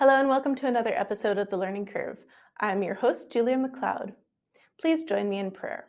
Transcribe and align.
Hello, 0.00 0.18
and 0.18 0.30
welcome 0.30 0.54
to 0.54 0.66
another 0.66 0.94
episode 0.94 1.36
of 1.36 1.50
The 1.50 1.58
Learning 1.58 1.84
Curve. 1.84 2.16
I'm 2.58 2.82
your 2.82 2.94
host, 2.94 3.28
Julia 3.30 3.58
McLeod. 3.58 4.14
Please 4.80 5.04
join 5.04 5.28
me 5.28 5.40
in 5.40 5.50
prayer. 5.50 5.88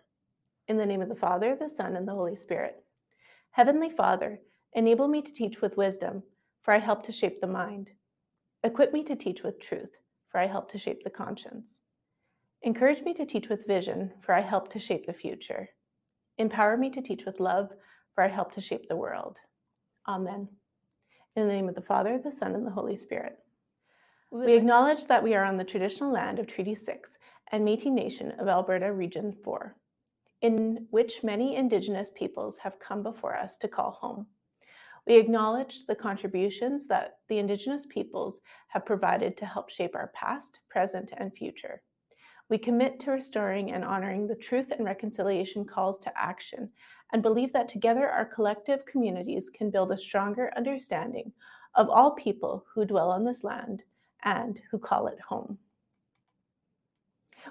In 0.68 0.76
the 0.76 0.86
name 0.86 1.02
of 1.02 1.08
the 1.08 1.16
Father, 1.16 1.56
the 1.56 1.70
Son, 1.70 1.96
and 1.96 2.06
the 2.06 2.14
Holy 2.14 2.36
Spirit. 2.36 2.76
Heavenly 3.52 3.90
Father, 3.90 4.42
enable 4.74 5.08
me 5.08 5.22
to 5.22 5.32
teach 5.32 5.62
with 5.62 5.78
wisdom, 5.78 6.24
for 6.62 6.74
I 6.74 6.80
help 6.80 7.04
to 7.04 7.14
shape 7.14 7.40
the 7.40 7.48
mind. 7.48 7.90
Equip 8.66 8.92
me 8.92 9.02
to 9.06 9.16
teach 9.16 9.44
with 9.44 9.62
truth, 9.62 9.92
for 10.30 10.42
I 10.42 10.48
help 10.48 10.70
to 10.72 10.78
shape 10.78 11.06
the 11.06 11.10
conscience. 11.10 11.80
Encourage 12.64 13.02
me 13.04 13.14
to 13.14 13.26
teach 13.26 13.48
with 13.48 13.66
vision, 13.66 14.12
for 14.26 14.36
I 14.36 14.42
help 14.42 14.68
to 14.72 14.80
shape 14.80 15.06
the 15.06 15.14
future. 15.14 15.70
Empower 16.38 16.76
me 16.76 16.90
to 16.90 17.02
teach 17.02 17.24
with 17.26 17.40
love, 17.40 17.70
for 18.14 18.26
I 18.26 18.28
help 18.28 18.52
to 18.52 18.62
shape 18.62 18.90
the 18.90 18.98
world. 18.98 19.38
Amen. 20.06 20.50
In 21.38 21.48
the 21.48 21.54
name 21.54 21.70
of 21.70 21.76
the 21.76 21.82
Father, 21.82 22.20
the 22.22 22.34
Son, 22.34 22.56
and 22.56 22.68
the 22.68 22.72
Holy 22.72 22.98
Spirit. 22.98 23.38
We 24.34 24.54
acknowledge 24.54 25.08
that 25.08 25.22
we 25.22 25.36
are 25.36 25.44
on 25.44 25.58
the 25.58 25.66
traditional 25.66 26.10
land 26.10 26.40
of 26.40 26.48
Treaty 26.48 26.74
6 26.74 27.18
and 27.52 27.68
Métis 27.68 27.92
Nation 27.92 28.32
of 28.40 28.48
Alberta 28.48 28.94
Region 28.94 29.34
4, 29.44 29.76
in 30.40 30.88
which 30.90 31.22
many 31.22 31.58
Indigenous 31.58 32.10
peoples 32.16 32.58
have 32.60 32.80
come 32.80 33.04
before 33.04 33.36
us 33.36 33.58
to 33.58 33.68
call 33.68 33.92
home. 33.92 34.26
We 35.06 35.16
acknowledge 35.16 35.86
the 35.86 35.96
contributions 35.96 36.88
that 36.88 37.18
the 37.28 37.40
Indigenous 37.40 37.86
peoples 37.86 38.40
have 38.70 38.86
provided 38.86 39.36
to 39.36 39.46
help 39.46 39.70
shape 39.70 39.98
our 39.98 40.14
past, 40.16 40.62
present, 40.70 41.12
and 41.18 41.34
future. 41.34 41.82
We 42.48 42.58
commit 42.58 43.02
to 43.02 43.12
restoring 43.12 43.74
and 43.74 43.84
honoring 43.84 44.28
the 44.28 44.36
truth 44.36 44.72
and 44.72 44.86
reconciliation 44.86 45.66
calls 45.66 46.00
to 46.00 46.18
action 46.18 46.72
and 47.12 47.22
believe 47.22 47.52
that 47.52 47.68
together 47.68 48.10
our 48.10 48.26
collective 48.26 48.86
communities 48.86 49.50
can 49.50 49.72
build 49.72 49.92
a 49.92 49.98
stronger 49.98 50.54
understanding 50.56 51.34
of 51.76 51.90
all 51.90 52.12
people 52.12 52.66
who 52.74 52.86
dwell 52.86 53.12
on 53.12 53.26
this 53.26 53.44
land 53.44 53.84
and 54.24 54.62
who 54.70 54.78
call 54.78 55.08
it 55.08 55.20
home. 55.20 55.58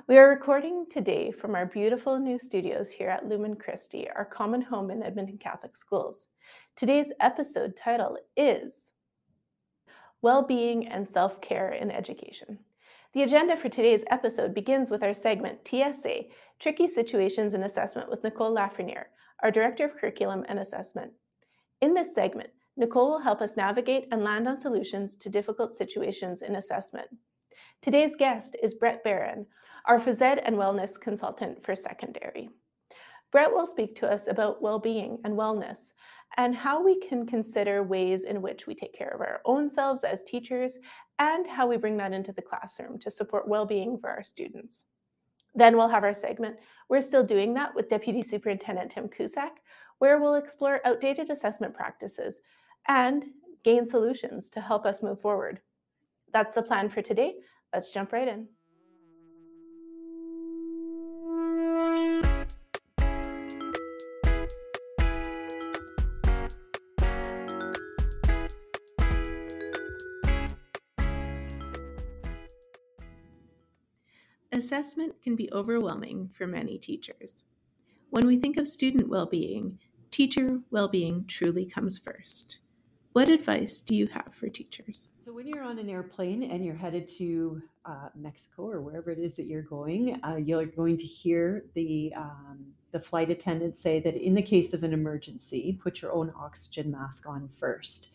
We 0.07 0.19
are 0.19 0.29
recording 0.29 0.87
today 0.91 1.31
from 1.33 1.55
our 1.55 1.67
beautiful 1.67 2.19
new 2.19 2.39
studios 2.39 2.91
here 2.91 3.09
at 3.09 3.29
Lumen 3.29 3.57
Christi, 3.57 4.09
our 4.11 4.25
common 4.25 4.63
home 4.63 4.91
in 4.91 5.03
Edmonton 5.03 5.37
Catholic 5.39 5.77
Schools. 5.77 6.29
Today's 6.77 7.13
episode 7.21 7.77
title 7.77 8.17
is 8.37 8.93
Well-being 10.23 10.87
and 10.89 11.07
Self-Care 11.07 11.73
in 11.73 11.91
Education. 11.91 12.59
The 13.13 13.25
agenda 13.25 13.57
for 13.57 13.69
today's 13.69 14.05
episode 14.11 14.55
begins 14.55 14.91
with 14.91 15.03
our 15.03 15.13
segment 15.15 15.67
TSA, 15.67 16.27
Tricky 16.61 16.87
Situations 16.87 17.55
in 17.55 17.65
Assessment 17.65 18.09
with 18.09 18.23
Nicole 18.23 18.55
Lafrenière, 18.55 19.07
our 19.43 19.51
Director 19.51 19.85
of 19.85 19.97
Curriculum 19.97 20.45
and 20.49 20.61
Assessment. 20.61 21.11
In 21.81 21.95
this 21.95 22.15
segment, 22.15 22.51
Nicole 22.77 23.11
will 23.11 23.21
help 23.21 23.43
us 23.43 23.57
navigate 23.57 24.07
and 24.11 24.23
land 24.23 24.49
on 24.49 24.59
solutions 24.59 25.17
to 25.17 25.29
difficult 25.29 25.75
situations 25.75 26.43
in 26.43 26.57
assessment. 26.57 27.09
Today's 27.83 28.17
guest 28.17 28.57
is 28.63 28.75
Brett 28.75 29.03
Barron, 29.03 29.47
our 29.87 29.99
phys 29.99 30.21
ed 30.23 30.39
and 30.39 30.57
wellness 30.57 30.99
consultant 31.01 31.65
for 31.65 31.75
secondary. 31.75 32.49
Brett 33.33 33.53
will 33.53 33.67
speak 33.67 33.95
to 33.97 34.11
us 34.11 34.29
about 34.29 34.63
well-being 34.63 35.19
and 35.25 35.35
wellness 35.35 35.93
and 36.37 36.55
how 36.55 36.83
we 36.83 37.01
can 37.01 37.27
consider 37.27 37.83
ways 37.83 38.25
in 38.25 38.41
which 38.41 38.67
we 38.67 38.75
take 38.75 38.95
care 38.95 39.11
of 39.11 39.21
our 39.21 39.41
own 39.45 39.69
selves 39.69 40.05
as 40.05 40.23
teachers 40.23 40.79
and 41.19 41.47
how 41.47 41.67
we 41.67 41.77
bring 41.77 41.97
that 41.97 42.13
into 42.13 42.33
the 42.33 42.43
classroom 42.43 42.99
to 43.01 43.11
support 43.11 43.49
well-being 43.49 43.99
for 43.99 44.11
our 44.11 44.23
students. 44.23 44.85
Then 45.55 45.77
we'll 45.77 45.89
have 45.89 46.05
our 46.05 46.15
segment, 46.15 46.57
We're 46.89 47.01
Still 47.01 47.25
Doing 47.25 47.53
That 47.55 47.75
with 47.75 47.89
Deputy 47.89 48.23
Superintendent 48.23 48.93
Tim 48.93 49.09
Cusack, 49.09 49.59
where 49.99 50.21
we'll 50.21 50.37
explore 50.37 50.81
outdated 50.85 51.31
assessment 51.31 51.75
practices 51.75 52.41
and 52.89 53.27
gain 53.63 53.87
solutions 53.87 54.49
to 54.51 54.61
help 54.61 54.87
us 54.87 55.03
move 55.03 55.21
forward. 55.21 55.61
That's 56.33 56.55
the 56.55 56.63
plan 56.63 56.89
for 56.89 57.03
today. 57.03 57.35
Let's 57.73 57.91
jump 57.91 58.13
right 58.13 58.29
in. 58.29 58.49
Assessment 74.53 75.15
can 75.23 75.37
be 75.37 75.49
overwhelming 75.53 76.31
for 76.37 76.47
many 76.47 76.77
teachers. 76.77 77.45
When 78.11 78.27
we 78.27 78.37
think 78.37 78.57
of 78.57 78.69
student 78.69 79.09
well 79.09 79.27
being, 79.27 79.79
teacher 80.11 80.61
well 80.71 80.89
being 80.89 81.25
truly 81.27 81.65
comes 81.65 81.99
first. 81.99 82.59
What 83.13 83.29
advice 83.29 83.81
do 83.81 83.97
you 83.97 84.07
have 84.09 84.33
for 84.33 84.49
teachers? 84.49 85.09
So, 85.25 85.33
when 85.33 85.49
you're 85.49 85.65
on 85.65 85.81
an 85.81 85.91
airplane 85.91 86.45
and 86.45 86.65
you're 86.65 86.77
headed 86.77 87.09
to 87.19 87.61
uh, 87.85 88.09
Mexico 88.15 88.71
or 88.71 88.81
wherever 88.81 89.11
it 89.11 89.19
is 89.19 89.35
that 89.35 89.47
you're 89.47 89.63
going, 89.63 90.21
uh, 90.23 90.37
you're 90.37 90.67
going 90.67 90.97
to 90.97 91.05
hear 91.05 91.65
the 91.75 92.13
um, 92.17 92.67
the 92.93 93.01
flight 93.01 93.29
attendant 93.29 93.77
say 93.77 93.99
that 94.01 94.15
in 94.15 94.35
the 94.35 94.43
case 94.43 94.73
of 94.73 94.85
an 94.85 94.93
emergency, 94.93 95.79
put 95.83 96.01
your 96.01 96.13
own 96.13 96.33
oxygen 96.39 96.91
mask 96.91 97.27
on 97.27 97.49
first. 97.59 98.11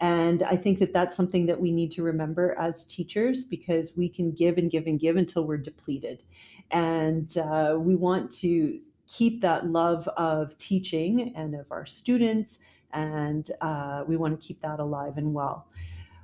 And 0.00 0.42
I 0.42 0.56
think 0.56 0.78
that 0.80 0.92
that's 0.92 1.16
something 1.16 1.46
that 1.46 1.60
we 1.60 1.70
need 1.70 1.92
to 1.92 2.02
remember 2.02 2.56
as 2.58 2.84
teachers 2.84 3.44
because 3.44 3.96
we 3.96 4.08
can 4.08 4.32
give 4.32 4.56
and 4.56 4.70
give 4.70 4.86
and 4.86 4.98
give 4.98 5.16
until 5.16 5.44
we're 5.44 5.58
depleted. 5.58 6.24
And 6.70 7.36
uh, 7.36 7.76
we 7.78 7.94
want 7.94 8.32
to 8.38 8.80
keep 9.06 9.42
that 9.42 9.66
love 9.66 10.08
of 10.16 10.56
teaching 10.58 11.34
and 11.36 11.54
of 11.54 11.70
our 11.70 11.84
students 11.84 12.60
and 12.92 13.50
uh, 13.60 14.04
we 14.06 14.16
want 14.16 14.40
to 14.40 14.46
keep 14.46 14.60
that 14.62 14.80
alive 14.80 15.16
and 15.16 15.32
well. 15.32 15.66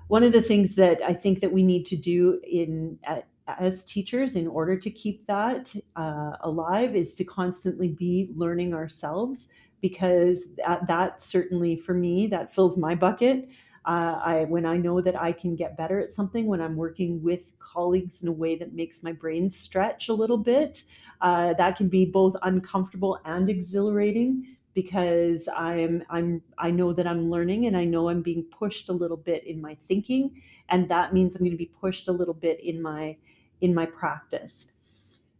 One 0.08 0.22
of 0.22 0.32
the 0.32 0.42
things 0.42 0.74
that 0.76 1.02
I 1.02 1.12
think 1.12 1.40
that 1.40 1.52
we 1.52 1.62
need 1.62 1.84
to 1.86 1.96
do 1.96 2.40
in 2.44 2.98
as 3.46 3.84
teachers 3.84 4.36
in 4.36 4.46
order 4.46 4.76
to 4.76 4.90
keep 4.90 5.26
that 5.26 5.74
uh, 5.94 6.32
alive 6.40 6.96
is 6.96 7.14
to 7.14 7.24
constantly 7.24 7.88
be 7.88 8.30
learning 8.34 8.74
ourselves 8.74 9.48
because 9.80 10.46
that, 10.56 10.86
that 10.86 11.22
certainly 11.22 11.76
for 11.76 11.94
me 11.94 12.26
that 12.26 12.54
fills 12.54 12.76
my 12.76 12.94
bucket 12.94 13.48
uh, 13.84 14.20
I 14.24 14.46
when 14.48 14.66
I 14.66 14.76
know 14.76 15.00
that 15.00 15.20
I 15.20 15.30
can 15.30 15.54
get 15.54 15.76
better 15.76 16.00
at 16.00 16.12
something 16.12 16.46
when 16.46 16.60
I'm 16.60 16.76
working 16.76 17.22
with 17.22 17.56
colleagues 17.60 18.22
in 18.22 18.28
a 18.28 18.32
way 18.32 18.56
that 18.56 18.72
makes 18.72 19.02
my 19.02 19.12
brain 19.12 19.50
stretch 19.50 20.08
a 20.08 20.14
little 20.14 20.38
bit 20.38 20.82
uh, 21.20 21.54
that 21.54 21.76
can 21.76 21.88
be 21.88 22.04
both 22.04 22.34
uncomfortable 22.42 23.20
and 23.24 23.48
exhilarating 23.48 24.55
because 24.76 25.48
I'm 25.56 26.04
I'm 26.10 26.42
I 26.58 26.70
know 26.70 26.92
that 26.92 27.06
I'm 27.06 27.30
learning 27.30 27.64
and 27.64 27.74
I 27.74 27.84
know 27.84 28.10
I'm 28.10 28.20
being 28.20 28.44
pushed 28.44 28.90
a 28.90 28.92
little 28.92 29.16
bit 29.16 29.42
in 29.44 29.58
my 29.58 29.74
thinking 29.88 30.42
and 30.68 30.86
that 30.90 31.14
means 31.14 31.34
I'm 31.34 31.40
going 31.40 31.50
to 31.52 31.56
be 31.56 31.72
pushed 31.80 32.08
a 32.08 32.12
little 32.12 32.34
bit 32.34 32.60
in 32.62 32.80
my 32.80 33.16
in 33.62 33.74
my 33.74 33.86
practice. 33.86 34.72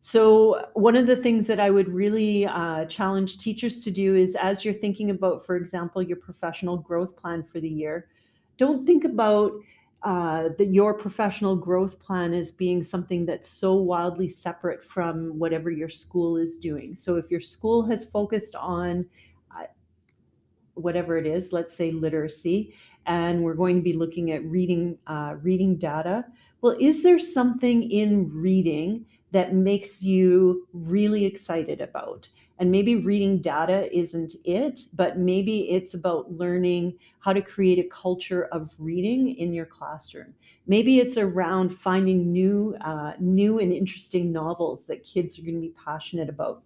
So 0.00 0.68
one 0.72 0.96
of 0.96 1.06
the 1.06 1.16
things 1.16 1.44
that 1.46 1.60
I 1.60 1.68
would 1.68 1.88
really 1.88 2.46
uh, 2.46 2.86
challenge 2.86 3.38
teachers 3.38 3.80
to 3.82 3.90
do 3.90 4.14
is 4.14 4.36
as 4.36 4.64
you're 4.64 4.72
thinking 4.72 5.10
about, 5.10 5.44
for 5.44 5.56
example, 5.56 6.02
your 6.02 6.16
professional 6.16 6.78
growth 6.78 7.14
plan 7.16 7.42
for 7.42 7.60
the 7.60 7.68
year, 7.68 8.08
don't 8.56 8.86
think 8.86 9.04
about 9.04 9.52
uh, 10.06 10.50
that 10.56 10.68
your 10.72 10.94
professional 10.94 11.56
growth 11.56 11.98
plan 11.98 12.32
as 12.32 12.52
being 12.52 12.80
something 12.80 13.26
that's 13.26 13.48
so 13.48 13.74
wildly 13.74 14.28
separate 14.28 14.84
from 14.84 15.36
whatever 15.36 15.68
your 15.68 15.88
school 15.88 16.36
is 16.36 16.56
doing. 16.56 16.94
So 16.94 17.16
if 17.16 17.28
your 17.28 17.40
school 17.40 17.84
has 17.86 18.04
focused 18.04 18.54
on 18.54 19.04
whatever 20.74 21.16
it 21.16 21.26
is, 21.26 21.52
let's 21.52 21.74
say 21.74 21.90
literacy, 21.90 22.74
and 23.06 23.42
we're 23.42 23.54
going 23.54 23.76
to 23.76 23.82
be 23.82 23.94
looking 23.94 24.30
at 24.30 24.44
reading 24.44 24.96
uh, 25.06 25.34
reading 25.42 25.76
data. 25.76 26.24
Well, 26.60 26.76
is 26.78 27.02
there 27.02 27.18
something 27.18 27.90
in 27.90 28.30
reading 28.32 29.06
that 29.32 29.54
makes 29.54 30.02
you 30.02 30.68
really 30.72 31.24
excited 31.24 31.80
about? 31.80 32.28
And 32.58 32.70
maybe 32.70 32.96
reading 32.96 33.42
data 33.42 33.94
isn't 33.96 34.34
it, 34.44 34.80
but 34.94 35.18
maybe 35.18 35.70
it's 35.70 35.92
about 35.92 36.32
learning 36.32 36.98
how 37.20 37.32
to 37.32 37.42
create 37.42 37.78
a 37.78 37.88
culture 37.88 38.44
of 38.46 38.74
reading 38.78 39.36
in 39.36 39.52
your 39.52 39.66
classroom. 39.66 40.34
Maybe 40.66 40.98
it's 40.98 41.18
around 41.18 41.78
finding 41.78 42.32
new, 42.32 42.76
uh, 42.80 43.12
new 43.18 43.58
and 43.58 43.72
interesting 43.72 44.32
novels 44.32 44.86
that 44.86 45.04
kids 45.04 45.38
are 45.38 45.42
going 45.42 45.56
to 45.56 45.60
be 45.60 45.74
passionate 45.84 46.28
about 46.30 46.62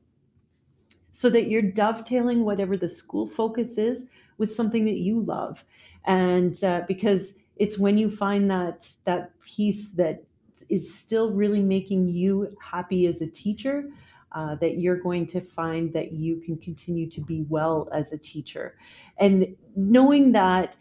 so 1.12 1.28
that 1.31 1.48
you're 1.48 1.62
dovetailing 1.62 2.44
whatever 2.44 2.76
the 2.76 2.88
school 2.88 3.26
focus 3.26 3.78
is 3.78 4.06
with 4.38 4.54
something 4.54 4.84
that 4.84 4.98
you 4.98 5.20
love 5.20 5.64
and 6.06 6.62
uh, 6.64 6.82
because 6.86 7.34
it's 7.56 7.78
when 7.78 7.98
you 7.98 8.10
find 8.10 8.50
that 8.50 8.94
that 9.04 9.38
piece 9.40 9.90
that 9.90 10.22
is 10.69 10.93
still 10.94 11.32
really 11.32 11.62
making 11.62 12.08
you 12.08 12.56
happy 12.62 13.06
as 13.06 13.20
a 13.20 13.26
teacher 13.26 13.90
uh, 14.32 14.55
that 14.56 14.79
you're 14.79 14.97
going 14.97 15.27
to 15.27 15.41
find 15.41 15.93
that 15.93 16.12
you 16.12 16.37
can 16.37 16.56
continue 16.56 17.09
to 17.11 17.21
be 17.21 17.44
well 17.49 17.88
as 17.93 18.12
a 18.12 18.19
teacher 18.19 18.77
and 19.19 19.56
knowing 19.77 20.32
that 20.32 20.77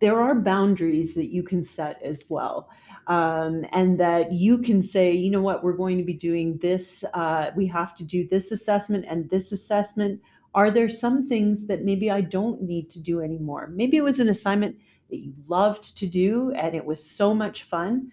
there 0.00 0.20
are 0.20 0.34
boundaries 0.34 1.14
that 1.14 1.32
you 1.32 1.42
can 1.42 1.64
set 1.64 2.00
as 2.02 2.24
well 2.28 2.68
um, 3.06 3.64
and 3.72 3.98
that 3.98 4.32
you 4.32 4.58
can 4.58 4.82
say, 4.82 5.12
you 5.12 5.30
know 5.30 5.40
what, 5.40 5.64
we're 5.64 5.72
going 5.72 5.96
to 5.96 6.04
be 6.04 6.12
doing 6.12 6.58
this. 6.58 7.02
Uh, 7.14 7.50
we 7.56 7.66
have 7.66 7.94
to 7.94 8.04
do 8.04 8.28
this 8.28 8.52
assessment 8.52 9.06
and 9.08 9.30
this 9.30 9.52
assessment. 9.52 10.20
Are 10.54 10.70
there 10.70 10.90
some 10.90 11.28
things 11.28 11.66
that 11.68 11.84
maybe 11.84 12.10
I 12.10 12.20
don't 12.20 12.60
need 12.62 12.90
to 12.90 13.00
do 13.00 13.22
anymore? 13.22 13.70
Maybe 13.72 13.96
it 13.96 14.04
was 14.04 14.20
an 14.20 14.28
assignment 14.28 14.76
that 15.08 15.18
you 15.18 15.32
loved 15.46 15.96
to 15.98 16.06
do 16.06 16.52
and 16.52 16.74
it 16.74 16.84
was 16.84 17.02
so 17.02 17.32
much 17.32 17.62
fun 17.62 18.10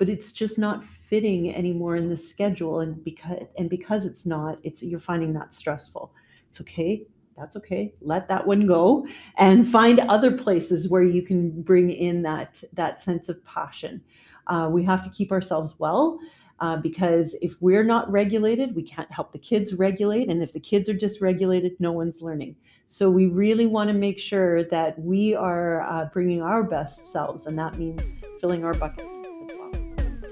but 0.00 0.08
it's 0.08 0.32
just 0.32 0.58
not 0.58 0.82
fitting 1.10 1.54
anymore 1.54 1.96
in 1.96 2.08
the 2.08 2.16
schedule 2.16 2.80
and 2.80 3.04
because 3.04 3.42
and 3.58 3.68
because 3.68 4.06
it's 4.06 4.24
not 4.24 4.58
it's 4.62 4.82
you're 4.82 4.98
finding 4.98 5.34
that 5.34 5.52
stressful. 5.52 6.12
It's 6.48 6.60
okay 6.62 7.04
that's 7.40 7.56
okay 7.56 7.92
let 8.02 8.28
that 8.28 8.46
one 8.46 8.66
go 8.66 9.06
and 9.38 9.68
find 9.68 9.98
other 10.00 10.30
places 10.30 10.88
where 10.88 11.02
you 11.02 11.22
can 11.22 11.62
bring 11.62 11.90
in 11.90 12.22
that 12.22 12.62
that 12.74 13.02
sense 13.02 13.28
of 13.28 13.44
passion. 13.44 14.00
Uh, 14.46 14.68
we 14.70 14.84
have 14.84 15.02
to 15.02 15.10
keep 15.10 15.32
ourselves 15.32 15.74
well 15.78 16.18
uh, 16.60 16.76
because 16.76 17.34
if 17.40 17.60
we're 17.60 17.84
not 17.84 18.10
regulated 18.10 18.76
we 18.76 18.82
can't 18.82 19.10
help 19.10 19.32
the 19.32 19.38
kids 19.38 19.74
regulate 19.74 20.28
and 20.28 20.42
if 20.42 20.52
the 20.52 20.60
kids 20.60 20.88
are 20.88 20.94
dysregulated 20.94 21.74
no 21.80 21.92
one's 21.92 22.20
learning. 22.20 22.54
So 22.86 23.08
we 23.08 23.26
really 23.26 23.66
want 23.66 23.88
to 23.88 23.94
make 23.94 24.18
sure 24.18 24.64
that 24.64 24.98
we 24.98 25.34
are 25.34 25.82
uh, 25.82 26.06
bringing 26.12 26.42
our 26.42 26.62
best 26.62 27.10
selves 27.10 27.46
and 27.46 27.58
that 27.58 27.78
means 27.78 28.02
filling 28.40 28.64
our 28.64 28.74
buckets 28.74 29.16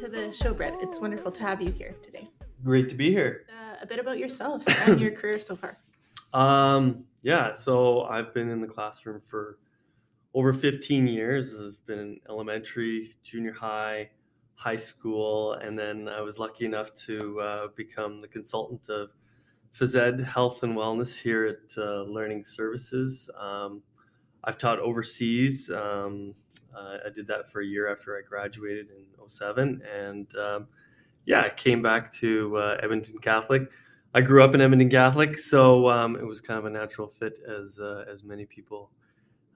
to 0.08 0.16
the 0.16 0.32
show 0.32 0.54
brett 0.54 0.74
it's 0.80 1.00
wonderful 1.00 1.30
to 1.30 1.42
have 1.42 1.60
you 1.60 1.70
here 1.70 1.94
today 2.02 2.26
great 2.64 2.88
to 2.88 2.94
be 2.94 3.10
here 3.10 3.44
uh, 3.50 3.76
a 3.82 3.86
bit 3.86 3.98
about 3.98 4.18
yourself 4.18 4.62
and 4.86 5.00
your 5.00 5.10
career 5.10 5.40
so 5.40 5.54
far 5.54 5.76
um, 6.32 7.04
yeah, 7.22 7.54
so 7.54 8.02
I've 8.02 8.32
been 8.32 8.48
in 8.48 8.60
the 8.60 8.66
classroom 8.66 9.20
for 9.26 9.58
over 10.34 10.52
15 10.52 11.06
years. 11.06 11.54
I've 11.54 11.84
been 11.86 11.98
in 11.98 12.20
elementary, 12.28 13.16
junior 13.22 13.52
high, 13.52 14.10
high 14.54 14.76
school, 14.76 15.54
and 15.54 15.78
then 15.78 16.08
I 16.08 16.20
was 16.20 16.38
lucky 16.38 16.64
enough 16.64 16.94
to 17.06 17.40
uh, 17.40 17.66
become 17.76 18.20
the 18.20 18.28
consultant 18.28 18.88
of 18.88 19.10
phys 19.76 19.96
ed 19.96 20.20
health 20.20 20.62
and 20.62 20.76
wellness 20.76 21.20
here 21.20 21.46
at 21.46 21.76
uh, 21.76 22.02
Learning 22.02 22.44
Services. 22.44 23.28
Um, 23.38 23.82
I've 24.44 24.58
taught 24.58 24.78
overseas. 24.78 25.70
Um, 25.70 26.34
uh, 26.76 26.98
I 27.06 27.10
did 27.10 27.26
that 27.26 27.50
for 27.50 27.60
a 27.60 27.66
year 27.66 27.90
after 27.90 28.16
I 28.16 28.22
graduated 28.22 28.88
in 28.90 29.28
07. 29.28 29.82
And 29.98 30.26
um, 30.36 30.68
yeah, 31.26 31.42
I 31.42 31.50
came 31.50 31.82
back 31.82 32.12
to 32.14 32.56
uh, 32.56 32.76
Edmonton 32.82 33.18
Catholic 33.18 33.68
I 34.14 34.22
grew 34.22 34.42
up 34.42 34.54
in 34.54 34.60
Edmonton 34.60 34.88
Catholic, 34.88 35.38
so 35.38 35.88
um, 35.90 36.16
it 36.16 36.26
was 36.26 36.40
kind 36.40 36.58
of 36.58 36.64
a 36.64 36.70
natural 36.70 37.12
fit, 37.20 37.40
as 37.46 37.78
uh, 37.78 38.04
as 38.10 38.24
many 38.24 38.46
people 38.46 38.90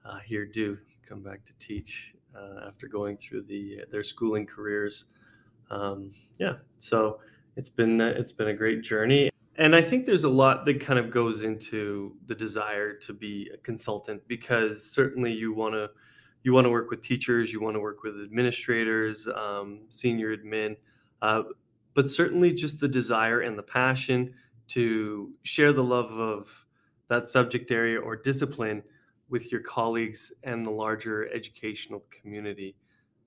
uh, 0.05 0.19
here 0.19 0.45
do 0.45 0.77
come 1.07 1.21
back 1.23 1.43
to 1.45 1.53
teach 1.59 2.13
uh, 2.35 2.67
after 2.67 2.87
going 2.87 3.17
through 3.17 3.43
the 3.43 3.81
their 3.91 4.03
schooling 4.03 4.45
careers. 4.45 5.05
Um, 5.71 6.11
yeah, 6.37 6.53
so 6.77 7.19
it's 7.55 7.69
been 7.69 7.99
uh, 7.99 8.13
it's 8.15 8.31
been 8.31 8.49
a 8.49 8.53
great 8.53 8.83
journey, 8.83 9.31
and 9.57 9.75
I 9.75 9.81
think 9.81 10.05
there's 10.05 10.23
a 10.23 10.29
lot 10.29 10.65
that 10.65 10.81
kind 10.81 10.97
of 10.97 11.11
goes 11.11 11.43
into 11.43 12.15
the 12.27 12.35
desire 12.35 12.93
to 12.93 13.13
be 13.13 13.49
a 13.53 13.57
consultant 13.57 14.21
because 14.27 14.91
certainly 14.91 15.31
you 15.31 15.53
want 15.53 15.75
to 15.75 15.89
you 16.43 16.51
want 16.51 16.65
to 16.65 16.69
work 16.69 16.89
with 16.89 17.01
teachers, 17.01 17.53
you 17.53 17.61
want 17.61 17.75
to 17.75 17.79
work 17.79 18.03
with 18.03 18.15
administrators, 18.21 19.27
um, 19.29 19.79
senior 19.87 20.35
admin, 20.35 20.75
uh, 21.21 21.43
but 21.93 22.11
certainly 22.11 22.51
just 22.51 22.79
the 22.81 22.87
desire 22.87 23.41
and 23.41 23.57
the 23.57 23.63
passion 23.63 24.33
to 24.67 25.31
share 25.43 25.71
the 25.71 25.83
love 25.83 26.11
of 26.11 26.49
that 27.07 27.29
subject 27.29 27.71
area 27.71 27.99
or 27.99 28.17
discipline 28.17 28.83
with 29.29 29.51
your 29.51 29.61
colleagues 29.61 30.33
and 30.43 30.65
the 30.65 30.69
larger 30.69 31.29
educational 31.33 32.03
community. 32.11 32.75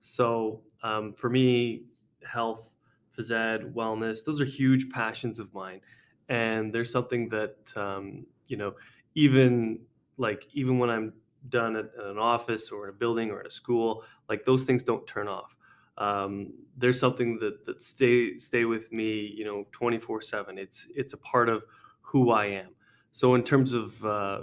So 0.01 0.61
um, 0.83 1.13
for 1.13 1.29
me, 1.29 1.85
health, 2.23 2.75
phys 3.17 3.31
ed, 3.31 3.73
wellness, 3.73 4.23
those 4.23 4.39
are 4.39 4.45
huge 4.45 4.89
passions 4.89 5.39
of 5.39 5.53
mine. 5.53 5.81
And 6.29 6.73
there's 6.73 6.91
something 6.91 7.29
that, 7.29 7.55
um, 7.75 8.25
you 8.47 8.57
know, 8.57 8.73
even 9.15 9.79
like, 10.17 10.45
even 10.53 10.79
when 10.79 10.89
I'm 10.89 11.13
done 11.49 11.75
at, 11.75 11.85
at, 11.97 12.05
an 12.05 12.17
office 12.17 12.69
or 12.69 12.85
in 12.85 12.89
a 12.89 12.93
building 12.93 13.31
or 13.31 13.39
in 13.39 13.47
a 13.47 13.51
school, 13.51 14.03
like 14.29 14.45
those 14.45 14.63
things 14.63 14.83
don't 14.83 15.05
turn 15.07 15.27
off. 15.27 15.55
Um, 15.97 16.53
there's 16.77 16.99
something 16.99 17.39
that 17.39 17.65
that 17.65 17.83
stay 17.83 18.37
stay 18.37 18.65
with 18.65 18.91
me 18.91 19.33
you 19.35 19.43
know 19.43 19.65
24 19.71 20.21
7 20.21 20.57
it's 20.59 20.85
it's 20.95 21.13
a 21.13 21.17
part 21.17 21.49
of 21.49 21.63
who 22.01 22.31
i 22.31 22.45
am. 22.45 22.69
So 23.11 23.33
in 23.33 23.43
terms 23.43 23.73
of 23.73 24.05
uh, 24.05 24.41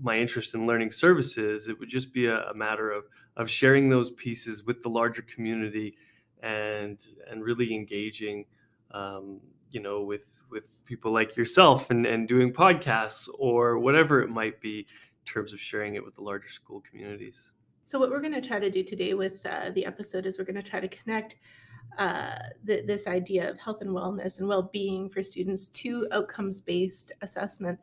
my 0.00 0.18
interest 0.18 0.54
in 0.54 0.66
learning 0.66 0.90
services 0.90 1.68
it 1.68 1.78
would 1.78 1.88
just 1.88 2.12
be 2.12 2.26
a, 2.26 2.50
a, 2.50 2.54
matter 2.54 2.90
of 2.90 3.04
of 3.36 3.48
sharing 3.48 3.88
those 3.88 4.10
pieces 4.10 4.64
with 4.64 4.82
the 4.82 4.88
larger 4.88 5.22
community 5.22 5.96
and 6.42 6.98
and 7.30 7.44
really 7.44 7.72
engaging 7.72 8.44
um, 8.90 9.40
you 9.70 9.80
know 9.80 10.02
with 10.02 10.26
with 10.50 10.64
people 10.84 11.12
like 11.12 11.36
yourself 11.36 11.90
and 11.90 12.06
and 12.06 12.28
doing 12.28 12.52
podcasts 12.52 13.28
or 13.38 13.78
whatever 13.78 14.22
it 14.22 14.28
might 14.28 14.60
be 14.60 14.80
in 14.80 15.32
terms 15.32 15.52
of 15.52 15.60
sharing 15.60 15.94
it 15.94 16.04
with 16.04 16.14
the 16.16 16.22
larger 16.22 16.48
school 16.48 16.82
communities 16.90 17.52
so, 17.90 17.98
what 17.98 18.10
we're 18.10 18.20
going 18.20 18.40
to 18.40 18.40
try 18.40 18.60
to 18.60 18.70
do 18.70 18.84
today 18.84 19.14
with 19.14 19.44
uh, 19.44 19.70
the 19.74 19.84
episode 19.84 20.24
is 20.24 20.38
we're 20.38 20.44
going 20.44 20.54
to 20.54 20.62
try 20.62 20.78
to 20.78 20.86
connect 20.86 21.34
uh, 21.98 22.36
th- 22.64 22.86
this 22.86 23.08
idea 23.08 23.50
of 23.50 23.58
health 23.58 23.78
and 23.80 23.90
wellness 23.90 24.38
and 24.38 24.46
well 24.46 24.70
being 24.72 25.10
for 25.10 25.24
students 25.24 25.66
to 25.70 26.06
outcomes 26.12 26.60
based 26.60 27.10
assessment. 27.22 27.80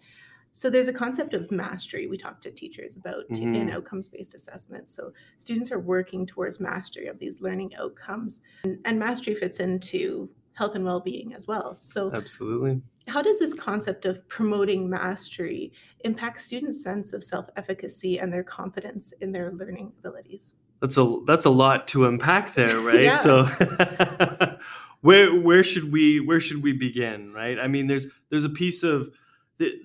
So, 0.54 0.70
there's 0.70 0.88
a 0.88 0.94
concept 0.94 1.34
of 1.34 1.52
mastery 1.52 2.08
we 2.08 2.16
talk 2.16 2.40
to 2.44 2.52
teachers 2.52 2.96
about 2.96 3.28
mm-hmm. 3.30 3.54
in 3.54 3.70
outcomes 3.70 4.08
based 4.08 4.34
assessment. 4.34 4.88
So, 4.88 5.12
students 5.40 5.74
are 5.74 5.80
working 5.80 6.26
towards 6.26 6.62
mastery 6.62 7.08
of 7.08 7.20
these 7.20 7.42
learning 7.42 7.76
outcomes, 7.76 8.40
and, 8.64 8.80
and 8.86 8.98
mastery 8.98 9.36
fits 9.36 9.60
into 9.60 10.30
health 10.58 10.74
and 10.74 10.84
well-being 10.84 11.34
as 11.36 11.46
well. 11.46 11.76
So 11.76 12.12
Absolutely. 12.14 12.82
How 13.08 13.22
does 13.22 13.40
this 13.40 13.54
concept 13.54 14.06
of 14.06 14.28
promoting 14.28 14.90
mastery 14.90 15.72
impact 16.00 16.42
students' 16.42 16.84
sense 16.84 17.14
of 17.14 17.24
self-efficacy 17.24 18.20
and 18.20 18.34
their 18.34 18.44
confidence 18.44 19.14
in 19.22 19.32
their 19.32 19.52
learning 19.52 19.94
abilities? 20.00 20.56
That's 20.82 20.98
a 20.98 21.20
that's 21.26 21.46
a 21.46 21.50
lot 21.50 21.88
to 21.90 22.08
unpack 22.08 22.54
there, 22.54 22.80
right? 22.80 23.20
So 23.24 23.44
where 25.02 25.40
where 25.40 25.64
should 25.64 25.92
we 25.92 26.20
where 26.20 26.40
should 26.40 26.62
we 26.62 26.74
begin, 26.74 27.32
right? 27.34 27.58
I 27.60 27.68
mean, 27.68 27.88
there's 27.88 28.08
there's 28.30 28.44
a 28.44 28.50
piece 28.50 28.84
of 28.84 29.10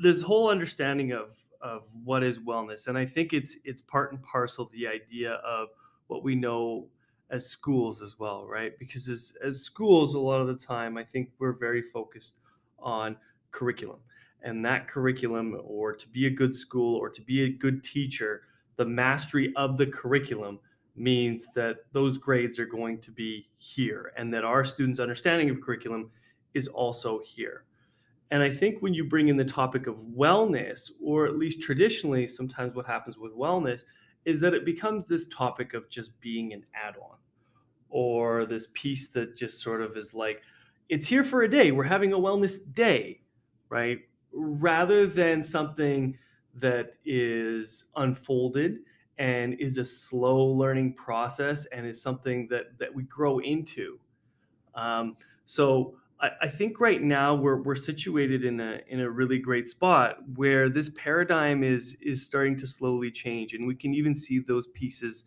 this 0.02 0.22
whole 0.22 0.48
understanding 0.50 1.12
of 1.12 1.30
of 1.60 1.82
what 2.04 2.22
is 2.22 2.38
wellness, 2.38 2.88
and 2.88 2.98
I 2.98 3.06
think 3.06 3.32
it's 3.32 3.56
it's 3.64 3.82
part 3.82 4.12
and 4.12 4.22
parcel 4.22 4.70
the 4.72 4.86
idea 4.88 5.34
of 5.34 5.68
what 6.08 6.24
we 6.24 6.34
know 6.34 6.88
as 7.32 7.46
schools 7.46 8.02
as 8.02 8.18
well, 8.18 8.46
right? 8.46 8.78
Because 8.78 9.08
as, 9.08 9.32
as 9.42 9.62
schools, 9.62 10.14
a 10.14 10.18
lot 10.18 10.40
of 10.40 10.46
the 10.46 10.54
time, 10.54 10.96
I 10.96 11.02
think 11.02 11.30
we're 11.38 11.52
very 11.52 11.82
focused 11.82 12.36
on 12.78 13.16
curriculum. 13.50 13.98
And 14.42 14.64
that 14.64 14.86
curriculum, 14.86 15.58
or 15.64 15.92
to 15.94 16.08
be 16.08 16.26
a 16.26 16.30
good 16.30 16.54
school 16.54 16.96
or 16.96 17.08
to 17.08 17.22
be 17.22 17.44
a 17.44 17.48
good 17.48 17.82
teacher, 17.82 18.42
the 18.76 18.84
mastery 18.84 19.52
of 19.56 19.78
the 19.78 19.86
curriculum 19.86 20.58
means 20.94 21.48
that 21.54 21.76
those 21.92 22.18
grades 22.18 22.58
are 22.58 22.66
going 22.66 23.00
to 23.00 23.10
be 23.10 23.48
here 23.56 24.12
and 24.16 24.32
that 24.34 24.44
our 24.44 24.64
students' 24.64 25.00
understanding 25.00 25.48
of 25.48 25.60
curriculum 25.60 26.10
is 26.54 26.68
also 26.68 27.20
here. 27.24 27.64
And 28.30 28.42
I 28.42 28.50
think 28.50 28.80
when 28.80 28.92
you 28.92 29.04
bring 29.04 29.28
in 29.28 29.36
the 29.36 29.44
topic 29.44 29.86
of 29.86 29.96
wellness, 29.98 30.90
or 31.02 31.26
at 31.26 31.36
least 31.36 31.62
traditionally, 31.62 32.26
sometimes 32.26 32.74
what 32.74 32.86
happens 32.86 33.16
with 33.16 33.32
wellness 33.32 33.84
is 34.24 34.40
that 34.40 34.54
it 34.54 34.64
becomes 34.64 35.04
this 35.04 35.26
topic 35.26 35.74
of 35.74 35.88
just 35.88 36.18
being 36.20 36.52
an 36.52 36.64
add 36.74 36.94
on 36.96 37.16
or 37.90 38.46
this 38.46 38.68
piece 38.72 39.08
that 39.08 39.36
just 39.36 39.60
sort 39.60 39.82
of 39.82 39.96
is 39.96 40.14
like, 40.14 40.42
it's 40.88 41.06
here 41.06 41.24
for 41.24 41.42
a 41.42 41.50
day. 41.50 41.72
We're 41.72 41.84
having 41.84 42.12
a 42.12 42.18
wellness 42.18 42.58
day, 42.74 43.20
right? 43.68 43.98
Rather 44.32 45.06
than 45.06 45.42
something 45.42 46.16
that 46.54 46.94
is 47.04 47.84
unfolded 47.96 48.78
and 49.18 49.54
is 49.60 49.78
a 49.78 49.84
slow 49.84 50.44
learning 50.44 50.94
process 50.94 51.66
and 51.66 51.86
is 51.86 52.00
something 52.00 52.48
that 52.50 52.78
that 52.78 52.94
we 52.94 53.04
grow 53.04 53.38
into. 53.40 53.98
Um, 54.74 55.16
so 55.46 55.94
I, 56.22 56.48
think 56.48 56.78
right 56.78 57.02
now 57.02 57.34
we're 57.34 57.60
we're 57.62 57.74
situated 57.74 58.44
in 58.44 58.60
a 58.60 58.78
in 58.86 59.00
a 59.00 59.10
really 59.10 59.38
great 59.38 59.68
spot 59.68 60.18
where 60.36 60.68
this 60.68 60.88
paradigm 60.90 61.64
is 61.64 61.96
is 62.00 62.24
starting 62.24 62.56
to 62.58 62.66
slowly 62.66 63.10
change, 63.10 63.54
and 63.54 63.66
we 63.66 63.74
can 63.74 63.92
even 63.92 64.14
see 64.14 64.38
those 64.38 64.68
pieces 64.68 65.24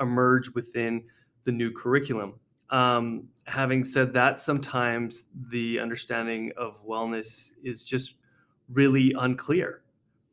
emerge 0.00 0.50
within 0.50 1.04
the 1.44 1.52
new 1.52 1.70
curriculum. 1.70 2.34
Um, 2.70 3.28
having 3.44 3.84
said 3.84 4.12
that, 4.14 4.40
sometimes 4.40 5.24
the 5.50 5.78
understanding 5.78 6.52
of 6.56 6.84
wellness 6.84 7.50
is 7.62 7.84
just 7.84 8.14
really 8.72 9.14
unclear, 9.18 9.82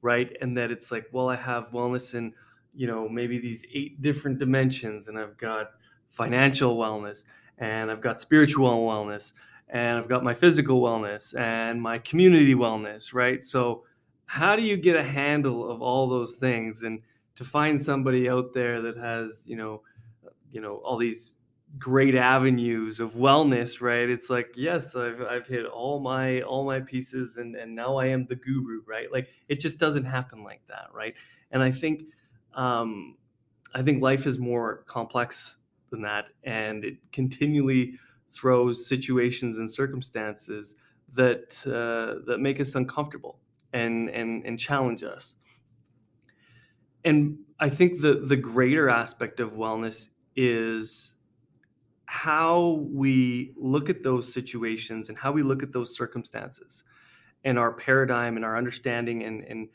right? 0.02 0.36
And 0.42 0.58
that 0.58 0.72
it's 0.72 0.92
like, 0.92 1.06
well, 1.12 1.30
I 1.30 1.36
have 1.36 1.66
wellness 1.72 2.16
in, 2.16 2.34
you 2.74 2.88
know, 2.88 3.10
maybe 3.10 3.40
these 3.40 3.64
eight 3.74 4.02
different 4.02 4.40
dimensions, 4.40 5.08
and 5.08 5.20
I've 5.20 5.38
got 5.38 5.72
financial 6.10 6.78
wellness, 6.78 7.26
and 7.58 7.92
I've 7.92 8.02
got 8.02 8.22
spiritual 8.22 8.88
wellness, 8.88 9.34
and 9.70 9.98
I've 9.98 10.10
got 10.10 10.24
my 10.24 10.34
physical 10.34 10.82
wellness, 10.82 11.38
and 11.38 11.82
my 11.82 12.00
community 12.00 12.56
wellness, 12.56 13.14
right? 13.14 13.44
So, 13.44 13.84
how 14.26 14.56
do 14.56 14.62
you 14.62 14.78
get 14.78 14.96
a 14.96 15.04
handle 15.04 15.70
of 15.70 15.82
all 15.82 16.10
those 16.10 16.36
things? 16.36 16.84
And 16.84 17.02
to 17.36 17.44
find 17.44 17.82
somebody 17.82 18.30
out 18.30 18.54
there 18.54 18.82
that 18.82 18.98
has, 18.98 19.44
you 19.46 19.56
know, 19.56 19.82
you 20.52 20.62
know 20.62 20.76
all 20.78 20.98
these 20.98 21.36
great 21.78 22.16
avenues 22.16 23.00
of 23.00 23.14
wellness 23.14 23.80
right? 23.80 24.10
It's 24.10 24.28
like 24.30 24.50
yes 24.56 24.96
i've 24.96 25.22
i've 25.22 25.46
hit 25.46 25.68
all 25.68 26.00
my 26.00 26.42
all 26.42 26.66
my 26.66 26.80
pieces 26.80 27.38
and 27.38 27.56
and 27.56 27.76
now 27.76 27.98
i 27.98 28.08
am 28.08 28.26
the 28.26 28.36
guru 28.36 28.82
right? 28.88 29.12
Like 29.12 29.28
it 29.48 29.60
just 29.60 29.78
doesn't 29.78 30.06
happen 30.06 30.44
like 30.44 30.62
that 30.68 30.88
right? 30.94 31.14
And 31.52 31.62
i 31.62 31.72
think 31.72 32.06
um, 32.56 33.16
I 33.74 33.84
think 33.84 34.02
life 34.02 34.26
is 34.26 34.40
more 34.40 34.84
complex 34.88 35.58
than 35.92 36.02
that, 36.02 36.26
and 36.44 36.84
it 36.84 36.98
continually 37.12 38.00
throws 38.32 38.88
situations 38.88 39.58
and 39.58 39.72
circumstances 39.72 40.76
that 41.14 41.58
uh, 41.66 42.24
that 42.26 42.40
make 42.40 42.60
us 42.60 42.76
uncomfortable 42.76 43.40
and 43.74 44.10
and 44.10 44.46
and 44.46 44.60
challenge 44.60 45.04
us. 45.04 45.36
And 47.04 47.40
I 47.60 47.70
think 47.70 48.02
the 48.02 48.16
the 48.26 48.36
greater 48.36 48.90
aspect 48.90 49.40
of 49.40 49.52
wellness 49.52 50.08
is 50.36 51.14
how 52.06 52.86
we 52.92 53.54
look 53.56 53.90
at 53.90 54.02
those 54.04 54.32
situations 54.34 55.10
and 55.10 55.18
how 55.18 55.32
we 55.32 55.44
look 55.44 55.62
at 55.62 55.72
those 55.72 55.96
circumstances 55.96 56.84
and 57.44 57.60
our 57.60 57.72
paradigm 57.72 58.36
and 58.36 58.44
our 58.44 58.58
understanding 58.58 59.24
and 59.24 59.44
and 59.44 59.70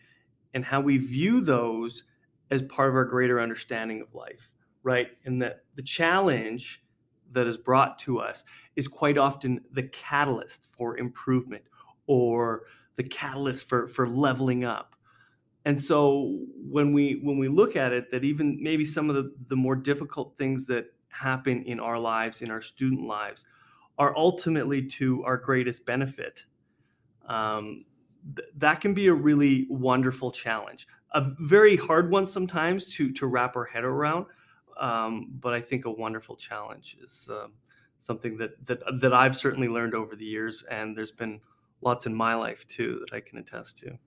and 0.52 0.64
how 0.64 0.80
we 0.80 0.98
view 0.98 1.40
those 1.40 2.04
as 2.50 2.62
part 2.62 2.88
of 2.88 2.94
our 2.94 3.04
greater 3.04 3.40
understanding 3.40 4.00
of 4.00 4.12
life 4.14 4.50
right 4.82 5.08
and 5.24 5.40
that 5.40 5.64
the 5.76 5.82
challenge 5.82 6.82
that 7.34 7.46
is 7.46 7.56
brought 7.56 7.98
to 8.00 8.18
us 8.18 8.44
is 8.76 8.88
quite 8.88 9.18
often 9.18 9.60
the 9.72 9.84
catalyst 9.84 10.66
for 10.76 10.96
improvement 10.98 11.64
or 12.06 12.62
the 12.96 13.04
catalyst 13.04 13.68
for 13.68 13.86
for 13.88 14.08
leveling 14.08 14.64
up. 14.64 14.96
And 15.64 15.80
so 15.80 16.38
when 16.56 16.92
we 16.92 17.20
when 17.22 17.38
we 17.38 17.48
look 17.48 17.76
at 17.76 17.92
it 17.92 18.10
that 18.10 18.24
even 18.24 18.62
maybe 18.62 18.84
some 18.84 19.08
of 19.10 19.16
the 19.16 19.32
the 19.48 19.56
more 19.56 19.76
difficult 19.76 20.36
things 20.38 20.66
that 20.66 20.86
happen 21.08 21.62
in 21.64 21.78
our 21.78 21.98
lives 21.98 22.42
in 22.42 22.50
our 22.50 22.62
student 22.62 23.02
lives 23.02 23.46
are 23.98 24.16
ultimately 24.16 24.82
to 24.82 25.22
our 25.24 25.36
greatest 25.36 25.86
benefit 25.86 26.44
um, 27.28 27.84
th- 28.36 28.48
that 28.56 28.80
can 28.80 28.94
be 28.94 29.06
a 29.06 29.14
really 29.14 29.66
wonderful 29.68 30.30
challenge. 30.30 30.86
A 31.12 31.30
very 31.40 31.76
hard 31.76 32.10
one 32.10 32.26
sometimes 32.26 32.90
to 32.94 33.12
to 33.12 33.26
wrap 33.26 33.56
our 33.56 33.64
head 33.64 33.84
around 33.84 34.26
um, 34.80 35.28
but 35.40 35.52
i 35.52 35.60
think 35.60 35.84
a 35.84 35.90
wonderful 35.90 36.36
challenge 36.36 36.96
is 37.04 37.28
um, 37.30 37.52
something 37.98 38.36
that 38.36 38.50
that 38.66 38.80
that 39.00 39.12
i've 39.12 39.36
certainly 39.36 39.68
learned 39.68 39.94
over 39.94 40.16
the 40.16 40.24
years 40.24 40.64
and 40.70 40.96
there's 40.96 41.12
been 41.12 41.40
lots 41.80 42.06
in 42.06 42.14
my 42.14 42.34
life 42.34 42.66
too 42.68 43.00
that 43.00 43.14
i 43.14 43.20
can 43.20 43.38
attest 43.38 43.78
to. 43.78 43.98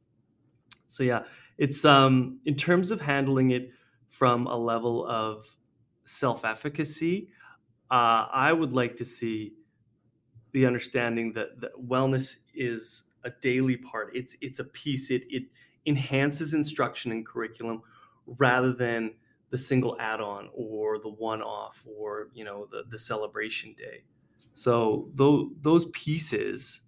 So 0.88 1.04
yeah 1.04 1.24
it's 1.58 1.84
um 1.86 2.40
in 2.46 2.56
terms 2.56 2.92
of 2.92 3.02
handling 3.02 3.52
it 3.52 3.72
from 4.10 4.48
a 4.48 4.56
level 4.56 5.06
of 5.08 5.46
self-efficacy 6.06 7.30
uh, 7.92 8.26
i 8.32 8.52
would 8.54 8.74
like 8.74 8.96
to 8.98 9.06
see 9.06 9.54
the 10.54 10.66
understanding 10.66 11.34
that, 11.34 11.60
that 11.62 11.72
wellness 11.88 12.38
is 12.56 13.04
a 13.24 13.30
daily 13.42 13.78
part. 13.78 14.10
It's 14.16 14.36
it's 14.42 14.60
a 14.60 14.64
piece. 14.64 15.12
It 15.12 15.24
it 15.30 15.44
enhances 15.86 16.54
instruction 16.54 17.12
and 17.12 17.26
curriculum 17.26 17.82
rather 18.26 18.74
than 18.74 19.12
the 19.50 19.58
single 19.58 19.96
add-on 20.00 20.50
or 20.54 21.00
the 21.00 21.10
one-off 21.10 21.84
or 21.86 22.30
you 22.34 22.44
know 22.44 22.68
the, 22.72 22.84
the 22.90 23.00
celebration 23.00 23.74
day. 23.78 24.04
So 24.54 25.10
those 25.16 25.50
those 25.62 25.86
pieces 25.86 26.82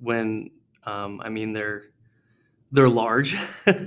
when 0.00 0.50
um, 0.84 1.20
i 1.22 1.28
mean 1.28 1.52
they're 1.52 1.82
they're 2.70 2.88
large 2.88 3.36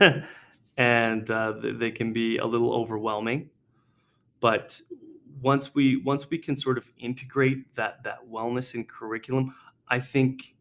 and 0.77 1.29
uh, 1.29 1.53
they 1.79 1.91
can 1.91 2.13
be 2.13 2.37
a 2.37 2.45
little 2.45 2.73
overwhelming. 2.73 3.49
But 4.39 4.81
once 5.41 5.73
we 5.73 5.97
once 5.97 6.29
we 6.29 6.37
can 6.37 6.55
sort 6.55 6.77
of 6.77 6.91
integrate 6.99 7.75
that 7.75 8.03
that 8.03 8.19
wellness 8.29 8.75
in 8.75 8.85
curriculum 8.85 9.53
i 9.89 9.99
think 9.99 10.55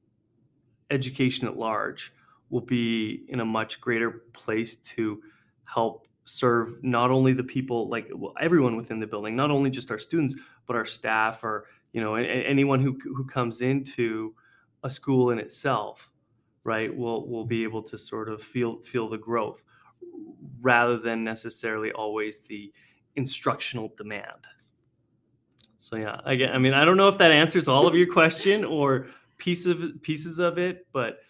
education 0.90 1.46
at 1.46 1.56
large 1.56 2.12
will 2.48 2.60
be 2.60 3.24
in 3.28 3.40
a 3.40 3.44
much 3.44 3.80
greater 3.80 4.22
place 4.32 4.76
to 4.76 5.22
help 5.64 6.08
serve 6.24 6.82
not 6.82 7.10
only 7.10 7.32
the 7.32 7.42
people 7.42 7.88
like 7.88 8.08
well, 8.14 8.34
everyone 8.40 8.76
within 8.76 9.00
the 9.00 9.06
building 9.06 9.34
not 9.34 9.50
only 9.50 9.70
just 9.70 9.90
our 9.90 9.98
students 9.98 10.34
but 10.66 10.76
our 10.76 10.86
staff 10.86 11.42
or 11.42 11.66
you 11.92 12.00
know 12.00 12.14
anyone 12.14 12.80
who 12.80 12.96
who 13.02 13.24
comes 13.24 13.60
into 13.60 14.34
a 14.84 14.90
school 14.90 15.30
in 15.30 15.38
itself 15.38 16.08
right 16.64 16.94
will 16.94 17.28
will 17.28 17.44
be 17.44 17.62
able 17.62 17.82
to 17.82 17.98
sort 17.98 18.28
of 18.28 18.42
feel 18.42 18.78
feel 18.80 19.08
the 19.08 19.18
growth 19.18 19.64
rather 20.60 20.98
than 20.98 21.24
necessarily 21.24 21.90
always 21.92 22.38
the 22.48 22.72
instructional 23.16 23.92
demand. 23.96 24.46
So 25.78 25.96
yeah 25.96 26.20
again 26.26 26.52
i 26.52 26.58
mean 26.58 26.74
i 26.74 26.84
don't 26.84 26.98
know 26.98 27.08
if 27.08 27.16
that 27.18 27.32
answers 27.32 27.66
all 27.66 27.86
of 27.86 27.94
your 27.94 28.12
question 28.12 28.64
or 28.64 29.06
piece 29.38 29.64
of 29.64 29.80
pieces 30.02 30.38
of 30.38 30.58
it 30.58 30.86
but 30.92 31.20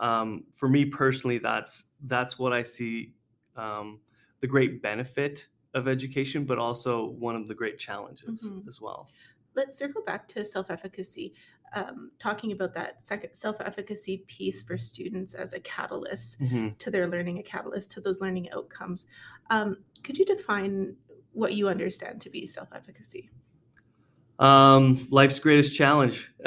um, 0.00 0.44
for 0.54 0.68
me 0.68 0.84
personally 0.84 1.38
that's 1.38 1.84
that's 2.06 2.36
what 2.36 2.52
i 2.52 2.62
see 2.62 3.12
um, 3.56 4.00
the 4.40 4.46
great 4.46 4.82
benefit 4.82 5.46
of 5.74 5.86
education 5.86 6.44
but 6.44 6.58
also 6.58 7.10
one 7.18 7.36
of 7.36 7.46
the 7.48 7.54
great 7.54 7.78
challenges 7.78 8.42
mm-hmm. 8.42 8.68
as 8.68 8.80
well. 8.80 9.08
Let's 9.54 9.76
circle 9.76 10.02
back 10.02 10.28
to 10.28 10.44
self-efficacy 10.44 11.34
um, 11.72 12.10
talking 12.18 12.52
about 12.52 12.74
that 12.74 13.02
self-efficacy 13.32 14.24
piece 14.26 14.62
for 14.62 14.76
students 14.76 15.34
as 15.34 15.52
a 15.52 15.60
catalyst 15.60 16.40
mm-hmm. 16.40 16.68
to 16.78 16.90
their 16.90 17.06
learning 17.06 17.38
a 17.38 17.42
catalyst 17.42 17.92
to 17.92 18.00
those 18.00 18.20
learning 18.20 18.50
outcomes. 18.50 19.06
Um, 19.50 19.76
could 20.02 20.18
you 20.18 20.24
define 20.24 20.96
what 21.32 21.54
you 21.54 21.68
understand 21.68 22.20
to 22.22 22.30
be 22.30 22.46
self-efficacy? 22.46 23.30
Um, 24.40 25.06
life's 25.10 25.38
greatest 25.38 25.74
challenge. 25.74 26.30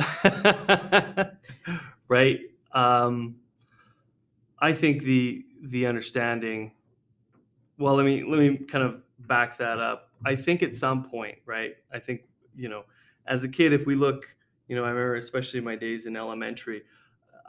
Right? 2.10 2.42
Um, 2.74 3.38
i 4.64 4.74
think 4.74 5.04
the 5.04 5.46
the 5.62 5.86
understanding 5.86 6.72
well 7.84 7.96
let 7.96 8.06
me 8.06 8.24
let 8.24 8.40
me 8.40 8.58
kind 8.58 8.84
of 8.84 9.02
back 9.28 9.58
that 9.58 9.80
up 9.80 10.10
i 10.26 10.36
think 10.36 10.64
at 10.64 10.76
some 10.76 11.04
point 11.04 11.38
right 11.46 11.76
i 11.94 12.00
think 12.00 12.22
you 12.56 12.70
know 12.70 12.84
as 13.26 13.44
a 13.44 13.50
kid, 13.50 13.74
if 13.74 13.86
we 13.86 13.96
look, 13.96 14.36
you 14.68 14.76
know, 14.76 14.84
I 14.84 14.90
remember 14.90 15.16
especially 15.16 15.62
my 15.62 15.76
days 15.76 16.06
in 16.06 16.16
elementary, 16.16 16.84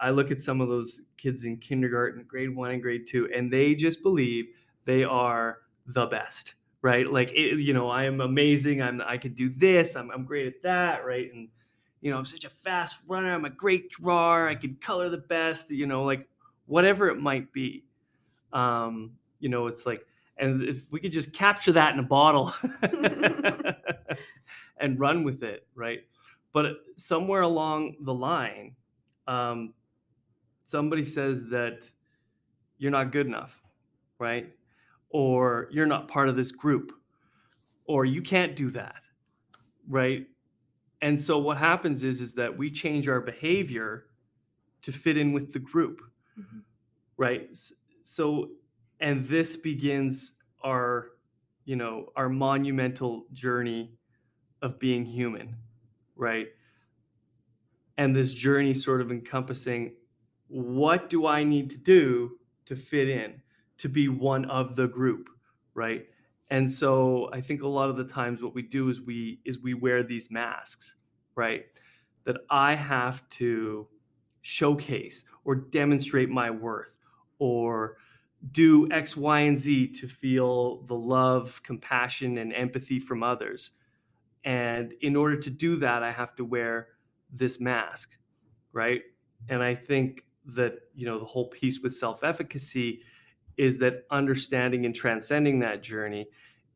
I 0.01 0.11
look 0.11 0.31
at 0.31 0.43
some 0.43 0.61
of 0.61 0.69
those 0.69 1.03
kids 1.17 1.45
in 1.45 1.57
kindergarten, 1.59 2.25
grade 2.27 2.55
one 2.55 2.73
and 2.73 2.83
grade 2.83 3.07
two, 3.07 3.29
and 3.35 3.53
they 3.53 3.75
just 3.75 4.03
believe 4.03 4.47
they 4.85 5.05
are 5.05 5.59
the 5.87 6.07
best, 6.07 6.55
right? 6.83 7.11
Like, 7.11 7.31
it, 7.31 7.61
you 7.61 7.73
know, 7.73 7.89
I 7.89 8.05
am 8.05 8.21
amazing. 8.21 8.83
I'm, 8.83 9.01
I 9.07 9.19
can 9.19 9.35
do 9.35 9.49
this. 9.49 9.97
I'm, 9.97 10.11
I'm 10.11 10.25
great 10.25 10.47
at 10.47 10.63
that, 10.63 11.05
right? 11.05 11.33
And, 11.33 11.49
you 12.01 12.11
know, 12.11 12.19
I'm 12.19 12.25
such 12.25 12.45
a 12.45 12.51
fast 12.51 12.99
runner. 13.07 13.33
I'm 13.33 13.45
a 13.45 13.51
great 13.51 13.91
drawer. 13.91 14.49
I 14.49 14.55
can 14.55 14.77
color 14.77 15.09
the 15.09 15.19
best, 15.19 15.71
you 15.71 15.87
know, 15.87 16.05
like 16.05 16.29
whatever 16.67 17.09
it 17.09 17.19
might 17.19 17.53
be. 17.53 17.85
Um, 18.53 19.13
you 19.41 19.49
know, 19.49 19.69
it's 19.69 19.87
like, 19.87 20.05
and 20.39 20.63
if 20.63 20.83
we 20.91 21.01
could 21.01 21.13
just 21.13 21.33
capture 21.33 21.73
that 21.73 21.95
in 21.95 22.01
a 22.01 22.05
bottle 22.05 22.53
and 24.79 24.99
run 24.99 25.25
with 25.25 25.43
it, 25.43 25.67
right? 25.75 26.01
But 26.53 26.77
somewhere 26.97 27.43
along 27.43 27.97
the 28.01 28.15
line, 28.15 28.75
um, 29.27 29.75
somebody 30.65 31.05
says 31.05 31.45
that 31.51 31.89
you're 32.79 32.91
not 32.91 33.13
good 33.13 33.27
enough, 33.27 33.63
right? 34.19 34.53
Or 35.11 35.69
you're 35.71 35.87
not 35.87 36.09
part 36.09 36.29
of 36.29 36.37
this 36.37 36.51
group, 36.51 36.93
or 37.87 38.05
you 38.05 38.23
can't 38.23 38.57
do 38.57 38.71
that, 38.71 39.03
right? 39.89 40.27
And 41.03 41.21
so 41.21 41.39
what 41.39 41.59
happens 41.59 42.03
is 42.03 42.21
is 42.21 42.35
that 42.35 42.57
we 42.57 42.71
change 42.71 43.09
our 43.09 43.21
behavior 43.21 44.07
to 44.83 44.93
fit 44.93 45.17
in 45.17 45.33
with 45.33 45.53
the 45.53 45.59
group, 45.59 46.01
mm-hmm. 46.39 46.59
right? 47.17 47.49
So, 48.05 48.51
and 49.01 49.25
this 49.27 49.57
begins 49.57 50.33
our, 50.63 51.11
you 51.65 51.77
know, 51.77 52.07
our 52.17 52.29
monumental 52.29 53.27
journey 53.33 53.93
of 54.63 54.79
being 54.79 55.05
human, 55.05 55.57
right? 56.17 56.49
And 57.99 58.15
this 58.15 58.33
journey 58.33 58.75
sort 58.75 59.01
of 59.01 59.11
encompassing 59.11 59.95
what 60.49 61.11
do 61.11 61.27
I 61.27 61.45
need 61.45 61.71
to 61.71 61.77
do 61.77 62.39
to 62.67 62.77
fit 62.77 63.09
in, 63.09 63.41
to 63.79 63.89
be 63.89 64.09
one 64.09 64.45
of 64.47 64.77
the 64.77 64.87
group, 64.87 65.29
right? 65.75 66.07
And 66.51 66.71
so 66.71 67.31
I 67.33 67.41
think 67.41 67.63
a 67.63 67.69
lot 67.69 67.91
of 67.91 67.97
the 67.97 68.05
times 68.05 68.43
what 68.43 68.55
we 68.55 68.63
do 68.63 68.89
is 68.89 69.01
we 69.01 69.41
is 69.45 69.59
we 69.59 69.75
wear 69.75 70.03
these 70.03 70.31
masks, 70.31 70.95
right? 71.35 71.65
That 72.25 72.37
I 72.51 72.75
have 72.75 73.29
to 73.31 73.89
showcase 74.43 75.25
or 75.45 75.55
demonstrate 75.55 76.29
my 76.29 76.51
worth 76.51 76.99
or 77.39 77.97
do 78.53 78.91
X, 78.91 79.17
Y, 79.17 79.41
and 79.41 79.59
Z 79.59 79.89
to 80.01 80.09
feel 80.09 80.83
the 80.83 80.95
love, 80.95 81.61
compassion, 81.63 82.39
and 82.39 82.53
empathy 82.53 83.01
from 83.01 83.23
others. 83.23 83.71
And 84.45 84.93
in 85.01 85.17
order 85.17 85.37
to 85.41 85.51
do 85.51 85.77
that, 85.77 86.03
I 86.03 86.13
have 86.13 86.35
to 86.37 86.45
wear 86.45 86.89
this 87.33 87.59
mask, 87.61 88.11
right? 88.73 89.03
And 89.49 89.63
I 89.63 89.75
think 89.75 90.25
that, 90.47 90.75
you 90.95 91.07
know, 91.07 91.19
the 91.19 91.25
whole 91.25 91.49
piece 91.49 91.81
with 91.81 91.95
self 91.95 92.23
efficacy 92.23 93.01
is 93.57 93.79
that 93.79 94.05
understanding 94.11 94.85
and 94.85 94.95
transcending 94.95 95.61
that 95.61 95.83
journey 95.83 96.27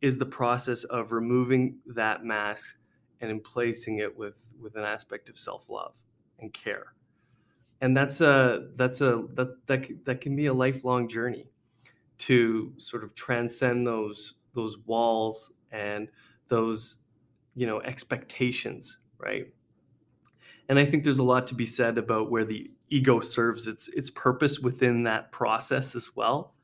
is 0.00 0.16
the 0.16 0.26
process 0.26 0.84
of 0.84 1.12
removing 1.12 1.78
that 1.86 2.24
mask 2.24 2.76
and 3.20 3.30
emplacing 3.30 3.98
it 3.98 4.16
with 4.16 4.36
with 4.60 4.76
an 4.76 4.84
aspect 4.84 5.28
of 5.28 5.38
self-love 5.38 5.94
and 6.38 6.52
care 6.52 6.94
and 7.80 7.96
that's 7.96 8.20
a 8.20 8.68
that's 8.76 9.00
a 9.00 9.24
that 9.34 9.66
that, 9.66 10.04
that 10.04 10.20
can 10.20 10.36
be 10.36 10.46
a 10.46 10.54
lifelong 10.54 11.08
journey 11.08 11.50
to 12.18 12.72
sort 12.78 13.04
of 13.04 13.14
transcend 13.14 13.86
those 13.86 14.34
those 14.54 14.78
walls 14.86 15.52
and 15.72 16.08
those 16.48 16.96
you 17.54 17.66
know 17.66 17.80
expectations 17.82 18.98
right? 19.18 19.48
And 20.68 20.78
i 20.78 20.84
think 20.84 21.02
there's 21.04 21.18
a 21.18 21.24
lot 21.24 21.46
to 21.48 21.54
be 21.54 21.66
said 21.66 21.98
about 21.98 22.30
where 22.30 22.44
the 22.44 22.70
ego 22.90 23.20
serves 23.20 23.66
its 23.66 23.88
its 23.88 24.10
purpose 24.10 24.58
within 24.58 25.04
that 25.04 25.30
process 25.32 25.94
as 25.94 26.14
well. 26.14 26.54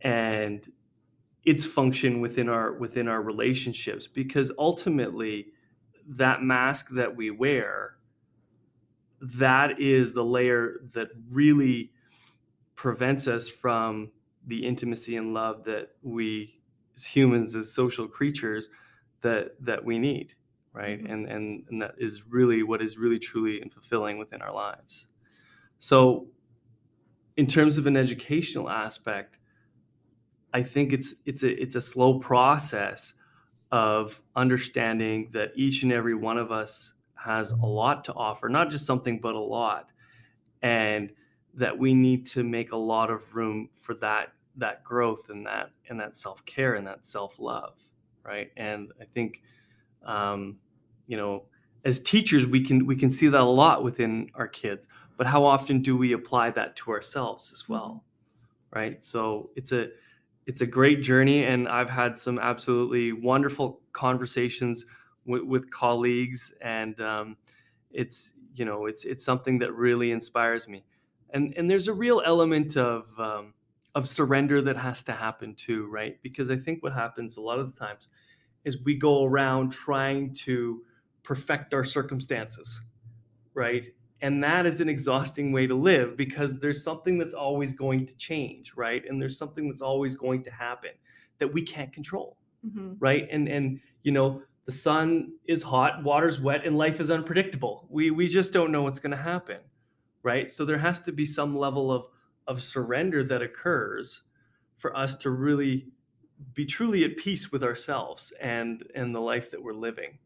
And 0.00 0.70
its 1.44 1.64
function 1.64 2.20
within 2.20 2.48
our 2.48 2.72
within 2.74 3.08
our 3.08 3.22
relationships 3.22 4.06
because 4.06 4.50
ultimately 4.58 5.48
that 6.06 6.42
mask 6.42 6.88
that 6.90 7.14
we 7.14 7.30
wear 7.30 7.96
that 9.20 9.80
is 9.80 10.12
the 10.12 10.24
layer 10.24 10.80
that 10.92 11.08
really 11.30 11.90
prevents 12.76 13.26
us 13.26 13.48
from 13.48 14.10
the 14.46 14.66
intimacy 14.66 15.16
and 15.16 15.34
love 15.34 15.64
that 15.64 15.90
we 16.02 16.60
as 16.96 17.04
humans 17.04 17.56
as 17.56 17.72
social 17.72 18.06
creatures 18.06 18.68
that 19.22 19.54
that 19.60 19.84
we 19.84 19.98
need 19.98 20.34
right? 20.72 20.98
Mm-hmm. 20.98 21.12
and, 21.12 21.28
and 21.28 21.64
and 21.70 21.82
that 21.82 21.94
is 21.98 22.22
really 22.28 22.62
what 22.64 22.82
is 22.82 22.98
really 22.98 23.18
truly 23.18 23.60
and 23.60 23.72
fulfilling 23.72 24.18
within 24.18 24.42
our 24.42 24.52
lives. 24.52 25.06
So 25.78 26.26
in 27.36 27.46
terms 27.46 27.78
of 27.78 27.86
an 27.86 27.96
educational 27.96 28.70
aspect 28.70 29.38
i 30.52 30.62
think 30.62 30.92
it's 30.92 31.14
it's 31.26 31.42
a 31.42 31.50
it's 31.60 31.74
a 31.74 31.80
slow 31.80 32.20
process 32.20 33.14
of 33.72 34.22
understanding 34.36 35.28
that 35.32 35.50
each 35.56 35.82
and 35.82 35.90
every 35.90 36.14
one 36.14 36.38
of 36.38 36.52
us 36.52 36.92
has 37.16 37.50
a 37.50 37.66
lot 37.66 38.04
to 38.04 38.12
offer 38.14 38.48
not 38.48 38.70
just 38.70 38.86
something 38.86 39.18
but 39.18 39.34
a 39.34 39.40
lot. 39.40 39.90
And 40.62 41.10
that 41.56 41.76
we 41.76 41.94
need 41.94 42.26
to 42.26 42.42
make 42.42 42.72
a 42.72 42.76
lot 42.76 43.10
of 43.10 43.34
room 43.34 43.68
for 43.74 43.94
that 43.94 44.32
that 44.56 44.84
growth 44.84 45.28
and 45.30 45.46
that 45.46 45.70
and 45.88 45.98
that 45.98 46.16
self-care 46.16 46.74
and 46.74 46.86
that 46.86 47.06
self-love 47.06 47.74
right? 48.24 48.50
And 48.56 48.92
i 49.00 49.04
think 49.04 49.42
um, 50.04 50.56
you 51.06 51.16
know 51.16 51.44
as 51.84 52.00
teachers 52.00 52.46
we 52.46 52.62
can 52.62 52.86
we 52.86 52.96
can 52.96 53.10
see 53.10 53.28
that 53.28 53.40
a 53.40 53.44
lot 53.44 53.84
within 53.84 54.30
our 54.34 54.48
kids 54.48 54.88
but 55.16 55.26
how 55.26 55.44
often 55.44 55.82
do 55.82 55.96
we 55.96 56.12
apply 56.12 56.50
that 56.50 56.74
to 56.76 56.90
ourselves 56.90 57.52
as 57.52 57.68
well 57.68 58.04
mm-hmm. 58.72 58.78
right? 58.78 59.04
So 59.04 59.50
it's 59.56 59.72
a 59.72 59.88
it's 60.46 60.60
a 60.60 60.66
great 60.66 61.02
journey 61.02 61.44
and 61.44 61.68
i've 61.68 61.88
had 61.88 62.18
some 62.18 62.38
absolutely 62.38 63.12
wonderful 63.12 63.80
conversations 63.92 64.84
with, 65.24 65.42
with 65.42 65.70
colleagues 65.70 66.52
and 66.60 67.00
um, 67.00 67.36
it's 67.92 68.32
you 68.54 68.64
know 68.64 68.86
it's 68.86 69.04
it's 69.04 69.24
something 69.24 69.58
that 69.58 69.72
really 69.72 70.10
inspires 70.10 70.68
me 70.68 70.84
and 71.34 71.52
and 71.56 71.70
there's 71.70 71.88
a 71.88 71.92
real 71.92 72.22
element 72.24 72.76
of 72.76 73.06
um, 73.18 73.52
of 73.94 74.08
surrender 74.08 74.62
that 74.62 74.76
has 74.76 75.04
to 75.04 75.12
happen 75.12 75.54
too, 75.54 75.86
right? 75.86 76.20
Because 76.22 76.50
I 76.50 76.56
think 76.56 76.82
what 76.82 76.92
happens 76.92 77.36
a 77.36 77.40
lot 77.40 77.58
of 77.58 77.72
the 77.72 77.78
times 77.78 78.08
is 78.64 78.82
we 78.82 78.94
go 78.94 79.24
around 79.24 79.70
trying 79.70 80.32
to 80.34 80.82
perfect 81.22 81.74
our 81.74 81.84
circumstances, 81.84 82.80
right? 83.52 83.84
And 84.22 84.42
that 84.42 84.64
is 84.64 84.80
an 84.80 84.88
exhausting 84.88 85.52
way 85.52 85.66
to 85.66 85.74
live 85.74 86.16
because 86.16 86.58
there's 86.58 86.82
something 86.82 87.18
that's 87.18 87.34
always 87.34 87.74
going 87.74 88.06
to 88.06 88.14
change, 88.16 88.72
right? 88.74 89.02
And 89.06 89.20
there's 89.20 89.36
something 89.36 89.68
that's 89.68 89.82
always 89.82 90.14
going 90.14 90.42
to 90.44 90.50
happen 90.50 90.90
that 91.38 91.52
we 91.52 91.62
can't 91.62 91.92
control, 91.92 92.38
mm-hmm. 92.66 92.94
right? 92.98 93.28
And 93.30 93.48
and 93.48 93.80
you 94.02 94.12
know 94.12 94.42
the 94.66 94.72
sun 94.72 95.34
is 95.46 95.62
hot, 95.62 96.02
water's 96.02 96.40
wet, 96.40 96.64
and 96.64 96.78
life 96.78 97.00
is 97.00 97.10
unpredictable. 97.10 97.86
We 97.90 98.10
we 98.10 98.28
just 98.28 98.52
don't 98.52 98.72
know 98.72 98.82
what's 98.82 98.98
going 98.98 99.16
to 99.16 99.22
happen, 99.22 99.58
right? 100.24 100.50
So 100.50 100.64
there 100.64 100.78
has 100.78 101.00
to 101.02 101.12
be 101.12 101.24
some 101.24 101.56
level 101.56 101.92
of 101.92 102.06
of 102.46 102.62
surrender 102.62 103.24
that 103.24 103.42
occurs 103.42 104.22
for 104.76 104.96
us 104.96 105.14
to 105.14 105.30
really 105.30 105.86
be 106.52 106.66
truly 106.66 107.04
at 107.04 107.16
peace 107.16 107.52
with 107.52 107.62
ourselves 107.62 108.32
and 108.40 108.84
and 108.94 109.14
the 109.14 109.20
life 109.20 109.50
that 109.50 109.62
we're 109.62 109.72
living 109.72 110.18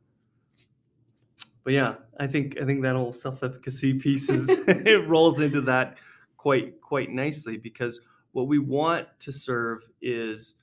but 1.64 1.72
yeah 1.72 1.94
i 2.18 2.26
think 2.26 2.58
i 2.60 2.64
think 2.64 2.82
that 2.82 2.96
whole 2.96 3.12
self-efficacy 3.12 3.94
piece 4.00 4.28
is 4.28 4.48
it 4.66 5.06
rolls 5.06 5.40
into 5.40 5.60
that 5.60 5.98
quite 6.36 6.80
quite 6.80 7.10
nicely 7.10 7.56
because 7.56 8.00
what 8.32 8.48
we 8.48 8.58
want 8.58 9.06
to 9.20 9.32
serve 9.32 9.82
is 10.02 10.56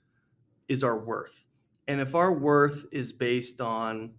is 0.67 0.83
our 0.83 0.97
worth 0.97 1.45
and 1.87 2.01
if 2.01 2.15
our 2.15 2.33
worth 2.33 2.85
is 2.91 3.13
based 3.13 3.61
on 3.61 4.11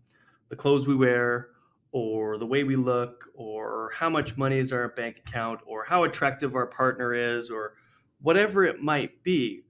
the 0.48 0.56
clothes 0.56 0.86
we 0.86 0.94
wear 0.94 1.48
or 1.96 2.36
the 2.36 2.44
way 2.44 2.62
we 2.62 2.76
look 2.76 3.30
or 3.32 3.90
how 3.94 4.10
much 4.10 4.36
money 4.36 4.58
is 4.58 4.70
our 4.70 4.90
bank 4.90 5.22
account 5.26 5.58
or 5.64 5.82
how 5.82 6.04
attractive 6.04 6.54
our 6.54 6.66
partner 6.66 7.14
is 7.14 7.48
or 7.48 7.72
whatever 8.20 8.64
it 8.64 8.82
might 8.82 9.22
be 9.22 9.62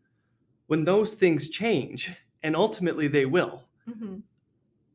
when 0.67 0.83
those 0.85 1.15
things 1.15 1.49
change 1.49 2.17
and 2.43 2.57
ultimately 2.57 3.07
they 3.07 3.27
will 3.27 3.63
mm-hmm. 3.89 4.17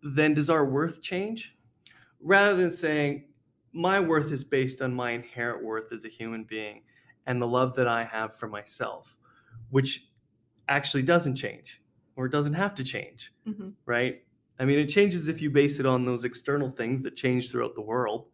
then 0.03 0.33
does 0.33 0.49
our 0.49 0.65
worth 0.65 1.01
change 1.01 1.55
rather 2.21 2.57
than 2.57 2.69
saying 2.69 3.23
my 3.71 3.97
worth 3.97 4.29
is 4.33 4.43
based 4.43 4.81
on 4.81 4.93
my 4.93 5.11
inherent 5.11 5.63
worth 5.63 5.93
as 5.93 6.03
a 6.03 6.09
human 6.09 6.43
being 6.43 6.81
and 7.27 7.41
the 7.41 7.47
love 7.47 7.73
that 7.75 7.87
i 7.87 8.03
have 8.03 8.35
for 8.35 8.49
myself 8.49 9.15
which 9.69 10.05
actually 10.67 11.01
doesn't 11.01 11.37
change 11.37 11.81
or 12.17 12.27
doesn't 12.27 12.55
have 12.55 12.75
to 12.75 12.83
change 12.83 13.31
mm-hmm. 13.47 13.69
right 13.85 14.23
I 14.59 14.65
mean, 14.65 14.79
it 14.79 14.87
changes 14.87 15.27
if 15.27 15.41
you 15.41 15.49
base 15.49 15.79
it 15.79 15.85
on 15.85 16.05
those 16.05 16.23
external 16.23 16.69
things 16.69 17.01
that 17.03 17.15
change 17.15 17.49
throughout 17.49 17.75
the 17.75 17.81
world, 17.81 18.27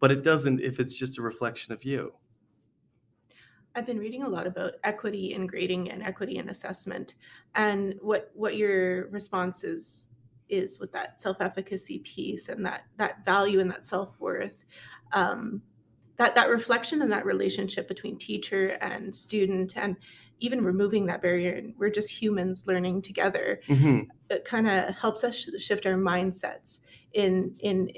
but 0.00 0.10
it 0.10 0.22
doesn't 0.22 0.60
if 0.60 0.78
it's 0.78 0.94
just 0.94 1.18
a 1.18 1.22
reflection 1.22 1.72
of 1.72 1.84
you. 1.84 2.12
I've 3.74 3.86
been 3.86 3.98
reading 3.98 4.22
a 4.22 4.28
lot 4.28 4.46
about 4.46 4.74
equity 4.84 5.34
in 5.34 5.46
grading 5.46 5.90
and 5.90 6.02
equity 6.02 6.38
in 6.38 6.48
assessment, 6.48 7.14
and 7.54 7.96
what 8.00 8.30
what 8.34 8.56
your 8.56 9.08
response 9.08 9.64
is 9.64 10.10
is 10.48 10.80
with 10.80 10.90
that 10.92 11.20
self-efficacy 11.20 11.98
piece 12.00 12.48
and 12.48 12.64
that 12.64 12.82
that 12.96 13.24
value 13.24 13.60
and 13.60 13.70
that 13.70 13.84
self-worth. 13.84 14.64
Um, 15.12 15.62
that 16.18 16.34
that 16.34 16.48
reflection 16.50 17.02
and 17.02 17.12
that 17.12 17.24
relationship 17.24 17.86
between 17.88 18.18
teacher 18.18 18.70
and 18.80 19.14
student 19.14 19.76
and 19.76 19.96
even 20.40 20.62
removing 20.62 21.06
that 21.06 21.22
barrier 21.22 21.54
and 21.54 21.74
we're 21.78 21.90
just 21.90 22.10
humans 22.10 22.64
learning 22.66 23.02
together 23.02 23.60
mm-hmm. 23.68 24.00
it 24.30 24.44
kind 24.44 24.68
of 24.68 24.94
helps 24.94 25.24
us 25.24 25.48
shift 25.58 25.86
our 25.86 25.94
mindsets 25.94 26.80
in 27.14 27.54
in 27.60 27.90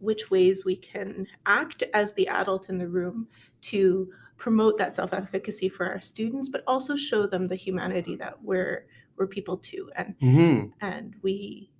which 0.00 0.30
ways 0.30 0.64
we 0.64 0.76
can 0.76 1.26
act 1.46 1.82
as 1.94 2.12
the 2.14 2.28
adult 2.28 2.68
in 2.68 2.78
the 2.78 2.86
room 2.86 3.26
to 3.60 4.08
promote 4.36 4.78
that 4.78 4.94
self-efficacy 4.94 5.68
for 5.68 5.86
our 5.86 6.00
students 6.00 6.48
but 6.48 6.62
also 6.66 6.94
show 6.94 7.26
them 7.26 7.46
the 7.46 7.56
humanity 7.56 8.14
that 8.14 8.40
we're 8.42 8.86
we're 9.16 9.26
people 9.26 9.56
too 9.56 9.90
and 9.96 10.14
mm-hmm. 10.22 10.66
and 10.80 11.14
we 11.22 11.70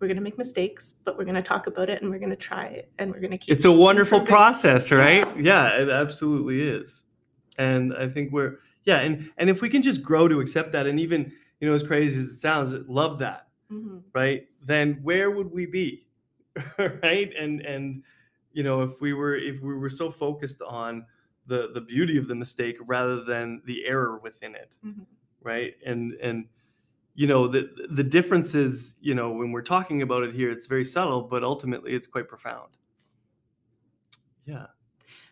we're 0.00 0.08
going 0.08 0.16
to 0.16 0.22
make 0.22 0.38
mistakes 0.38 0.94
but 1.04 1.16
we're 1.18 1.24
going 1.24 1.34
to 1.34 1.42
talk 1.42 1.66
about 1.66 1.90
it 1.90 2.00
and 2.00 2.10
we're 2.10 2.18
going 2.18 2.30
to 2.30 2.36
try 2.36 2.66
it 2.66 2.90
and 2.98 3.12
we're 3.12 3.20
going 3.20 3.30
to 3.30 3.38
keep 3.38 3.54
it's 3.54 3.66
a 3.66 3.72
wonderful 3.72 4.20
improving. 4.20 4.34
process 4.34 4.90
right 4.90 5.24
yeah. 5.36 5.68
yeah 5.68 5.82
it 5.82 5.90
absolutely 5.90 6.62
is 6.62 7.04
and 7.58 7.92
i 7.94 8.08
think 8.08 8.32
we're 8.32 8.58
yeah 8.86 9.00
and 9.00 9.30
and 9.36 9.50
if 9.50 9.60
we 9.60 9.68
can 9.68 9.82
just 9.82 10.02
grow 10.02 10.26
to 10.26 10.40
accept 10.40 10.72
that 10.72 10.86
and 10.86 10.98
even 10.98 11.30
you 11.60 11.68
know 11.68 11.74
as 11.74 11.82
crazy 11.82 12.18
as 12.18 12.28
it 12.32 12.40
sounds 12.40 12.72
love 12.88 13.18
that 13.18 13.46
mm-hmm. 13.70 13.98
right? 14.12 14.46
Then 14.62 15.00
where 15.02 15.30
would 15.30 15.50
we 15.52 15.66
be 15.66 16.06
right? 16.78 17.30
And 17.38 17.60
and 17.60 18.02
you 18.52 18.62
know 18.62 18.82
if 18.82 19.00
we 19.00 19.12
were 19.12 19.36
if 19.36 19.60
we 19.60 19.74
were 19.74 19.90
so 19.90 20.10
focused 20.10 20.62
on 20.62 21.06
the 21.46 21.70
the 21.72 21.80
beauty 21.80 22.18
of 22.18 22.28
the 22.28 22.34
mistake 22.34 22.76
rather 22.86 23.22
than 23.22 23.62
the 23.66 23.86
error 23.86 24.18
within 24.18 24.54
it 24.54 24.72
mm-hmm. 24.84 25.02
right? 25.42 25.74
And 25.84 26.12
and 26.14 26.46
you 27.14 27.26
know 27.26 27.48
the 27.48 27.70
the 27.90 28.04
difference 28.04 28.54
is 28.54 28.94
you 29.00 29.14
know 29.14 29.30
when 29.30 29.52
we're 29.52 29.62
talking 29.62 30.02
about 30.02 30.22
it 30.22 30.34
here 30.34 30.50
it's 30.50 30.66
very 30.66 30.84
subtle 30.84 31.22
but 31.22 31.42
ultimately 31.42 31.92
it's 31.94 32.06
quite 32.06 32.28
profound. 32.28 32.76
Yeah 34.44 34.66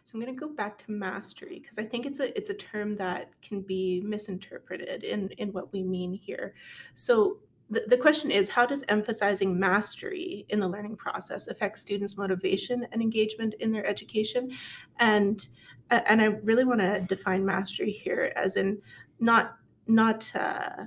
so 0.05 0.17
I'm 0.19 0.23
going 0.23 0.35
to 0.35 0.38
go 0.38 0.53
back 0.53 0.79
to 0.85 0.90
mastery 0.90 1.61
because 1.61 1.79
I 1.79 1.85
think 1.85 2.05
it's 2.05 2.21
a 2.21 2.37
it's 2.37 2.51
a 2.51 2.55
term 2.55 2.95
that 2.97 3.31
can 3.40 3.62
be 3.62 4.03
misinterpreted 4.05 5.03
in 5.03 5.31
in 5.38 5.51
what 5.53 5.73
we 5.73 5.83
mean 5.83 6.12
here. 6.12 6.55
So 6.95 7.38
the, 7.71 7.85
the 7.88 7.97
question 7.97 8.31
is 8.31 8.47
how 8.47 8.67
does 8.67 8.85
emphasizing 8.88 9.59
mastery 9.59 10.45
in 10.51 10.61
the 10.61 10.69
learning 10.69 10.97
process 10.97 11.47
affect 11.47 11.79
students' 11.79 12.19
motivation 12.19 12.87
and 12.93 13.01
engagement 13.01 13.55
in 13.61 13.73
their 13.73 13.87
education? 13.87 14.51
And 14.99 15.49
and 15.88 16.21
I 16.21 16.27
really 16.27 16.64
want 16.64 16.81
to 16.81 17.01
define 17.09 17.45
mastery 17.45 17.90
here 17.90 18.31
as 18.37 18.57
in 18.57 18.83
not 19.21 19.57
not 19.87 20.31
uh, 20.37 20.85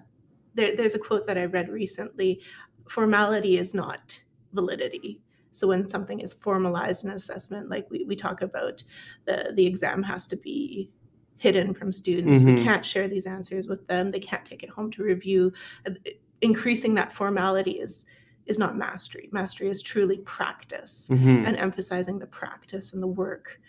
there, 0.54 0.76
there's 0.76 0.94
a 0.94 1.00
quote 1.00 1.26
that 1.26 1.40
I 1.40 1.46
read 1.46 1.70
recently 1.70 2.42
formality 2.88 3.58
is 3.58 3.74
not 3.74 4.20
validity 4.54 5.22
so 5.58 5.68
when 5.68 5.88
something 5.88 6.20
is 6.20 6.34
formalized 6.34 7.04
in 7.04 7.10
assessment, 7.10 7.68
like 7.68 7.90
we, 7.90 8.04
we 8.06 8.16
talk 8.16 8.44
about 8.44 8.84
the, 9.26 9.54
the 9.56 9.66
exam 9.66 10.04
has 10.04 10.28
to 10.28 10.36
be 10.36 10.92
hidden 11.38 11.74
from 11.74 11.92
students. 11.92 12.44
Mm-hmm. 12.44 12.56
We 12.58 12.64
can't 12.64 12.86
share 12.86 13.08
these 13.08 13.26
answers 13.26 13.68
with 13.68 13.88
them. 13.88 14.12
They 14.12 14.20
can't 14.20 14.46
take 14.46 14.62
it 14.62 14.70
home 14.70 14.92
to 14.92 15.04
review. 15.04 15.52
Increasing 16.42 16.94
that 16.96 17.12
formality 17.12 17.72
is 17.72 18.06
is 18.46 18.60
not 18.60 18.78
mastery. 18.78 19.30
Mastery 19.32 19.68
is 19.68 19.82
truly 19.82 20.20
practice 20.20 21.10
mm-hmm. 21.12 21.46
and 21.46 21.58
emphasizing 21.58 22.20
the 22.20 22.28
practice 22.28 22.94
and 22.94 23.02
the 23.02 23.08
work 23.08 23.60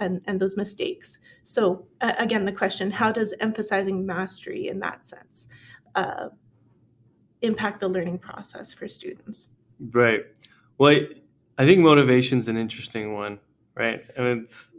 and, 0.00 0.20
and 0.26 0.38
those 0.38 0.56
mistakes. 0.56 1.20
So, 1.44 1.86
uh, 2.00 2.12
again, 2.18 2.44
the 2.44 2.52
question 2.52 2.90
how 2.90 3.12
does 3.12 3.32
emphasizing 3.38 4.04
mastery 4.04 4.66
in 4.66 4.80
that 4.80 5.06
sense 5.06 5.46
uh, 5.94 6.28
impact 7.42 7.78
the 7.80 7.88
learning 7.88 8.18
process 8.18 8.74
for 8.74 8.88
students? 8.88 9.50
Right. 9.92 10.24
Well, 10.78 10.90
I 10.92 11.06
think 11.64 11.80
motivation 11.80 12.38
is 12.38 12.48
an 12.48 12.56
interesting 12.56 13.14
one, 13.14 13.38
right? 13.74 14.04
I 14.18 14.20
mean, 14.20 14.42
it's, 14.44 14.70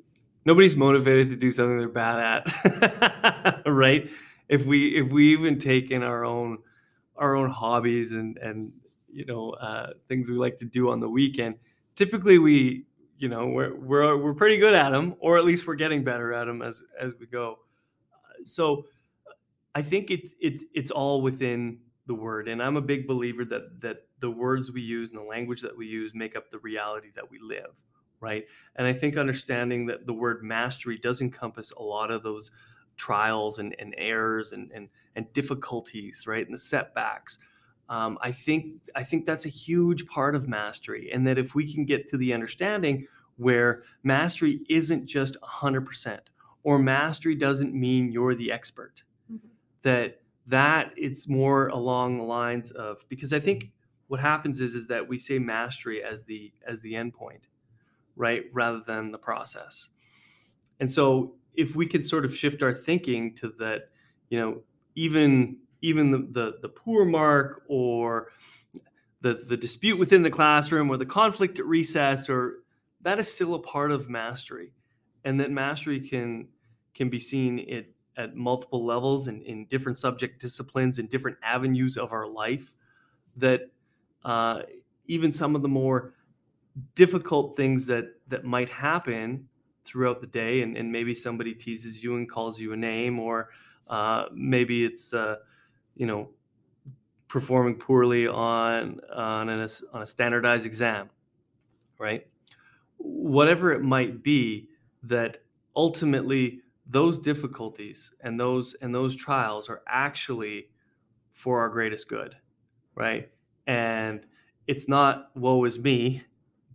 nobody's 0.45 0.75
motivated 0.75 1.29
to 1.31 1.35
do 1.35 1.51
something 1.51 1.77
they're 1.77 1.89
bad 1.89 2.43
at, 2.45 3.63
right? 3.65 4.09
If 4.47 4.65
we 4.65 4.95
if 4.95 5.11
we 5.11 5.33
even 5.33 5.59
take 5.59 5.91
in 5.91 6.03
our 6.03 6.23
own 6.23 6.59
our 7.15 7.35
own 7.35 7.49
hobbies 7.49 8.11
and 8.11 8.37
and 8.37 8.71
you 9.11 9.25
know 9.25 9.51
uh, 9.51 9.93
things 10.07 10.29
we 10.29 10.35
like 10.35 10.57
to 10.59 10.65
do 10.65 10.89
on 10.89 10.99
the 10.99 11.09
weekend, 11.09 11.55
typically 11.95 12.37
we 12.37 12.85
you 13.17 13.27
know 13.27 13.47
we're 13.47 13.75
we're 13.75 14.15
we're 14.17 14.33
pretty 14.33 14.57
good 14.57 14.73
at 14.73 14.91
them, 14.91 15.15
or 15.19 15.37
at 15.37 15.45
least 15.45 15.65
we're 15.67 15.75
getting 15.75 16.03
better 16.03 16.31
at 16.33 16.45
them 16.45 16.61
as 16.61 16.81
as 16.99 17.13
we 17.19 17.25
go. 17.25 17.57
So 18.45 18.85
I 19.75 19.81
think 19.81 20.11
it's 20.11 20.31
it's 20.39 20.63
it's 20.73 20.91
all 20.91 21.21
within 21.21 21.79
the 22.05 22.13
word, 22.13 22.47
and 22.47 22.63
I'm 22.63 22.77
a 22.77 22.81
big 22.81 23.07
believer 23.07 23.43
that 23.45 23.81
that 23.81 24.06
the 24.19 24.29
words 24.29 24.71
we 24.71 24.81
use 24.81 25.09
and 25.09 25.19
the 25.19 25.23
language 25.23 25.61
that 25.61 25.77
we 25.77 25.85
use 25.87 26.13
make 26.13 26.35
up 26.35 26.49
the 26.51 26.59
reality 26.59 27.09
that 27.15 27.29
we 27.29 27.39
live, 27.39 27.71
right? 28.19 28.45
And 28.75 28.87
I 28.87 28.93
think 28.93 29.17
understanding 29.17 29.85
that 29.87 30.05
the 30.05 30.13
word 30.13 30.43
mastery 30.43 30.97
does 30.97 31.21
encompass 31.21 31.71
a 31.71 31.83
lot 31.83 32.11
of 32.11 32.23
those 32.23 32.51
trials 32.97 33.59
and, 33.59 33.75
and 33.79 33.93
errors 33.97 34.51
and, 34.51 34.71
and 34.73 34.89
and 35.15 35.31
difficulties, 35.33 36.25
right, 36.27 36.45
and 36.45 36.53
the 36.53 36.59
setbacks. 36.59 37.39
Um, 37.89 38.17
I 38.21 38.31
think 38.31 38.75
I 38.95 39.03
think 39.03 39.25
that's 39.25 39.45
a 39.45 39.49
huge 39.49 40.05
part 40.07 40.35
of 40.35 40.47
mastery, 40.47 41.09
and 41.11 41.25
that 41.27 41.37
if 41.37 41.55
we 41.55 41.71
can 41.71 41.85
get 41.85 42.07
to 42.09 42.17
the 42.17 42.33
understanding 42.33 43.07
where 43.37 43.83
mastery 44.03 44.61
isn't 44.67 45.05
just 45.05 45.37
100%, 45.41 46.19
or 46.63 46.79
mastery 46.79 47.35
doesn't 47.35 47.73
mean 47.73 48.11
you're 48.11 48.35
the 48.35 48.51
expert, 48.51 49.03
mm-hmm. 49.31 49.47
that 49.83 50.21
that 50.47 50.91
it's 50.95 51.27
more 51.27 51.67
along 51.67 52.17
the 52.17 52.23
lines 52.23 52.71
of 52.71 53.07
because 53.09 53.33
I 53.33 53.39
think 53.39 53.71
what 54.07 54.19
happens 54.19 54.61
is 54.61 54.75
is 54.75 54.87
that 54.87 55.07
we 55.07 55.17
say 55.17 55.39
mastery 55.39 56.03
as 56.03 56.23
the 56.23 56.51
as 56.67 56.81
the 56.81 56.93
endpoint, 56.93 57.43
right, 58.15 58.43
rather 58.53 58.81
than 58.85 59.11
the 59.11 59.17
process. 59.17 59.89
And 60.79 60.91
so 60.91 61.35
if 61.55 61.75
we 61.75 61.87
could 61.87 62.05
sort 62.05 62.23
of 62.23 62.35
shift 62.35 62.61
our 62.61 62.73
thinking 62.73 63.35
to 63.35 63.53
that, 63.59 63.89
you 64.29 64.39
know, 64.39 64.61
even 64.95 65.57
even 65.81 66.11
the 66.11 66.17
the, 66.31 66.57
the 66.61 66.69
poor 66.69 67.05
mark 67.05 67.63
or 67.67 68.29
the 69.21 69.43
the 69.47 69.57
dispute 69.57 69.97
within 69.97 70.23
the 70.23 70.29
classroom 70.29 70.89
or 70.89 70.97
the 70.97 71.05
conflict 71.05 71.59
at 71.59 71.65
recess 71.65 72.29
or 72.29 72.59
that 73.01 73.19
is 73.19 73.31
still 73.31 73.53
a 73.55 73.59
part 73.59 73.91
of 73.91 74.09
mastery 74.09 74.73
and 75.23 75.39
that 75.39 75.51
mastery 75.51 75.99
can 75.99 76.47
can 76.93 77.09
be 77.09 77.19
seen 77.19 77.59
at, 77.71 77.85
at 78.15 78.35
multiple 78.35 78.85
levels 78.85 79.27
and 79.27 79.43
in 79.43 79.65
different 79.65 79.97
subject 79.97 80.41
disciplines 80.41 80.99
and 80.99 81.09
different 81.09 81.37
avenues 81.43 81.97
of 81.97 82.11
our 82.11 82.27
life 82.27 82.73
that 83.35 83.71
uh, 84.27 84.61
even 85.07 85.33
some 85.33 85.55
of 85.55 85.61
the 85.61 85.67
more 85.67 86.13
difficult 86.95 87.57
things 87.57 87.85
that 87.87 88.05
that 88.27 88.43
might 88.43 88.69
happen 88.69 89.47
throughout 89.85 90.21
the 90.21 90.27
day 90.27 90.61
and, 90.61 90.77
and 90.77 90.91
maybe 90.91 91.15
somebody 91.15 91.53
teases 91.53 92.03
you 92.03 92.17
and 92.17 92.29
calls 92.29 92.59
you 92.59 92.73
a 92.73 92.77
name 92.77 93.19
or 93.19 93.49
uh, 93.87 94.25
maybe 94.33 94.85
it's 94.85 95.13
uh, 95.13 95.37
you 95.95 96.05
know 96.05 96.29
performing 97.27 97.75
poorly 97.75 98.27
on 98.27 98.99
on, 99.15 99.49
an, 99.49 99.69
on 99.93 100.01
a 100.01 100.05
standardized 100.05 100.65
exam 100.65 101.09
right? 101.99 102.27
Whatever 102.97 103.71
it 103.71 103.81
might 103.81 104.23
be 104.23 104.69
that 105.03 105.39
ultimately 105.75 106.61
those 106.89 107.19
difficulties 107.19 108.13
and 108.21 108.39
those 108.39 108.75
and 108.81 108.93
those 108.93 109.15
trials 109.15 109.69
are 109.69 109.81
actually 109.87 110.69
for 111.33 111.59
our 111.59 111.69
greatest 111.69 112.07
good 112.07 112.35
right 112.95 113.29
and 113.67 114.25
it's 114.65 114.87
not 114.87 115.29
woe 115.35 115.63
is 115.65 115.77
me, 115.77 116.23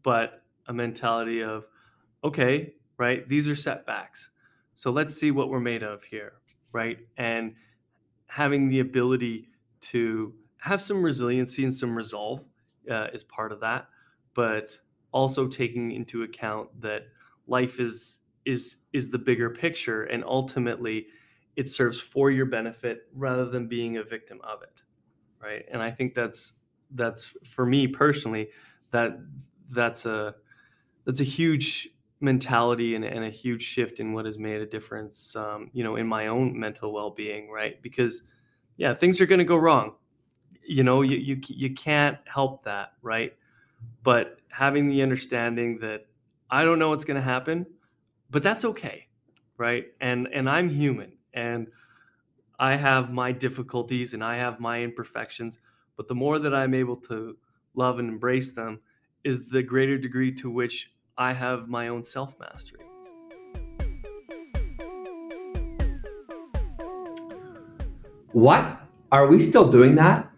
but 0.02 0.42
a 0.68 0.72
mentality 0.72 1.42
of, 1.42 1.64
okay, 2.22 2.74
right, 2.98 3.28
these 3.28 3.48
are 3.48 3.56
setbacks. 3.56 4.30
So 4.74 4.90
let's 4.90 5.14
see 5.14 5.30
what 5.30 5.48
we're 5.48 5.60
made 5.60 5.82
of 5.82 6.04
here, 6.04 6.34
right? 6.72 6.98
And 7.16 7.54
having 8.26 8.68
the 8.68 8.80
ability 8.80 9.48
to 9.80 10.32
have 10.58 10.80
some 10.80 11.02
resiliency 11.02 11.64
and 11.64 11.74
some 11.74 11.96
resolve 11.96 12.44
uh, 12.90 13.08
is 13.12 13.24
part 13.24 13.52
of 13.52 13.60
that, 13.60 13.88
but 14.34 14.78
also 15.12 15.46
taking 15.48 15.92
into 15.92 16.22
account 16.22 16.68
that 16.80 17.02
life 17.46 17.80
is 17.80 18.20
is 18.44 18.76
is 18.92 19.10
the 19.10 19.18
bigger 19.18 19.50
picture 19.50 20.04
and 20.04 20.24
ultimately 20.24 21.06
it 21.54 21.70
serves 21.70 22.00
for 22.00 22.30
your 22.30 22.46
benefit 22.46 23.02
rather 23.14 23.44
than 23.44 23.68
being 23.68 23.98
a 23.98 24.02
victim 24.02 24.40
of 24.42 24.62
it 24.62 24.82
right 25.40 25.64
and 25.70 25.82
i 25.82 25.90
think 25.90 26.14
that's 26.14 26.54
that's 26.94 27.34
for 27.44 27.66
me 27.66 27.86
personally 27.86 28.48
that 28.90 29.18
that's 29.70 30.06
a 30.06 30.34
that's 31.04 31.20
a 31.20 31.24
huge 31.24 31.88
mentality 32.20 32.94
and, 32.94 33.04
and 33.04 33.24
a 33.24 33.30
huge 33.30 33.62
shift 33.62 33.98
in 33.98 34.12
what 34.12 34.24
has 34.26 34.38
made 34.38 34.60
a 34.60 34.66
difference 34.66 35.34
um, 35.36 35.70
you 35.72 35.82
know 35.82 35.96
in 35.96 36.06
my 36.06 36.28
own 36.28 36.58
mental 36.58 36.92
well-being 36.92 37.50
right? 37.50 37.82
Because 37.82 38.22
yeah 38.76 38.94
things 38.94 39.20
are 39.20 39.26
going 39.26 39.40
to 39.40 39.44
go 39.44 39.56
wrong. 39.56 39.94
You 40.66 40.84
know 40.84 41.02
you, 41.02 41.16
you 41.16 41.40
you 41.48 41.74
can't 41.74 42.18
help 42.26 42.64
that 42.64 42.92
right? 43.02 43.34
But 44.04 44.38
having 44.48 44.88
the 44.88 45.02
understanding 45.02 45.78
that 45.80 46.06
i 46.50 46.62
don't 46.64 46.78
know 46.78 46.90
what's 46.90 47.04
going 47.04 47.16
to 47.16 47.22
happen 47.22 47.66
but 48.30 48.42
that's 48.42 48.64
okay 48.64 49.06
right? 49.58 49.86
And 50.00 50.28
and 50.32 50.48
i'm 50.48 50.68
human 50.68 51.12
and 51.32 51.68
i 52.58 52.76
have 52.76 53.10
my 53.10 53.32
difficulties 53.32 54.14
and 54.14 54.22
i 54.22 54.36
have 54.36 54.60
my 54.60 54.82
imperfections 54.82 55.58
but 55.96 56.08
the 56.08 56.14
more 56.14 56.38
that 56.38 56.54
I'm 56.54 56.74
able 56.74 56.96
to 57.08 57.36
love 57.74 57.98
and 57.98 58.08
embrace 58.08 58.52
them 58.52 58.80
is 59.24 59.46
the 59.48 59.62
greater 59.62 59.98
degree 59.98 60.32
to 60.36 60.50
which 60.50 60.90
I 61.16 61.32
have 61.32 61.68
my 61.68 61.88
own 61.88 62.02
self 62.02 62.34
mastery. 62.38 62.80
What? 68.32 68.80
Are 69.10 69.26
we 69.26 69.42
still 69.42 69.70
doing 69.70 69.94
that? 69.96 70.30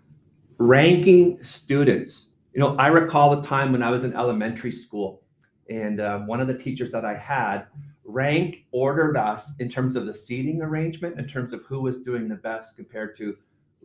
Ranking 0.58 1.40
students. 1.42 2.30
You 2.52 2.60
know, 2.60 2.76
I 2.76 2.88
recall 2.88 3.40
the 3.40 3.46
time 3.46 3.72
when 3.72 3.82
I 3.82 3.90
was 3.90 4.04
in 4.04 4.14
elementary 4.14 4.72
school, 4.72 5.22
and 5.70 6.00
uh, 6.00 6.18
one 6.20 6.40
of 6.40 6.48
the 6.48 6.58
teachers 6.58 6.90
that 6.90 7.04
I 7.04 7.16
had 7.16 7.66
rank 8.04 8.66
ordered 8.72 9.16
us 9.16 9.52
in 9.60 9.68
terms 9.68 9.96
of 9.96 10.06
the 10.06 10.14
seating 10.14 10.60
arrangement, 10.60 11.18
in 11.18 11.26
terms 11.26 11.52
of 11.52 11.62
who 11.62 11.80
was 11.80 12.00
doing 12.00 12.28
the 12.28 12.34
best 12.34 12.76
compared 12.76 13.16
to 13.18 13.36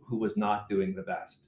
who 0.02 0.18
was 0.18 0.36
not 0.36 0.68
doing 0.68 0.94
the 0.94 1.02
best. 1.02 1.46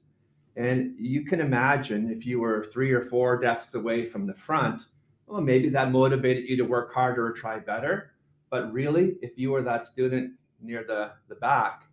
And 0.56 0.94
you 0.98 1.24
can 1.24 1.40
imagine 1.40 2.10
if 2.10 2.26
you 2.26 2.40
were 2.40 2.64
three 2.64 2.92
or 2.92 3.04
four 3.04 3.40
desks 3.40 3.74
away 3.74 4.04
from 4.04 4.26
the 4.26 4.34
front, 4.34 4.82
well, 5.26 5.40
maybe 5.40 5.70
that 5.70 5.90
motivated 5.90 6.48
you 6.48 6.56
to 6.58 6.64
work 6.64 6.92
harder 6.92 7.26
or 7.26 7.32
try 7.32 7.58
better. 7.58 8.12
But 8.50 8.72
really, 8.72 9.16
if 9.22 9.32
you 9.36 9.50
were 9.50 9.62
that 9.62 9.86
student 9.86 10.34
near 10.60 10.84
the, 10.84 11.12
the 11.28 11.36
back, 11.36 11.84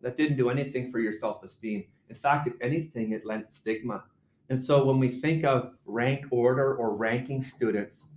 that 0.00 0.16
didn't 0.16 0.36
do 0.36 0.50
anything 0.50 0.90
for 0.90 0.98
your 0.98 1.12
self 1.12 1.44
esteem. 1.44 1.84
In 2.10 2.16
fact, 2.16 2.48
if 2.48 2.54
anything, 2.60 3.12
it 3.12 3.24
lent 3.24 3.52
stigma. 3.52 4.02
And 4.50 4.60
so 4.60 4.84
when 4.84 4.98
we 4.98 5.08
think 5.08 5.44
of 5.44 5.74
rank 5.86 6.26
order 6.30 6.74
or 6.74 6.96
ranking 6.96 7.42
students, 7.42 8.08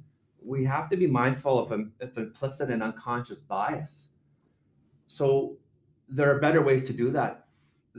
we 0.43 0.65
have 0.65 0.89
to 0.89 0.98
be 0.98 1.06
mindful 1.06 1.60
of, 1.60 1.71
of 1.71 2.17
implicit 2.17 2.71
and 2.71 2.82
unconscious 2.82 3.39
bias. 3.39 4.10
So 5.06 5.58
there 6.10 6.36
are 6.36 6.39
better 6.39 6.63
ways 6.63 6.86
to 6.88 6.93
do 6.93 7.12
that 7.12 7.44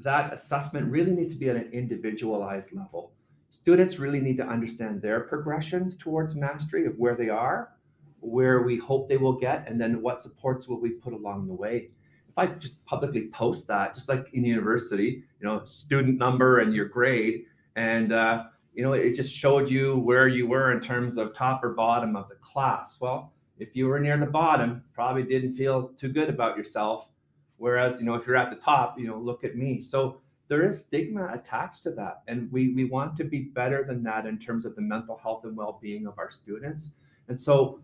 that 0.03 0.33
assessment 0.33 0.91
really 0.91 1.13
needs 1.13 1.33
to 1.33 1.39
be 1.39 1.49
at 1.49 1.57
an 1.57 1.71
individualized 1.73 2.73
level. 2.73 3.13
Students 3.51 3.99
really 3.99 4.21
need 4.21 4.37
to 4.37 4.47
understand 4.47 5.01
their 5.01 5.21
progressions 5.21 5.97
towards 5.97 6.35
mastery 6.35 6.87
of 6.87 6.99
where 6.99 7.15
they 7.15 7.31
are, 7.31 7.73
where 8.21 8.63
we 8.63 8.77
hope 8.77 9.09
they 9.09 9.17
will 9.17 9.39
get, 9.39 9.67
and 9.69 9.81
then 9.81 10.03
what 10.03 10.21
supports 10.21 10.69
will 10.69 10.81
we 10.81 10.91
put 10.91 11.13
along 11.13 11.47
the 11.47 11.55
way. 11.55 11.91
If 12.29 12.37
I 12.37 12.47
just 12.47 12.85
publicly 12.85 13.29
post 13.29 13.67
that, 13.69 13.95
just 13.95 14.09
like 14.09 14.27
in 14.35 14.45
university, 14.45 15.25
you 15.41 15.47
know, 15.47 15.65
student 15.65 16.19
number 16.19 16.59
and 16.59 16.75
your 16.75 16.87
grade, 16.87 17.45
and 17.77 18.13
uh, 18.13 18.45
you 18.75 18.83
know, 18.83 18.93
it 18.93 19.15
just 19.15 19.35
showed 19.35 19.71
you 19.71 19.97
where 19.99 20.29
you 20.29 20.47
were 20.47 20.73
in 20.73 20.81
terms 20.81 21.17
of 21.17 21.35
top 21.35 21.65
or 21.65 21.73
bottom 21.73 22.15
of 22.15 22.29
the 22.29 22.35
class. 22.37 22.97
Well, 23.01 23.33
if 23.59 23.75
you 23.75 23.87
were 23.87 23.99
near 23.99 24.19
the 24.19 24.27
bottom, 24.27 24.85
probably 24.93 25.23
didn't 25.23 25.55
feel 25.55 25.89
too 25.99 26.11
good 26.11 26.29
about 26.29 26.59
yourself 26.59 27.09
Whereas, 27.59 27.99
you 27.99 28.07
know, 28.07 28.15
if 28.15 28.27
you're 28.27 28.37
at 28.37 28.51
the 28.51 28.57
top, 28.57 28.99
you 28.99 29.07
know, 29.07 29.19
look 29.19 29.45
at 29.45 29.57
me. 29.57 29.83
So 29.83 30.21
there 30.49 30.67
is 30.67 30.81
stigma 30.81 31.33
attached 31.33 31.83
to 31.85 31.91
that. 31.93 32.23
And 32.29 32.51
we, 32.53 32.73
we 32.75 32.85
want 32.85 33.17
to 33.17 33.25
be 33.25 33.41
better 33.41 33.85
than 33.85 34.03
that 34.05 34.27
in 34.27 34.39
terms 34.39 34.65
of 34.65 34.77
the 34.77 34.83
mental 34.83 35.19
health 35.23 35.45
and 35.45 35.57
well-being 35.57 36.07
of 36.07 36.19
our 36.19 36.31
students. 36.31 36.93
And 37.29 37.39
so 37.39 37.81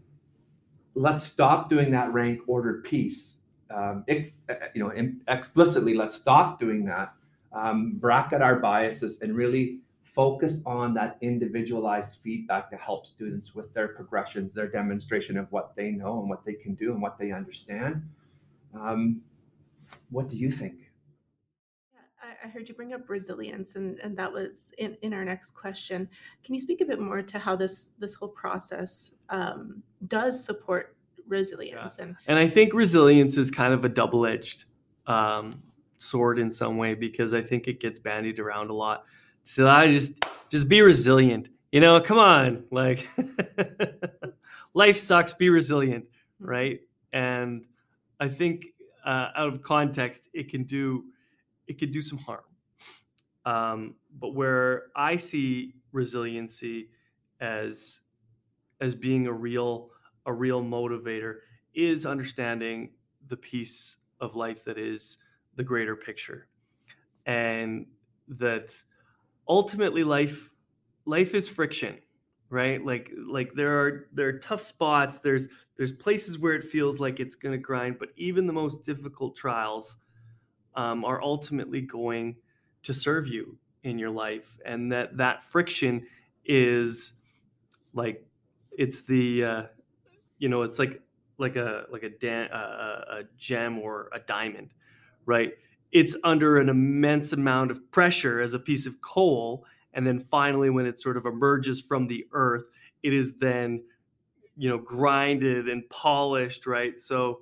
let's 0.95 1.25
stop 1.25 1.69
doing 1.69 1.91
that 1.93 2.13
rank 2.13 2.41
ordered 2.47 2.85
piece. 2.85 3.39
Um, 3.75 4.05
ex, 4.07 4.33
uh, 4.49 4.55
you 4.75 4.83
know, 4.83 4.93
explicitly, 5.29 5.95
let's 5.95 6.17
stop 6.17 6.61
doing 6.61 6.85
that. 6.85 7.15
Um, 7.53 7.95
bracket 7.97 8.43
our 8.43 8.59
biases 8.61 9.19
and 9.21 9.35
really 9.35 9.79
focus 10.15 10.61
on 10.67 10.93
that 10.95 11.17
individualized 11.23 12.19
feedback 12.23 12.71
to 12.71 12.77
help 12.77 13.07
students 13.07 13.55
with 13.55 13.73
their 13.73 13.89
progressions, 13.89 14.53
their 14.53 14.69
demonstration 14.69 15.39
of 15.39 15.51
what 15.51 15.75
they 15.75 15.91
know 15.91 16.21
and 16.21 16.29
what 16.29 16.45
they 16.45 16.53
can 16.53 16.75
do 16.75 16.93
and 16.93 17.01
what 17.01 17.19
they 17.19 17.33
understand. 17.33 18.07
Um, 18.79 19.23
what 20.11 20.29
do 20.29 20.37
you 20.37 20.51
think? 20.51 20.93
I 22.45 22.49
heard 22.49 22.69
you 22.69 22.75
bring 22.75 22.93
up 22.93 23.09
resilience, 23.09 23.77
and, 23.77 23.99
and 24.01 24.17
that 24.17 24.33
was 24.33 24.73
in, 24.79 24.97
in 25.03 25.13
our 25.13 25.25
next 25.25 25.53
question. 25.53 26.09
Can 26.45 26.55
you 26.55 26.61
speak 26.61 26.81
a 26.81 26.85
bit 26.85 27.01
more 27.01 27.23
to 27.23 27.39
how 27.39 27.57
this 27.57 27.93
this 27.99 28.15
whole 28.15 28.29
process 28.29 29.13
um, 29.31 29.83
does 30.09 30.45
support 30.45 30.97
resilience? 31.27 31.97
Yeah. 31.99 32.05
And 32.05 32.17
And 32.27 32.39
I 32.39 32.49
think 32.49 32.75
resilience 32.75 33.37
is 33.37 33.51
kind 33.51 33.73
of 33.73 33.85
a 33.85 33.89
double 33.89 34.27
edged 34.27 34.65
um, 35.07 35.63
sword 35.99 36.39
in 36.39 36.51
some 36.51 36.79
way 36.79 36.95
because 36.95 37.33
I 37.33 37.43
think 37.43 37.69
it 37.69 37.81
gets 37.81 37.99
bandied 37.99 38.39
around 38.39 38.71
a 38.71 38.75
lot. 38.75 39.05
So 39.45 39.69
I 39.69 39.89
just 39.89 40.13
just 40.49 40.69
be 40.69 40.83
resilient. 40.83 41.49
You 41.71 41.81
know, 41.81 42.01
come 42.01 42.19
on, 42.19 42.65
like 42.71 43.09
life 44.75 44.97
sucks. 44.97 45.33
Be 45.33 45.49
resilient, 45.49 46.07
right? 46.39 46.81
And 47.13 47.67
I 48.21 48.29
think 48.29 48.67
uh, 49.05 49.29
out 49.37 49.49
of 49.49 49.63
context, 49.63 50.29
it 50.33 50.49
can 50.49 50.65
do 50.65 51.05
it 51.67 51.79
can 51.79 51.93
do 51.93 52.03
some 52.03 52.19
harm. 52.19 52.45
Um, 53.45 53.95
but 54.19 54.35
where 54.35 54.85
I 54.97 55.17
see 55.17 55.75
resiliency 55.93 56.91
as 57.41 58.01
as 58.81 58.95
being 58.95 59.27
a 59.27 59.33
real 59.33 59.91
a 60.27 60.33
real 60.33 60.63
motivator 60.63 61.39
is 61.75 62.07
understanding 62.07 62.91
the 63.29 63.37
piece 63.37 63.97
of 64.21 64.37
life 64.37 64.65
that 64.65 64.79
is 64.79 65.19
the 65.57 65.65
greater 65.65 65.97
picture 65.97 66.49
and 67.27 67.87
that 68.29 68.71
ultimately 69.49 70.05
life 70.05 70.51
life 71.05 71.35
is 71.35 71.49
friction 71.49 71.99
right? 72.53 72.85
Like 72.85 73.11
like 73.31 73.55
there 73.55 73.81
are 73.81 74.09
there 74.15 74.29
are 74.29 74.39
tough 74.39 74.63
spots. 74.63 75.21
There's 75.21 75.49
there's 75.79 75.93
places 75.93 76.39
where 76.39 76.55
it 76.55 76.65
feels 76.65 77.01
like 77.01 77.21
it's 77.21 77.37
going 77.37 77.53
to 77.55 77.59
grind 77.59 77.99
but 77.99 78.11
even 78.17 78.47
the 78.47 78.55
most 78.55 78.85
difficult 78.85 79.37
trials 79.37 79.97
um, 80.77 81.05
are 81.05 81.23
ultimately 81.23 81.83
going 81.83 82.37
to 82.85 82.95
serve 82.95 83.29
you 83.29 83.59
in 83.85 83.99
your 83.99 84.11
life 84.11 84.59
and 84.67 84.93
that 84.93 85.17
that 85.19 85.45
friction 85.45 86.07
is 86.47 87.15
like 87.95 88.27
it's 88.73 89.03
the 89.03 89.45
uh, 89.45 89.63
you 90.39 90.49
know 90.49 90.63
it's 90.63 90.79
like 90.79 91.03
like 91.39 91.57
a 91.57 91.85
like 91.93 92.05
a, 92.05 92.11
a 92.53 93.19
a 93.21 93.25
gem 93.39 93.79
or 93.79 94.11
a 94.15 94.21
diamond 94.21 94.71
right? 95.27 95.53
It's 95.93 96.17
under 96.25 96.59
an 96.59 96.69
immense 96.69 97.33
amount 97.33 97.71
of 97.71 97.91
pressure 97.91 98.41
as 98.41 98.55
a 98.55 98.59
piece 98.59 98.87
of 98.87 99.01
coal 99.03 99.65
and 99.95 100.07
then 100.07 100.19
finally 100.19 100.71
when 100.71 100.87
it 100.87 101.01
sort 101.01 101.17
of 101.17 101.27
emerges 101.27 101.81
from 101.81 102.07
the 102.07 102.27
earth 102.33 102.65
it 103.03 103.13
is 103.13 103.35
then 103.35 103.83
you 104.57 104.69
know 104.69 104.79
grinded 104.79 105.69
and 105.69 105.89
polished 105.91 106.67
right? 106.67 107.01
So 107.01 107.41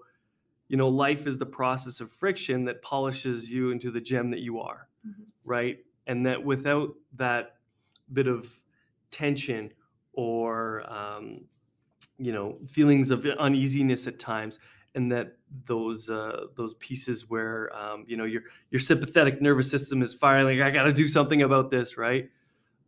you 0.69 0.77
know 0.77 0.89
life 0.89 1.27
is 1.27 1.39
the 1.39 1.47
process 1.47 2.01
of 2.01 2.13
friction 2.13 2.65
that 2.67 2.83
polishes 2.83 3.51
you 3.51 3.71
into 3.71 3.91
the 3.91 4.01
gem 4.01 4.31
that 4.31 4.41
you 4.41 4.61
are 4.61 4.89
Mhm. 5.07 5.27
right? 5.45 5.79
And 6.07 6.27
that 6.27 6.43
without 6.45 6.95
that 7.17 7.57
bit 8.13 8.27
of 8.27 8.49
tension 9.11 9.73
or 10.13 10.83
um, 10.93 11.43
you 12.19 12.33
know 12.33 12.59
feelings 12.69 13.11
of 13.11 13.25
uneasiness 13.25 14.07
at 14.07 14.19
times 14.19 14.59
and 14.95 15.11
that 15.13 15.37
those 15.67 16.11
uh, 16.11 16.47
those 16.57 16.75
pieces 16.75 17.29
where 17.31 17.75
um, 17.77 18.05
you 18.07 18.17
know 18.17 18.25
your 18.25 18.43
your 18.71 18.81
sympathetic 18.81 19.41
nervous 19.41 19.71
system 19.71 20.03
is 20.03 20.15
firing 20.15 20.47
like 20.47 20.61
i 20.67 20.71
got 20.71 20.85
to 20.85 20.93
do 20.93 21.09
something 21.09 21.43
about 21.43 21.71
this 21.71 21.97
right 21.97 22.31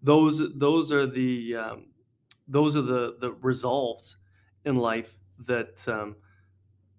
those 0.02 0.42
those 0.54 0.92
are 0.92 1.06
the 1.06 1.56
um, 1.56 1.86
those 2.48 2.76
are 2.76 2.82
the 2.82 3.16
the 3.20 3.32
resolves 3.32 4.16
in 4.64 4.76
life 4.76 5.18
that 5.38 5.86
um, 5.88 6.16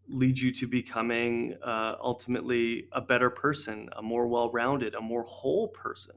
lead 0.07 0.37
you 0.39 0.51
to 0.53 0.67
becoming 0.67 1.57
uh, 1.63 1.95
ultimately 2.01 2.87
a 2.91 3.01
better 3.01 3.29
person 3.29 3.89
a 3.97 4.01
more 4.01 4.27
well-rounded 4.27 4.95
a 4.95 5.01
more 5.01 5.23
whole 5.23 5.69
person 5.69 6.15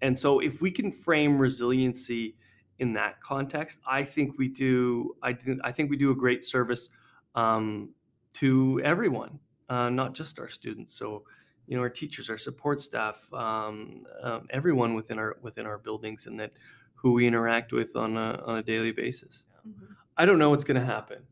and 0.00 0.18
so 0.18 0.40
if 0.40 0.60
we 0.60 0.70
can 0.70 0.92
frame 0.92 1.38
resiliency 1.38 2.36
in 2.78 2.92
that 2.92 3.20
context, 3.20 3.80
I 3.86 4.04
think 4.04 4.38
we 4.38 4.48
do. 4.48 5.16
I, 5.22 5.36
I 5.64 5.72
think 5.72 5.90
we 5.90 5.96
do 5.96 6.10
a 6.10 6.14
great 6.14 6.44
service 6.44 6.90
um, 7.34 7.94
to 8.34 8.80
everyone, 8.84 9.40
uh, 9.68 9.90
not 9.90 10.14
just 10.14 10.38
our 10.38 10.48
students. 10.48 10.96
So, 10.96 11.24
you 11.68 11.76
know, 11.76 11.82
our 11.82 11.90
teachers, 11.90 12.30
our 12.30 12.38
support 12.38 12.80
staff, 12.80 13.32
um, 13.34 14.06
um, 14.22 14.48
everyone 14.50 14.94
within 14.94 15.18
our 15.18 15.36
within 15.42 15.66
our 15.66 15.78
buildings, 15.78 16.26
and 16.26 16.40
that 16.40 16.52
who 16.94 17.12
we 17.12 17.26
interact 17.26 17.72
with 17.72 17.94
on 17.96 18.16
a 18.16 18.42
on 18.46 18.58
a 18.58 18.62
daily 18.62 18.92
basis. 18.92 19.46
Mhm. 19.66 19.96
I 20.16 20.26
don't 20.26 20.38
know 20.38 20.50
what's 20.50 20.64
going 20.64 20.80
to 20.80 20.86
happen, 20.86 21.22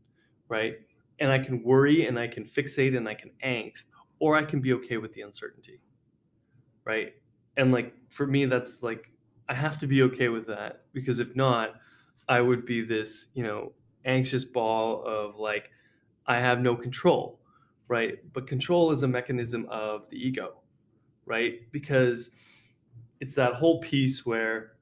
right? 0.47 0.77
And 1.19 1.31
I 1.31 1.39
can 1.39 1.63
worry 1.63 2.07
and 2.07 2.19
I 2.19 2.27
can 2.27 2.45
fixate 2.45 2.95
and 2.95 3.09
I 3.09 3.15
can 3.15 3.31
angst, 3.43 3.87
or 4.19 4.35
I 4.37 4.45
can 4.45 4.61
be 4.61 4.73
okay 4.73 4.97
with 4.97 5.13
the 5.13 5.21
uncertainty, 5.21 5.81
right? 6.85 7.13
And 7.57 7.71
like 7.71 7.93
for 8.09 8.27
me, 8.27 8.45
that's 8.45 8.83
like 8.83 9.11
I 9.49 9.53
have 9.53 9.79
to 9.79 9.87
be 9.87 10.03
okay 10.03 10.29
with 10.29 10.47
that 10.47 10.85
because 10.93 11.19
if 11.19 11.35
not, 11.35 11.75
I 12.29 12.41
would 12.41 12.65
be 12.65 12.83
this, 12.85 13.27
you 13.33 13.43
know, 13.43 13.73
anxious 14.05 14.45
ball 14.45 15.03
of 15.05 15.37
like 15.37 15.69
I 16.27 16.39
have 16.39 16.59
no 16.61 16.75
control, 16.75 17.36
right? 17.87 18.19
But 18.33 18.47
control 18.47 18.91
is 18.91 19.03
a 19.03 19.07
mechanism 19.07 19.65
of 19.69 20.09
the 20.09 20.17
ego, 20.17 20.61
right? 21.25 21.61
Because 21.71 22.29
it's 23.19 23.33
that 23.35 23.53
whole 23.55 23.79
piece 23.81 24.25
where, 24.25 24.73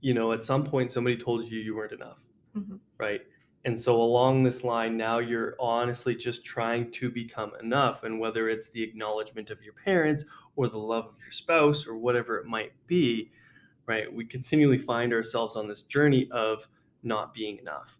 you 0.00 0.14
know, 0.14 0.32
at 0.32 0.44
some 0.44 0.64
point 0.64 0.92
somebody 0.92 1.16
told 1.16 1.50
you 1.50 1.60
you 1.60 1.74
weren't 1.74 1.92
enough, 1.92 2.18
Mhm. 2.56 2.78
right? 2.98 3.22
And 3.64 3.78
so 3.78 4.00
along 4.00 4.42
this 4.42 4.64
line, 4.64 4.96
now 4.96 5.18
you're 5.18 5.54
honestly 5.60 6.14
just 6.14 6.44
trying 6.44 6.90
to 6.92 7.10
become 7.10 7.52
enough. 7.60 8.04
And 8.04 8.18
whether 8.18 8.48
it's 8.48 8.70
the 8.70 8.82
acknowledgement 8.82 9.50
of 9.50 9.62
your 9.62 9.74
parents 9.74 10.24
or 10.56 10.68
the 10.68 10.78
love 10.78 11.06
of 11.06 11.20
your 11.20 11.32
spouse 11.32 11.86
or 11.86 11.96
whatever 11.96 12.38
it 12.38 12.46
might 12.46 12.72
be, 12.86 13.32
right? 13.86 14.10
We 14.10 14.24
continually 14.24 14.78
find 14.78 15.12
ourselves 15.12 15.56
on 15.56 15.68
this 15.68 15.82
journey 15.82 16.30
of 16.30 16.68
not 17.02 17.34
being 17.34 17.58
enough, 17.58 17.98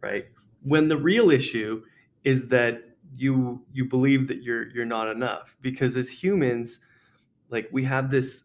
right? 0.00 0.26
When 0.62 0.86
the 0.88 0.96
real 0.96 1.30
issue 1.30 1.84
is 2.22 2.46
that 2.48 2.89
you 3.16 3.62
you 3.72 3.84
believe 3.84 4.28
that 4.28 4.42
you're 4.42 4.68
you're 4.70 4.84
not 4.84 5.08
enough. 5.08 5.56
Because 5.60 5.96
as 5.96 6.08
humans 6.08 6.80
like 7.50 7.68
we 7.72 7.84
have 7.84 8.10
this 8.10 8.44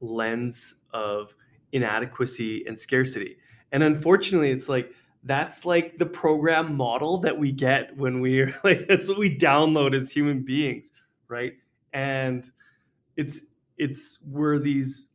lens 0.00 0.74
of 0.92 1.34
inadequacy 1.72 2.64
and 2.66 2.78
scarcity. 2.78 3.36
And 3.72 3.82
unfortunately 3.82 4.50
it's 4.50 4.68
like 4.68 4.92
that's 5.24 5.64
like 5.64 5.98
the 5.98 6.06
program 6.06 6.76
model 6.76 7.18
that 7.18 7.36
we 7.38 7.50
get 7.52 7.96
when 7.96 8.20
we're 8.20 8.54
like 8.64 8.86
that's 8.88 9.08
what 9.08 9.18
we 9.18 9.36
download 9.36 9.94
as 9.94 10.10
human 10.10 10.44
beings 10.44 10.90
right? 11.28 11.54
And 11.92 12.50
it's 13.16 13.40
it's 13.78 14.18
we're 14.26 14.58
these 14.58 15.06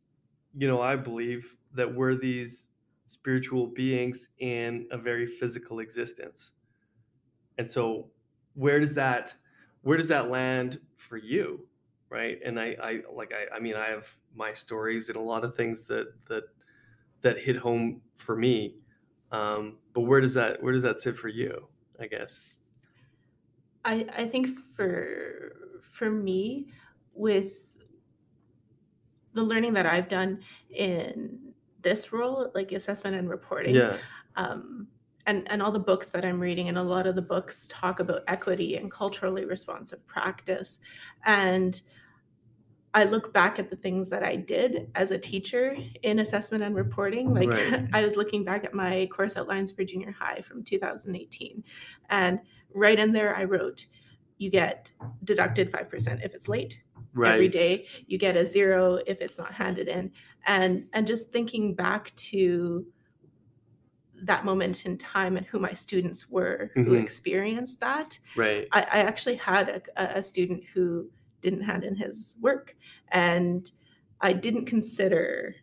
you 0.56 0.68
know 0.68 0.80
i 0.80 0.94
believe 0.94 1.56
that 1.74 1.92
we're 1.92 2.14
these 2.14 2.68
spiritual 3.06 3.66
beings 3.68 4.28
in 4.38 4.86
a 4.90 4.98
very 4.98 5.26
physical 5.26 5.80
existence. 5.80 6.52
And 7.58 7.70
so 7.70 8.08
where 8.54 8.80
does 8.80 8.94
that 8.94 9.34
where 9.82 9.96
does 9.96 10.08
that 10.08 10.30
land 10.30 10.80
for 10.96 11.16
you 11.16 11.66
right? 12.10 12.38
And 12.44 12.60
i 12.60 12.76
i 12.82 13.00
like 13.14 13.32
i 13.32 13.56
i 13.56 13.58
mean 13.58 13.74
i 13.74 13.88
have 13.88 14.06
my 14.34 14.52
stories 14.52 15.08
and 15.08 15.16
a 15.16 15.20
lot 15.20 15.44
of 15.44 15.56
things 15.56 15.84
that 15.84 16.12
that 16.28 16.44
that 17.22 17.38
hit 17.38 17.56
home 17.56 18.02
for 18.16 18.36
me. 18.36 18.76
Um 19.30 19.78
but 19.94 20.02
where 20.02 20.20
does 20.20 20.34
that 20.34 20.62
where 20.62 20.72
does 20.72 20.82
that 20.82 21.00
sit 21.00 21.16
for 21.16 21.28
you 21.28 21.68
i 21.98 22.06
guess? 22.06 22.40
I, 23.84 24.06
I 24.16 24.26
think 24.26 24.58
for 24.76 25.52
for 25.92 26.10
me, 26.10 26.68
with 27.14 27.52
the 29.34 29.42
learning 29.42 29.72
that 29.74 29.86
I've 29.86 30.08
done 30.08 30.40
in 30.70 31.52
this 31.82 32.12
role, 32.12 32.50
like 32.54 32.72
assessment 32.72 33.16
and 33.16 33.28
reporting, 33.28 33.74
yeah. 33.74 33.98
um, 34.36 34.86
and 35.26 35.50
and 35.50 35.62
all 35.62 35.72
the 35.72 35.78
books 35.78 36.10
that 36.10 36.24
I'm 36.24 36.40
reading, 36.40 36.68
and 36.68 36.78
a 36.78 36.82
lot 36.82 37.06
of 37.06 37.14
the 37.14 37.22
books 37.22 37.68
talk 37.68 38.00
about 38.00 38.22
equity 38.28 38.76
and 38.76 38.90
culturally 38.90 39.44
responsive 39.44 40.06
practice, 40.06 40.80
and 41.24 41.80
I 42.94 43.04
look 43.04 43.32
back 43.32 43.58
at 43.58 43.70
the 43.70 43.76
things 43.76 44.10
that 44.10 44.22
I 44.22 44.36
did 44.36 44.90
as 44.94 45.12
a 45.12 45.18
teacher 45.18 45.76
in 46.02 46.18
assessment 46.18 46.62
and 46.62 46.74
reporting. 46.74 47.32
Like 47.32 47.48
Right. 47.48 47.88
I 47.92 48.02
was 48.02 48.16
looking 48.16 48.44
back 48.44 48.64
at 48.64 48.74
my 48.74 49.08
course 49.14 49.36
outlines 49.36 49.72
for 49.72 49.84
junior 49.84 50.12
high 50.12 50.42
from 50.42 50.62
2018, 50.62 51.64
and 52.10 52.40
right 52.74 52.98
in 52.98 53.12
there 53.12 53.36
I 53.36 53.44
wrote, 53.44 53.86
"You 54.38 54.50
get 54.50 54.92
deducted 55.24 55.70
five 55.70 55.88
percent 55.88 56.20
if 56.22 56.34
it's 56.34 56.48
late." 56.48 56.80
right 57.14 57.34
every 57.34 57.48
day 57.48 57.86
you 58.06 58.16
get 58.16 58.36
a 58.36 58.46
zero 58.46 58.98
if 59.06 59.20
it's 59.20 59.36
not 59.36 59.52
handed 59.52 59.86
in 59.86 60.10
and 60.46 60.86
and 60.94 61.06
just 61.06 61.30
thinking 61.30 61.74
back 61.74 62.10
to 62.16 62.86
that 64.22 64.44
moment 64.44 64.86
in 64.86 64.96
time 64.96 65.36
and 65.36 65.46
who 65.46 65.58
my 65.58 65.72
students 65.72 66.28
were 66.30 66.70
who 66.74 66.92
Mhm. 66.92 67.02
experienced 67.02 67.80
that 67.80 68.18
right 68.36 68.68
I, 68.72 68.80
I 68.82 68.98
actually 69.10 69.36
had 69.36 69.82
a, 69.96 70.18
a 70.18 70.22
student 70.22 70.62
who 70.72 71.10
didn't 71.40 71.62
hand 71.62 71.84
in 71.84 71.94
his 71.96 72.36
work 72.40 72.76
and 73.08 73.70
i 74.20 74.32
didn't 74.32 74.66
consider 74.66 75.54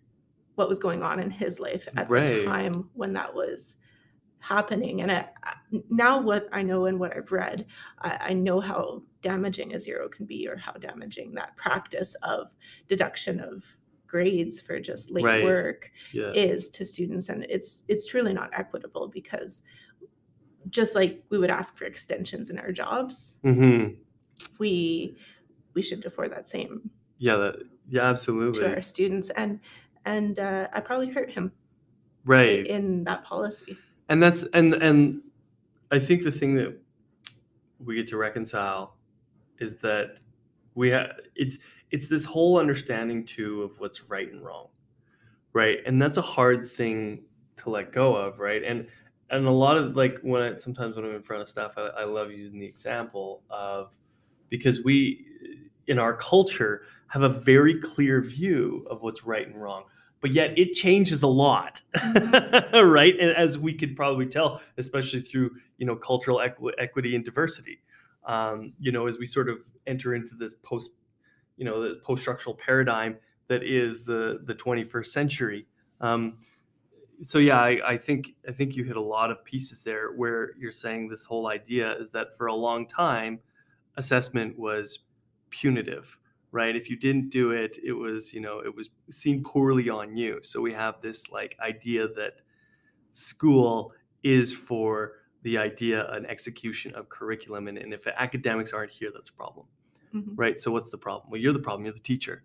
what 0.56 0.68
was 0.68 0.80
going 0.80 1.02
on 1.04 1.20
in 1.22 1.32
his 1.32 1.60
life 1.60 1.88
at 1.96 2.10
the 2.10 2.44
time 2.46 2.90
when 2.94 3.14
that 3.14 3.34
was 3.34 3.78
happening. 4.40 5.02
And 5.02 5.12
I- 5.12 5.30
now, 5.90 6.22
what 6.22 6.48
I 6.52 6.62
know 6.64 6.86
and 6.86 7.00
what 7.00 7.16
I've 7.16 7.32
read, 7.32 7.66
I, 8.00 8.18
I 8.30 8.34
know 8.34 8.60
how 8.60 9.04
damaging 9.22 9.74
a 9.76 9.80
zero 9.80 10.08
can 10.10 10.26
be, 10.26 10.48
or 10.48 10.56
how 10.58 10.74
damaging 10.74 11.34
that 11.36 11.56
practice 11.58 12.16
of 12.24 12.48
deduction 12.88 13.40
of 13.40 13.64
grades 14.10 14.60
for 14.60 14.80
just 14.80 15.12
late 15.12 15.24
Right. 15.24 15.44
work 15.44 15.92
Yeah. 16.12 16.32
is 16.34 16.70
to 16.72 16.86
students 16.86 17.30
and 17.30 17.46
it's 17.50 17.84
it's 17.88 18.06
truly 18.08 18.34
not 18.34 18.50
equitable 18.54 19.08
because 19.08 19.62
just 20.70 20.96
like 20.96 21.24
we 21.30 21.38
would 21.38 21.50
ask 21.50 21.78
for 21.78 21.86
extensions 21.86 22.50
in 22.50 22.58
our 22.60 22.72
jobs 22.72 23.36
hmm 23.44 23.88
we 24.58 25.16
we 25.74 25.82
should 25.82 26.06
afford 26.06 26.32
that 26.32 26.50
same 26.50 26.90
Yeah. 27.18 27.36
That, 27.38 27.56
yeah. 27.90 28.10
Absolutely. 28.10 28.62
to 28.62 28.74
our 28.76 28.82
students 28.82 29.30
and 29.32 29.60
and 30.06 30.40
uh, 30.40 30.68
i 30.74 30.80
probably 30.80 31.10
hurt 31.10 31.30
him 31.32 31.52
Right. 32.26 32.66
in 32.68 33.04
that 33.06 33.24
policy 33.24 33.78
and 34.10 34.22
that's 34.22 34.44
and 34.54 34.74
and 34.74 35.22
i 35.92 36.00
think 36.00 36.24
the 36.24 36.32
thing 36.32 36.56
that 36.56 36.78
we 37.80 37.96
get 37.96 38.08
to 38.10 38.18
reconcile 38.18 38.96
is 39.60 39.78
that 39.78 40.18
we 40.76 40.90
have 40.90 41.12
it's 41.36 41.60
it's 41.92 42.08
this 42.08 42.26
whole 42.26 42.60
understanding 42.60 43.26
too 43.26 43.64
of 43.64 43.80
what's 43.80 44.04
right 44.04 44.32
and 44.32 44.44
wrong 44.44 44.68
right? 45.54 45.80
And 45.86 46.02
that's 46.02 46.18
a 46.18 46.22
hard 46.22 46.72
thing 46.72 47.24
to 47.58 47.70
let 47.70 47.92
go 47.92 48.16
of 48.16 48.40
right? 48.40 48.64
And 48.64 48.88
and 49.30 49.46
a 49.46 49.52
lot 49.52 49.78
of 49.78 49.96
like 49.96 50.20
when 50.22 50.42
I, 50.42 50.58
sometimes 50.58 50.96
when 50.96 51.06
i'm 51.06 51.16
in 51.16 51.22
front 51.22 51.44
of 51.44 51.50
staff 51.50 51.74
I, 51.78 51.88
I 52.02 52.04
love 52.06 52.32
using 52.32 52.60
the 52.60 52.66
example 52.66 53.44
of 53.50 53.92
because 54.50 54.84
we 54.84 55.26
in 55.88 56.00
our 56.00 56.16
culture 56.16 56.84
have 57.08 57.22
a 57.24 57.30
very 57.30 57.80
clear 57.80 58.22
view 58.22 58.88
of 58.90 59.02
what's 59.04 59.24
right 59.24 59.48
and 59.48 59.62
wrong 59.62 59.84
but 60.22 60.32
yet 60.34 60.58
it 60.58 60.74
changes 60.74 61.24
a 61.24 61.28
lot 61.28 61.84
right? 62.74 63.16
And 63.20 63.32
as 63.38 63.58
we 63.58 63.74
could 63.74 63.96
probably 63.96 64.26
tell 64.26 64.62
especially 64.78 65.22
through 65.22 65.52
you 65.78 65.86
know 65.86 65.96
cultural 65.96 66.42
equi- 66.42 66.74
equity 66.80 67.16
and 67.16 67.24
diversity 67.24 67.82
um, 68.26 68.74
you 68.80 68.92
know 68.92 69.08
as 69.08 69.20
we 69.20 69.28
sort 69.28 69.50
of 69.50 69.60
enter 69.88 70.16
into 70.16 70.36
this 70.36 70.56
post 70.64 70.92
you 71.60 71.66
know 71.66 71.82
the 71.82 72.00
post 72.00 72.22
structural 72.24 72.56
paradigm 72.56 73.18
that 73.48 73.64
is 73.64 74.04
the 74.06 74.40
the 74.46 74.56
21st 74.56 75.06
century. 75.06 75.68
Um, 76.02 76.40
so 77.22 77.38
yeah 77.38 77.60
I, 77.60 77.72
I 77.86 77.98
think 77.98 78.30
i 78.48 78.54
think 78.54 78.78
you 78.78 78.86
hit 78.86 78.96
a 78.96 79.02
lot 79.02 79.30
of 79.30 79.44
pieces 79.44 79.84
there 79.84 80.14
where 80.14 80.52
you're 80.58 80.72
saying 80.72 81.10
this 81.10 81.26
whole 81.26 81.48
idea 81.48 81.98
is 82.00 82.12
that 82.12 82.38
for 82.38 82.48
a 82.48 82.56
long 82.56 82.88
time 82.88 83.40
assessment 83.98 84.58
was 84.58 85.00
punitive 85.50 86.18
right? 86.52 86.76
If 86.76 86.90
you 86.90 86.98
didn't 86.98 87.30
do 87.30 87.52
it 87.52 87.78
it 87.84 87.94
was 87.94 88.34
you 88.34 88.42
know 88.42 88.60
it 88.60 88.76
was 88.76 88.90
seen 89.12 89.44
poorly 89.44 89.90
on 89.90 90.16
you. 90.16 90.40
So 90.42 90.62
we 90.62 90.74
have 90.74 91.02
this 91.02 91.30
like 91.30 91.58
idea 91.62 92.08
that 92.16 92.42
school 93.14 93.94
is 94.24 94.54
for 94.54 95.14
the 95.44 95.58
idea 95.58 96.10
an 96.12 96.26
execution 96.26 96.94
of 96.96 97.08
curriculum 97.10 97.68
and, 97.68 97.78
and 97.78 97.94
if 97.94 98.06
academics 98.08 98.74
aren't 98.74 98.92
here 98.92 99.10
that's 99.14 99.30
a 99.30 99.34
problem 99.34 99.66
Mhm. 100.14 100.34
right 100.36 100.60
so 100.60 100.72
what's 100.72 100.90
the 100.90 100.98
problem 100.98 101.30
well 101.32 101.40
you're 101.40 101.54
the 101.54 101.60
problem 101.60 101.86
you're 101.86 101.94
the 101.94 102.00
teacher 102.00 102.44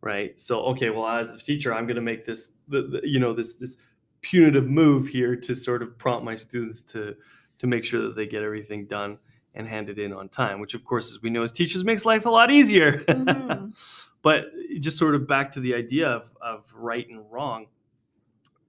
right 0.00 0.38
so 0.40 0.60
okay 0.66 0.90
well 0.90 1.06
as 1.06 1.30
the 1.32 1.38
teacher 1.38 1.74
i'm 1.74 1.84
going 1.86 1.96
to 1.96 2.02
make 2.02 2.24
this 2.24 2.50
the, 2.68 2.82
the, 2.82 3.00
you 3.08 3.18
know 3.18 3.32
this 3.32 3.54
this 3.54 3.76
punitive 4.22 4.68
move 4.68 5.06
here 5.08 5.34
to 5.36 5.54
sort 5.54 5.82
of 5.82 5.96
prompt 5.98 6.24
my 6.24 6.36
students 6.36 6.82
to 6.82 7.14
to 7.58 7.66
make 7.66 7.84
sure 7.84 8.02
that 8.02 8.14
they 8.16 8.26
get 8.26 8.42
everything 8.42 8.86
done 8.86 9.18
and 9.54 9.66
handed 9.66 9.98
in 9.98 10.12
on 10.12 10.28
time 10.28 10.60
which 10.60 10.74
of 10.74 10.84
course 10.84 11.10
as 11.10 11.20
we 11.22 11.30
know 11.30 11.42
as 11.42 11.50
teachers 11.52 11.82
makes 11.84 12.04
life 12.04 12.26
a 12.26 12.30
lot 12.30 12.50
easier 12.50 12.98
Mhm. 13.08 13.72
but 14.22 14.46
just 14.78 14.96
sort 14.98 15.14
of 15.14 15.26
back 15.26 15.50
to 15.52 15.60
the 15.60 15.74
idea 15.74 16.06
of, 16.08 16.22
of 16.40 16.64
right 16.74 17.08
and 17.08 17.20
wrong 17.30 17.66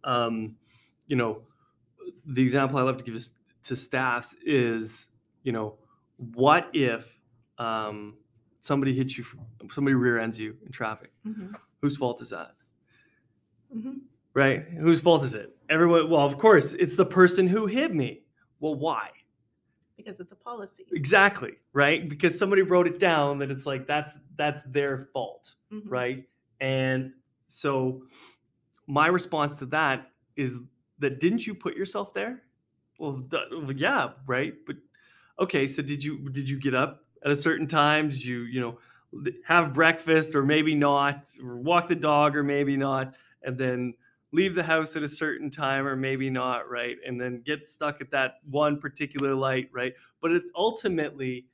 um, 0.04 0.56
you 1.08 1.16
know 1.16 1.42
the 2.26 2.42
example 2.42 2.78
i 2.80 2.82
love 2.82 2.98
to 2.98 3.04
give 3.04 3.16
is- 3.16 3.32
to 3.64 3.76
staffs 3.76 4.36
is 4.46 5.06
you 5.44 5.52
know 5.52 5.76
what 6.34 6.68
if 6.74 7.20
um, 7.60 8.16
somebody 8.62 8.94
hits 8.94 9.18
you 9.18 9.26
somebody 9.70 9.94
rear 9.96 10.18
ends 10.18 10.40
you 10.40 10.56
in 10.66 10.72
traffic 10.72 11.12
Mhm. 11.26 11.54
whose 11.82 11.98
fault 11.98 12.22
is 12.22 12.30
that 12.30 12.56
Mhm. 13.76 14.02
right 14.34 14.62
whose 14.70 15.02
fault 15.02 15.24
is 15.24 15.34
it 15.34 15.58
everyone 15.70 16.10
well 16.10 16.26
of 16.26 16.38
course 16.38 16.74
it's 16.74 16.96
the 16.96 17.06
person 17.06 17.48
who 17.48 17.66
hit 17.66 17.94
me 17.94 18.24
well 18.60 18.76
why 18.76 19.10
because 19.98 20.20
it's 20.20 20.32
a 20.32 20.36
policy 20.36 20.86
exactly 20.92 21.54
right 21.74 22.08
because 22.10 22.38
somebody 22.38 22.62
wrote 22.62 22.88
it 22.88 23.00
down 23.00 23.40
that 23.40 23.52
it's 23.52 23.66
like 23.66 23.86
that's 23.88 24.20
that's 24.36 24.62
their 24.64 25.10
fault 25.14 25.56
Mhm. 25.72 25.84
right? 25.86 26.28
And 26.60 27.14
so 27.48 28.06
my 28.88 29.08
response 29.08 29.54
to 29.56 29.66
that 29.68 30.12
is 30.36 30.60
that 31.00 31.20
didn't 31.20 31.48
you 31.48 31.56
put 31.56 31.76
yourself 31.76 32.14
there? 32.14 32.44
Well, 33.00 33.22
th- 33.32 33.50
well, 33.52 33.72
yeah, 33.72 34.14
right. 34.28 34.54
But 34.68 34.76
okay, 35.40 35.66
so 35.68 35.82
did 35.82 36.04
you 36.04 36.30
did 36.30 36.48
you 36.50 36.60
get 36.60 36.74
up 36.76 37.06
at 37.24 37.32
a 37.32 37.36
certain 37.36 37.68
time? 37.68 38.10
Did 38.10 38.24
you 38.24 38.42
you 38.44 38.62
know 38.62 38.80
have 39.46 39.74
breakfast 39.74 40.36
or 40.36 40.44
maybe 40.44 40.76
not, 40.76 41.26
or 41.44 41.58
walk 41.58 41.88
the 41.90 41.96
dog 41.96 42.36
or 42.36 42.44
maybe 42.44 42.78
not, 42.78 43.16
and 43.44 43.58
then 43.58 43.94
leave 44.32 44.56
the 44.56 44.64
house 44.64 44.96
at 44.96 45.04
a 45.04 45.08
certain 45.10 45.50
time 45.52 45.86
or 45.86 45.96
maybe 45.96 46.30
not, 46.30 46.70
right? 46.70 46.96
And 47.06 47.20
then 47.20 47.42
get 47.46 47.70
stuck 47.70 48.00
at 48.00 48.12
that 48.12 48.36
one 48.50 48.80
particular 48.80 49.36
light, 49.36 49.70
right? 49.74 49.94
But 50.22 50.32
it, 50.32 50.44
ultimately, 50.56 51.48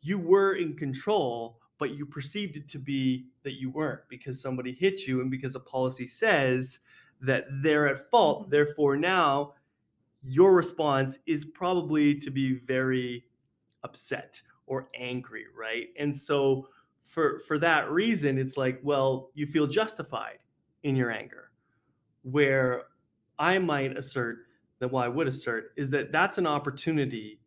you 0.00 0.18
were 0.18 0.54
in 0.54 0.74
control, 0.76 1.60
but 1.78 1.90
you 1.90 2.06
perceived 2.06 2.56
it 2.56 2.68
to 2.70 2.78
be 2.78 3.26
that 3.42 3.60
you 3.60 3.70
weren't 3.70 4.00
because 4.08 4.40
somebody 4.40 4.72
hit 4.72 5.06
you 5.06 5.20
and 5.20 5.30
because 5.30 5.54
a 5.54 5.60
policy 5.60 6.06
says 6.06 6.78
that 7.20 7.44
they're 7.62 7.86
at 7.88 8.10
fault. 8.10 8.46
Mhm. 8.46 8.50
Therefore, 8.50 8.96
now 8.96 9.54
your 10.22 10.54
response 10.54 11.18
is 11.26 11.44
probably 11.44 12.14
to 12.14 12.30
be 12.30 12.54
very 12.54 13.26
upset 13.84 14.40
or 14.72 14.88
angry, 14.98 15.44
right? 15.54 15.88
And 15.98 16.18
so 16.18 16.66
for 17.04 17.40
for 17.46 17.58
that 17.58 17.90
reason, 17.90 18.38
it's 18.38 18.56
like, 18.56 18.80
well, 18.82 19.28
you 19.34 19.46
feel 19.46 19.66
justified 19.66 20.38
in 20.82 20.96
your 20.96 21.10
anger. 21.10 21.50
Where 22.22 22.84
I 23.38 23.58
might 23.58 23.98
assert 23.98 24.46
that 24.78 24.90
what 24.90 25.04
I 25.04 25.08
would 25.08 25.28
assert 25.28 25.72
is 25.76 25.90
that 25.90 26.10
that's 26.10 26.38
an 26.38 26.46
opportunity 26.46 27.38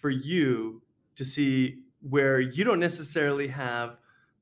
for 0.00 0.10
you 0.10 0.82
to 1.14 1.24
see 1.24 1.82
where 2.00 2.40
you 2.40 2.64
don't 2.64 2.80
necessarily 2.80 3.46
have 3.46 3.98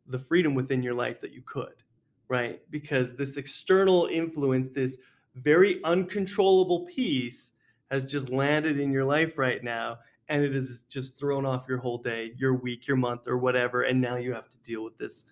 the 0.07 0.18
freedom 0.18 0.55
within 0.55 0.83
your 0.83 0.94
life 0.94 1.20
that 1.20 1.33
you 1.33 1.42
could, 1.42 1.83
right? 2.29 2.62
Because 2.70 3.14
this 3.14 3.37
external 3.37 4.09
influence, 4.11 4.70
this 4.70 4.96
very 5.35 5.85
uncontrollable 5.85 6.87
piece 6.87 7.52
has 7.90 8.05
just 8.05 8.31
landed 8.31 8.81
in 8.81 8.90
your 8.90 9.05
life 9.05 9.37
right 9.37 9.62
now 9.62 9.98
and 10.29 10.43
it 10.43 10.55
has 10.55 10.83
just 10.89 11.19
thrown 11.19 11.47
off 11.47 11.67
your 11.69 11.79
whole 11.79 11.99
day, 11.99 12.33
your 12.37 12.55
week, 12.55 12.87
your 12.87 12.97
month, 12.97 13.27
or 13.27 13.39
whatever. 13.39 13.83
And 13.83 14.01
now 14.01 14.17
you 14.17 14.33
have 14.35 14.49
to 14.51 14.59
deal 14.59 14.83
with 14.83 14.99
this 14.99 15.25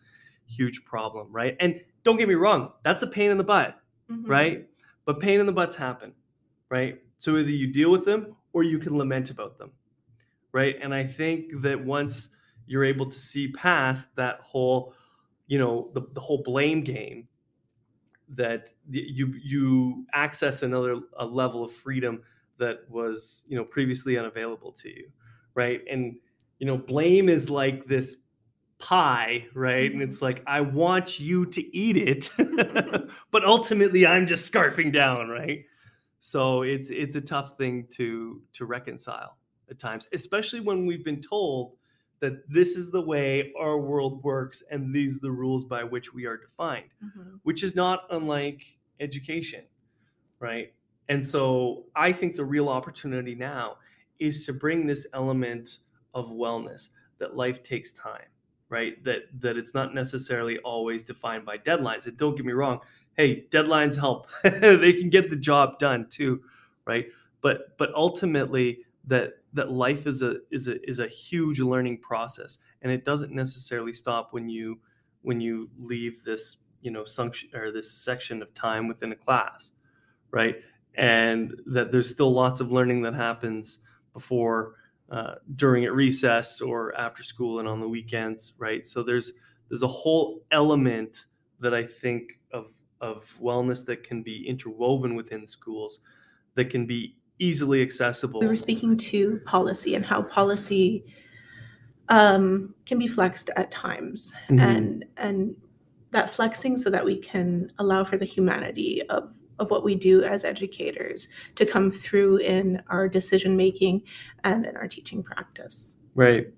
huge 0.46 0.84
problem, 0.84 1.32
right? 1.32 1.56
And 1.60 1.80
don't 2.02 2.16
get 2.16 2.28
me 2.28 2.34
wrong, 2.34 2.72
that's 2.84 3.02
a 3.02 3.06
pain 3.06 3.30
in 3.30 3.38
the 3.38 3.44
butt 3.44 3.80
Mhm. 4.10 4.28
right? 4.28 4.68
But 5.06 5.18
pain 5.20 5.40
in 5.40 5.46
the 5.46 5.52
butts 5.52 5.74
happen, 5.74 6.12
right? 6.68 7.02
So 7.18 7.36
either 7.38 7.50
you 7.50 7.72
deal 7.72 7.90
with 7.90 8.04
them 8.04 8.36
or 8.52 8.62
you 8.62 8.78
can 8.78 8.98
lament 8.98 9.30
about 9.30 9.56
them, 9.58 9.72
right? 10.52 10.76
And 10.80 10.94
I 10.94 11.04
think 11.04 11.62
that 11.62 11.82
once 11.82 12.28
you're 12.66 12.84
able 12.84 13.10
to 13.10 13.18
see 13.18 13.48
past 13.52 14.14
that 14.16 14.40
whole, 14.40 14.94
you 15.46 15.58
know, 15.58 15.90
the, 15.94 16.02
the 16.12 16.20
whole 16.20 16.42
blame 16.42 16.82
game, 16.82 17.28
that 18.28 18.68
you 18.90 19.34
you 19.42 20.06
access 20.12 20.62
another 20.62 21.00
a 21.18 21.26
level 21.26 21.62
of 21.64 21.72
freedom 21.72 22.22
that 22.58 22.88
was 22.88 23.42
you 23.46 23.56
know 23.56 23.64
previously 23.64 24.16
unavailable 24.18 24.72
to 24.72 24.88
you, 24.88 25.10
right? 25.54 25.80
And 25.90 26.16
you 26.58 26.66
know, 26.66 26.76
blame 26.78 27.28
is 27.28 27.50
like 27.50 27.86
this 27.86 28.16
pie, 28.78 29.46
right? 29.54 29.90
And 29.92 30.02
it's 30.02 30.20
like 30.22 30.42
I 30.46 30.60
want 30.60 31.18
you 31.20 31.46
to 31.46 31.76
eat 31.76 31.96
it, 31.96 32.30
but 33.30 33.44
ultimately 33.44 34.06
I'm 34.06 34.26
just 34.26 34.50
scarfing 34.52 34.92
down, 34.92 35.28
right? 35.28 35.64
So 36.20 36.62
it's 36.62 36.90
it's 36.90 37.16
a 37.16 37.20
tough 37.20 37.56
thing 37.56 37.86
to 37.92 38.42
to 38.54 38.64
reconcile 38.66 39.36
at 39.70 39.78
times, 39.78 40.06
especially 40.12 40.60
when 40.60 40.86
we've 40.86 41.04
been 41.04 41.22
told 41.22 41.76
that 42.20 42.48
this 42.48 42.76
is 42.76 42.90
the 42.90 43.00
way 43.00 43.52
our 43.58 43.78
world 43.78 44.22
works 44.22 44.62
and 44.70 44.94
these 44.94 45.16
are 45.16 45.20
the 45.20 45.30
rules 45.30 45.64
by 45.64 45.84
which 45.84 46.14
we 46.14 46.24
are 46.26 46.36
defined, 46.38 46.88
Mhm. 47.04 47.40
which 47.42 47.62
is 47.62 47.74
not 47.74 48.06
unlike 48.10 48.62
education, 49.00 49.64
right? 50.38 50.72
And 51.08 51.26
so 51.26 51.84
I 51.94 52.12
think 52.12 52.36
the 52.36 52.44
real 52.44 52.68
opportunity 52.68 53.34
now 53.34 53.76
is 54.18 54.46
to 54.46 54.52
bring 54.52 54.86
this 54.86 55.06
element 55.12 55.78
of 56.14 56.30
wellness 56.30 56.88
that 57.18 57.36
life 57.36 57.62
takes 57.62 57.92
time 57.92 58.26
right? 58.70 59.04
That 59.04 59.24
that 59.40 59.56
it's 59.58 59.74
not 59.74 59.94
necessarily 59.94 60.58
always 60.58 61.04
defined 61.04 61.44
by 61.44 61.58
deadlines. 61.58 62.06
And 62.06 62.16
don't 62.16 62.34
get 62.34 62.46
me 62.46 62.52
wrong 62.54 62.80
hey 63.16 63.46
deadlines 63.52 63.96
help. 63.96 64.28
They 64.42 64.92
can 64.94 65.10
get 65.10 65.30
the 65.30 65.36
job 65.36 65.78
done 65.78 66.06
too 66.08 66.40
right? 66.86 67.06
But 67.40 67.76
but 67.78 67.94
ultimately 67.94 68.78
that 69.06 69.34
that 69.52 69.70
life 69.70 70.06
is 70.06 70.22
a 70.22 70.36
is 70.50 70.68
a 70.68 70.82
is 70.88 70.98
a 70.98 71.08
huge 71.08 71.60
learning 71.60 71.98
process. 71.98 72.58
And 72.82 72.90
it 72.90 73.04
doesn't 73.04 73.32
necessarily 73.32 73.92
stop 73.92 74.32
when 74.32 74.48
you 74.48 74.80
when 75.22 75.40
you 75.40 75.70
leave 75.78 76.24
this 76.24 76.58
you 76.80 76.90
know 76.90 77.04
function 77.04 77.50
or 77.54 77.72
this 77.72 77.90
section 77.90 78.42
of 78.42 78.52
time 78.54 78.88
within 78.88 79.12
a 79.12 79.16
class 79.16 79.70
right 80.30 80.56
and 80.96 81.54
that 81.66 81.90
there's 81.90 82.08
still 82.08 82.32
lots 82.32 82.60
of 82.60 82.70
learning 82.70 83.02
that 83.02 83.14
happens 83.14 83.78
before 84.12 84.76
uh, 85.10 85.34
during 85.56 85.84
at 85.84 85.92
recess 85.92 86.60
or 86.60 86.94
after 86.98 87.22
school 87.22 87.58
and 87.58 87.68
on 87.68 87.80
the 87.80 87.88
weekends 87.88 88.54
right 88.58 88.86
so 88.86 89.02
there's 89.02 89.32
there's 89.68 89.82
a 89.82 89.86
whole 89.86 90.42
element 90.50 91.26
that 91.60 91.74
i 91.74 91.84
think 91.84 92.38
of 92.52 92.66
of 93.00 93.26
wellness 93.42 93.84
that 93.84 94.02
can 94.02 94.22
be 94.22 94.46
interwoven 94.48 95.14
within 95.14 95.46
schools 95.46 96.00
that 96.54 96.70
can 96.70 96.86
be 96.86 97.16
easily 97.38 97.82
accessible 97.82 98.40
We 98.40 98.46
were 98.46 98.56
speaking 98.56 98.96
to 98.96 99.40
policy 99.44 99.96
and 99.96 100.04
how 100.04 100.22
policy 100.22 101.04
um, 102.08 102.74
can 102.86 102.98
be 102.98 103.08
flexed 103.08 103.50
at 103.56 103.70
times, 103.70 104.32
Mhm. 104.48 104.60
and 104.60 105.04
and 105.16 105.56
that 106.10 106.30
flexing 106.30 106.76
so 106.76 106.90
that 106.90 107.04
we 107.04 107.18
can 107.18 107.72
allow 107.78 108.04
for 108.04 108.16
the 108.16 108.24
humanity 108.24 109.02
of 109.08 109.32
of 109.58 109.70
what 109.70 109.84
we 109.84 109.94
do 109.94 110.22
as 110.24 110.44
educators 110.44 111.28
to 111.54 111.64
come 111.64 111.90
through 111.90 112.38
in 112.38 112.82
our 112.88 113.08
decision 113.08 113.56
making 113.56 114.02
and 114.44 114.66
in 114.66 114.76
our 114.76 114.88
teaching 114.88 115.22
practice. 115.22 115.96
Right. 116.14 116.48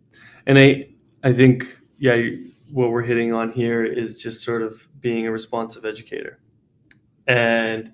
And 0.46 0.58
I 0.58 0.88
I 1.22 1.32
think 1.32 1.82
yeah, 1.98 2.16
what 2.70 2.90
we're 2.90 3.02
hitting 3.02 3.32
on 3.32 3.50
here 3.50 3.84
is 3.84 4.18
just 4.18 4.44
sort 4.44 4.62
of 4.62 4.86
being 5.00 5.26
a 5.26 5.32
responsive 5.32 5.84
educator. 5.84 6.38
And 7.26 7.92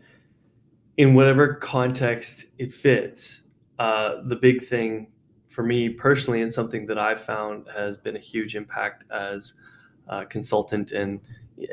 in 0.96 1.14
whatever 1.14 1.54
context 1.54 2.46
it 2.58 2.74
fits, 2.74 3.42
uh, 3.78 4.16
the 4.24 4.36
big 4.36 4.64
thing 4.64 5.08
for 5.48 5.62
me 5.62 5.88
personally, 5.88 6.42
and 6.42 6.52
something 6.52 6.86
that 6.86 6.98
I've 6.98 7.22
found 7.22 7.68
has 7.74 7.96
been 7.96 8.16
a 8.16 8.20
huge 8.20 8.56
impact 8.56 9.04
as 9.10 9.54
a 10.08 10.24
consultant 10.24 10.92
and 10.92 11.20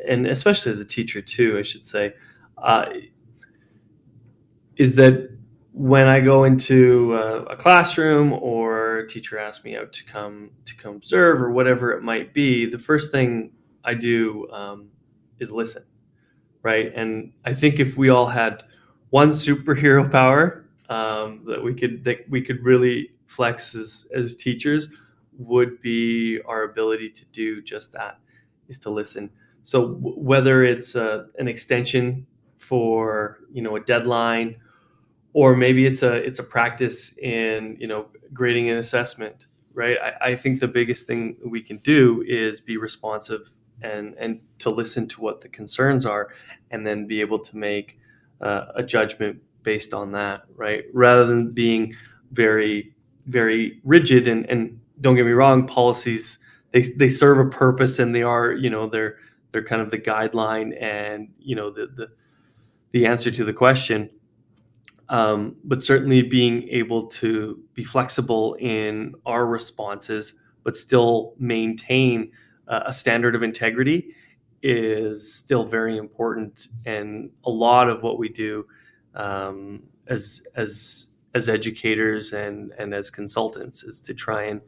and 0.08 0.28
especially 0.28 0.72
as 0.72 0.80
a 0.80 0.86
teacher 0.86 1.22
too, 1.22 1.58
I 1.58 1.62
should 1.62 1.88
say, 1.88 2.14
uh, 2.58 2.86
is 4.80 4.96
that 4.96 5.30
when 5.74 6.08
I 6.08 6.22
go 6.22 6.46
into 6.46 7.14
a, 7.14 7.44
a 7.44 7.56
classroom 7.56 8.34
or 8.34 9.00
a 9.00 9.08
teacher 9.08 9.38
asks 9.38 9.64
me 9.64 9.76
out 9.76 9.94
to 9.94 10.06
come 10.06 10.52
to 10.66 10.76
come 10.76 10.96
observe 10.96 11.42
or 11.42 11.52
whatever 11.52 11.92
it 11.92 12.02
might 12.02 12.34
be, 12.34 12.66
the 12.66 12.80
first 12.80 13.12
thing 13.12 13.52
I 13.84 13.94
do 13.94 14.50
um, 14.52 14.88
is 15.40 15.52
listen, 15.52 15.84
right? 16.64 16.92
And 16.96 17.34
I 17.46 17.54
think 17.54 17.80
if 17.80 17.98
we 17.98 18.10
all 18.10 18.28
had 18.28 18.64
one 19.10 19.30
superhero 19.30 20.10
power 20.20 20.66
um, 20.90 21.44
that 21.46 21.62
we 21.62 21.76
could 21.76 22.04
that 22.06 22.30
we 22.30 22.42
could 22.42 22.64
really 22.64 23.12
flex 23.28 23.76
as 23.76 24.08
as 24.16 24.36
teachers 24.36 24.88
would 25.38 25.82
be 25.82 26.40
our 26.48 26.64
ability 26.64 27.10
to 27.10 27.26
do 27.32 27.62
just 27.62 27.92
that 27.94 28.18
is 28.70 28.80
to 28.80 28.90
listen. 28.90 29.30
So 29.64 29.90
w- 29.90 30.18
whether 30.18 30.64
it's 30.64 30.96
a, 30.96 31.28
an 31.38 31.48
extension 31.48 32.26
for 32.58 33.40
you 33.52 33.62
know 33.62 33.76
a 33.76 33.80
deadline 33.82 34.56
or 35.34 35.56
maybe 35.56 35.86
it's 35.86 36.04
a 36.04 36.14
it's 36.14 36.40
a 36.40 36.44
practice 36.44 37.14
in 37.18 37.78
you 37.80 37.88
know 37.88 38.08
grading 38.34 38.70
and 38.70 38.80
assessment 38.80 39.46
right? 39.80 39.98
I, 40.02 40.32
I 40.32 40.36
think 40.36 40.60
the 40.60 40.68
biggest 40.68 41.08
thing 41.08 41.38
we 41.46 41.62
can 41.62 41.78
do 41.78 42.24
is 42.28 42.60
be 42.60 42.78
responsive 42.78 43.50
and 43.82 44.14
and 44.20 44.42
to 44.60 44.70
listen 44.70 45.08
to 45.08 45.22
what 45.22 45.42
the 45.42 45.48
concerns 45.48 46.06
are 46.06 46.30
and 46.72 46.86
then 46.86 47.08
be 47.08 47.22
able 47.22 47.40
to 47.40 47.58
make 47.58 47.98
uh, 48.42 48.66
a 48.76 48.84
judgment 48.84 49.42
based 49.64 49.94
on 49.94 50.12
that 50.12 50.42
right? 50.56 50.84
Rather 50.94 51.26
than 51.26 51.52
being 51.52 51.96
very 52.32 52.94
very 53.26 53.80
rigid 53.84 54.28
and 54.28 54.50
and 54.50 54.80
don't 55.02 55.16
get 55.16 55.26
me 55.26 55.32
wrong 55.32 55.66
policies 55.66 56.40
they 56.72 56.82
they 56.82 57.10
serve 57.10 57.40
a 57.40 57.50
purpose 57.50 58.00
and 58.00 58.14
they 58.14 58.24
are 58.24 58.52
you 58.52 58.70
know 58.70 58.90
they're 58.90 59.16
they're 59.52 59.64
kind 59.64 59.82
of 59.82 59.92
the 59.92 59.98
guideline 59.98 60.70
and 60.82 61.30
you 61.40 61.56
know 61.56 61.70
the 61.70 61.88
the 61.96 62.08
the 62.92 63.06
answer 63.06 63.32
to 63.32 63.46
the 63.46 63.54
question 63.54 64.10
um, 65.10 65.55
but 65.64 65.84
certainly 65.84 66.22
being 66.22 66.68
able 66.70 67.07
to 67.07 67.60
be 67.74 67.84
flexible 67.84 68.55
in 68.60 69.16
our 69.26 69.45
responses, 69.45 70.34
but 70.64 70.78
still 70.78 71.34
maintain 71.39 72.32
uh, 72.68 72.82
a 72.86 72.93
standard 72.93 73.36
of 73.36 73.41
integrity 73.41 74.14
is 74.62 75.34
still 75.34 75.66
very 75.66 75.97
important. 75.97 76.68
And 76.86 77.32
a 77.43 77.49
lot 77.49 77.89
of 77.89 78.03
what 78.03 78.20
we 78.20 78.30
do 78.30 78.68
um, 79.16 79.84
as 80.07 80.41
as 80.55 81.07
as 81.34 81.49
educators 81.49 82.34
and 82.34 82.72
and 82.78 82.93
as 82.93 83.10
consultants 83.10 83.84
is 83.84 84.01
to 84.01 84.14
try 84.14 84.43
and 84.43 84.62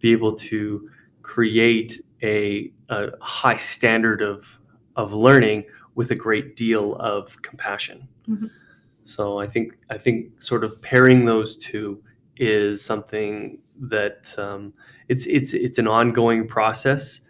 be 0.00 0.12
able 0.12 0.34
to 0.34 0.88
create 1.22 2.02
a, 2.22 2.72
a 2.88 3.10
high 3.20 3.56
standard 3.56 4.22
of 4.22 4.58
of 4.96 5.12
learning 5.12 5.64
with 5.94 6.10
a 6.10 6.14
great 6.14 6.56
deal 6.56 6.94
of 6.96 7.40
compassion. 7.42 8.08
Mhm. 8.28 8.50
So 9.04 9.38
I 9.38 9.46
think 9.46 9.72
I 9.90 9.98
think 9.98 10.40
sort 10.42 10.64
of 10.64 10.80
pairing 10.82 11.24
those 11.24 11.56
two 11.56 12.02
is 12.36 12.84
something 12.84 13.58
that 13.80 14.34
um, 14.38 14.72
it's 15.08 15.26
it's 15.26 15.54
it's 15.54 15.78
an 15.78 15.86
ongoing 15.88 16.46
process, 16.46 17.20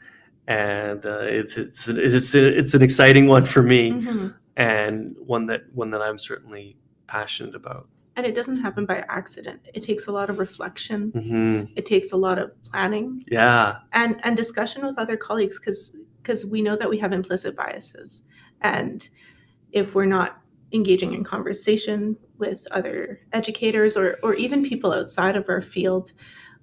and 0.49 1.05
uh, 1.07 1.21
it's 1.23 1.57
it's 1.57 1.89
it's 1.89 2.35
it's 2.35 2.75
an 2.75 2.83
exciting 2.83 3.27
one 3.27 3.45
for 3.47 3.63
me, 3.63 3.91
Mhm. 3.93 4.35
and 4.57 5.17
one 5.19 5.47
that 5.47 5.63
one 5.75 5.91
that 5.91 6.03
I'm 6.03 6.19
certainly 6.19 6.77
passionate 7.07 7.55
about. 7.55 7.89
And 8.15 8.27
it 8.27 8.35
doesn't 8.35 8.59
happen 8.59 8.85
by 8.85 9.03
accident. 9.09 9.61
It 9.73 9.83
takes 9.83 10.07
a 10.07 10.13
lot 10.13 10.29
of 10.29 10.39
reflection. 10.39 11.11
hmm 11.13 11.73
It 11.77 11.87
takes 11.87 12.13
a 12.13 12.17
lot 12.17 12.39
of 12.39 12.51
planning 12.65 13.25
Yeah, 13.27 13.79
and 13.93 14.21
and 14.25 14.37
discussion 14.37 14.85
with 14.85 14.99
other 14.99 15.17
colleagues 15.17 15.59
because 15.59 15.97
because 16.23 16.45
we 16.45 16.61
know 16.63 16.77
that 16.77 16.89
we 16.89 16.99
have 16.99 17.13
implicit 17.13 17.57
biases 17.57 18.23
and 18.61 19.09
if 19.73 19.95
we're 19.95 20.05
not 20.05 20.42
engaging 20.73 21.13
in 21.15 21.25
conversation 21.25 22.17
with 22.39 22.67
other 22.71 23.21
educators 23.33 23.97
or 23.97 24.19
or 24.23 24.35
even 24.35 24.65
people 24.65 24.93
outside 24.93 25.37
of 25.37 25.49
our 25.49 25.63
field 25.63 26.13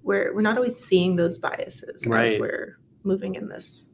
we're 0.02 0.34
we're 0.34 0.40
not 0.40 0.56
always 0.56 0.76
seeing 0.76 1.16
those 1.16 1.38
biases 1.38 2.04
as 2.06 2.38
we're 2.38 2.78
moving 3.04 3.34
in 3.34 3.48
this 3.48 3.90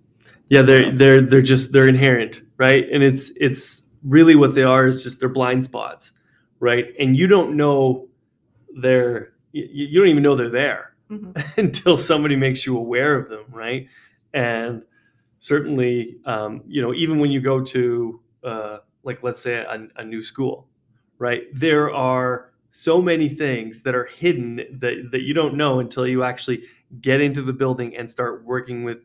yeah, 0.49 0.63
they're 0.63 0.93
they're 0.95 1.21
they're 1.23 1.43
just 1.43 1.73
they're 1.73 1.89
inherent, 1.89 2.41
right? 2.57 2.85
And 2.93 3.03
it's 3.03 3.31
it's 3.37 3.83
really 4.05 4.37
what 4.37 4.55
they 4.55 4.63
are 4.63 4.87
is 4.87 5.03
just 5.03 5.19
their 5.19 5.29
blind 5.29 5.65
spots, 5.65 6.13
right? 6.61 6.87
And 6.99 7.17
you 7.17 7.27
don't 7.27 7.57
know 7.57 8.09
they're 8.81 9.33
you, 9.53 9.65
you 9.71 9.99
don't 9.99 10.09
even 10.09 10.23
know 10.23 10.37
they're 10.37 10.51
there. 10.51 10.93
Mhm. 11.11 11.57
until 11.59 11.97
somebody 11.97 12.35
makes 12.35 12.67
you 12.67 12.77
aware 12.77 13.17
of 13.17 13.29
them, 13.29 13.45
right? 13.53 13.87
And 14.35 14.83
certainly, 15.39 16.17
um, 16.25 16.63
you 16.67 16.83
know, 16.83 16.93
even 16.93 17.21
when 17.21 17.31
you 17.31 17.41
go 17.41 17.63
to, 17.63 18.21
uh, 18.43 18.79
like, 19.07 19.23
let's 19.23 19.41
say 19.41 19.55
a, 19.55 19.89
a 19.97 20.05
new 20.05 20.23
school, 20.23 20.69
right? 21.19 21.45
There 21.55 21.95
are 21.95 22.53
so 22.73 23.01
many 23.01 23.29
things 23.29 23.81
that 23.83 23.95
are 23.95 24.05
hidden 24.05 24.57
that, 24.81 25.09
that 25.11 25.23
you 25.23 25.33
don't 25.33 25.57
know 25.57 25.81
until 25.81 26.07
you 26.07 26.23
actually 26.23 26.65
get 27.01 27.21
into 27.23 27.41
the 27.41 27.53
building 27.53 27.97
and 27.97 28.11
start 28.11 28.45
working 28.45 28.85
with 28.85 28.99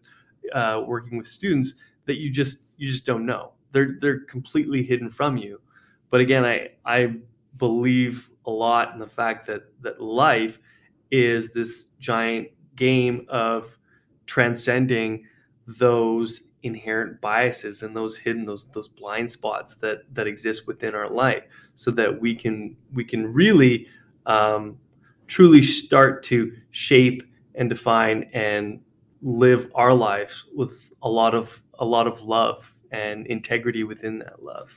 uh, 0.53 0.81
working 0.85 1.17
with 1.17 1.27
students 1.27 1.75
that 2.05 2.17
you 2.17 2.29
just 2.29 2.57
you 2.77 2.89
just 2.89 3.05
don't 3.05 3.25
know. 3.25 3.53
They're 3.71 3.95
they're 4.01 4.21
completely 4.21 4.83
hidden 4.83 5.09
from 5.09 5.37
you. 5.37 5.61
But 6.09 6.19
again, 6.19 6.43
I 6.43 6.71
I 6.85 7.15
believe 7.57 8.29
a 8.45 8.51
lot 8.51 8.93
in 8.93 8.99
the 8.99 9.07
fact 9.07 9.47
that 9.47 9.63
that 9.81 10.01
life 10.01 10.59
is 11.11 11.51
this 11.51 11.85
giant 11.99 12.49
game 12.75 13.25
of 13.29 13.69
transcending 14.25 15.25
those 15.77 16.43
inherent 16.63 17.19
biases 17.21 17.81
and 17.81 17.95
those 17.95 18.17
hidden 18.17 18.45
those 18.45 18.67
those 18.73 18.87
blind 18.87 19.31
spots 19.31 19.75
that 19.75 20.03
that 20.13 20.27
exist 20.27 20.67
within 20.67 20.93
our 20.93 21.09
life 21.09 21.43
so 21.75 21.89
that 21.89 22.21
we 22.21 22.35
can 22.35 22.75
we 22.93 23.03
can 23.03 23.33
really 23.33 23.87
um, 24.25 24.77
truly 25.27 25.63
start 25.63 26.23
to 26.23 26.55
shape 26.71 27.23
and 27.55 27.69
define 27.69 28.29
and 28.33 28.79
live 29.21 29.71
our 29.75 29.93
lives 29.93 30.45
with 30.55 30.91
a 31.03 31.09
lot 31.09 31.33
of 31.33 31.61
a 31.79 31.85
lot 31.85 32.07
of 32.07 32.21
love 32.21 32.71
and 32.91 33.25
integrity 33.27 33.83
within 33.83 34.19
that 34.19 34.43
love. 34.43 34.71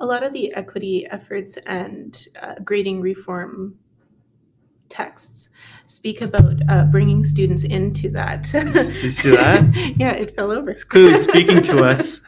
A 0.00 0.06
lot 0.06 0.24
of 0.24 0.32
the 0.32 0.52
equity 0.54 1.06
efforts 1.10 1.56
and 1.66 2.26
uh, 2.42 2.54
grading 2.64 3.00
reform 3.00 3.78
texts 4.88 5.48
speak 5.86 6.20
about 6.22 6.54
uh, 6.68 6.84
bringing 6.84 7.24
students 7.24 7.64
into 7.64 8.08
that. 8.10 8.52
you 9.02 9.10
see 9.10 9.30
that? 9.30 9.94
yeah, 9.98 10.12
it 10.12 10.34
fell 10.36 10.50
over. 10.52 10.70
it's 10.70 10.84
clearly 10.84 11.18
speaking 11.18 11.62
to 11.62 11.84
us 11.84 12.20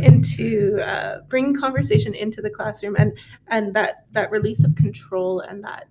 into 0.00 0.80
uh, 0.82 1.20
bringing 1.28 1.54
conversation 1.58 2.14
into 2.14 2.40
the 2.42 2.50
classroom 2.50 2.96
and 2.98 3.16
and 3.48 3.74
that 3.74 4.06
that 4.12 4.30
release 4.30 4.64
of 4.64 4.74
control 4.76 5.40
and 5.40 5.62
that 5.64 5.88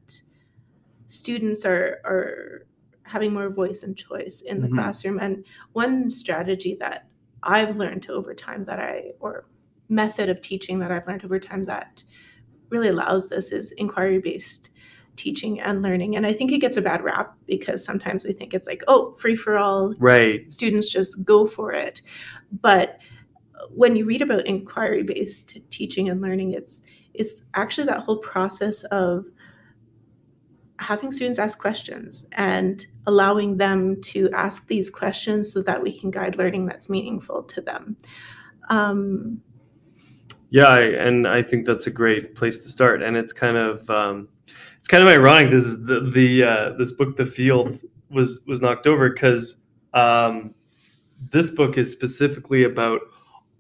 students 1.07 1.65
are 1.65 1.99
are 2.05 2.65
having 3.03 3.33
more 3.33 3.49
voice 3.49 3.83
and 3.83 3.97
choice 3.97 4.41
in 4.41 4.61
the 4.61 4.67
Mhm. 4.67 4.73
classroom 4.75 5.19
and 5.19 5.43
one 5.73 6.09
strategy 6.09 6.77
that 6.79 7.07
i've 7.43 7.75
learned 7.75 8.09
over 8.09 8.33
time 8.33 8.63
that 8.65 8.79
i 8.79 9.11
or 9.19 9.45
method 9.89 10.29
of 10.29 10.41
teaching 10.41 10.79
that 10.79 10.91
i've 10.91 11.05
learned 11.07 11.25
over 11.25 11.39
time 11.39 11.63
that 11.63 12.01
really 12.69 12.87
allows 12.87 13.27
this 13.27 13.51
is 13.51 13.71
inquiry 13.73 14.19
based 14.19 14.69
teaching 15.21 15.59
and 15.59 15.81
learning 15.81 16.15
and 16.15 16.25
i 16.25 16.33
think 16.33 16.51
it 16.51 16.57
gets 16.59 16.77
a 16.77 16.81
bad 16.81 17.03
rap 17.03 17.35
because 17.45 17.83
sometimes 17.83 18.25
we 18.25 18.33
think 18.33 18.53
it's 18.53 18.67
like 18.67 18.83
oh 18.87 19.15
free 19.19 19.35
for 19.35 19.57
all 19.57 19.93
right 19.99 20.51
students 20.51 20.89
just 20.89 21.23
go 21.23 21.45
for 21.45 21.71
it 21.71 22.01
but 22.61 22.99
when 23.69 23.95
you 23.95 24.05
read 24.05 24.21
about 24.21 24.45
inquiry 24.45 25.03
based 25.03 25.57
teaching 25.69 26.09
and 26.09 26.21
learning, 26.21 26.53
it's 26.53 26.81
it's 27.13 27.43
actually 27.53 27.87
that 27.87 27.99
whole 27.99 28.17
process 28.17 28.83
of 28.85 29.25
having 30.77 31.11
students 31.11 31.37
ask 31.37 31.59
questions 31.59 32.25
and 32.31 32.87
allowing 33.05 33.57
them 33.57 34.01
to 34.01 34.29
ask 34.31 34.65
these 34.67 34.89
questions 34.89 35.51
so 35.51 35.61
that 35.61 35.81
we 35.81 35.97
can 35.97 36.09
guide 36.09 36.37
learning 36.37 36.65
that's 36.65 36.89
meaningful 36.89 37.43
to 37.43 37.61
them. 37.61 37.95
Um, 38.69 39.41
yeah, 40.49 40.67
I, 40.67 40.79
and 40.79 41.27
I 41.27 41.43
think 41.43 41.65
that's 41.65 41.85
a 41.85 41.91
great 41.91 42.33
place 42.33 42.57
to 42.59 42.69
start. 42.69 43.03
And 43.03 43.15
it's 43.15 43.31
kind 43.31 43.57
of 43.57 43.87
um, 43.89 44.29
it's 44.81 44.87
kind 44.87 45.03
of 45.03 45.09
ironic. 45.09 45.51
This 45.51 45.63
is 45.63 45.85
the 45.85 46.09
the 46.11 46.43
uh, 46.43 46.69
this 46.77 46.91
book, 46.91 47.15
The 47.15 47.25
Field, 47.25 47.79
was 48.09 48.41
was 48.47 48.61
knocked 48.61 48.87
over 48.87 49.09
because 49.09 49.55
um, 49.93 50.55
this 51.29 51.51
book 51.51 51.77
is 51.77 51.91
specifically 51.91 52.63
about 52.63 53.01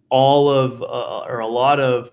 all 0.09 0.49
of 0.49 0.81
uh, 0.81 1.25
or 1.31 1.39
a 1.39 1.47
lot 1.47 1.79
of 1.79 2.09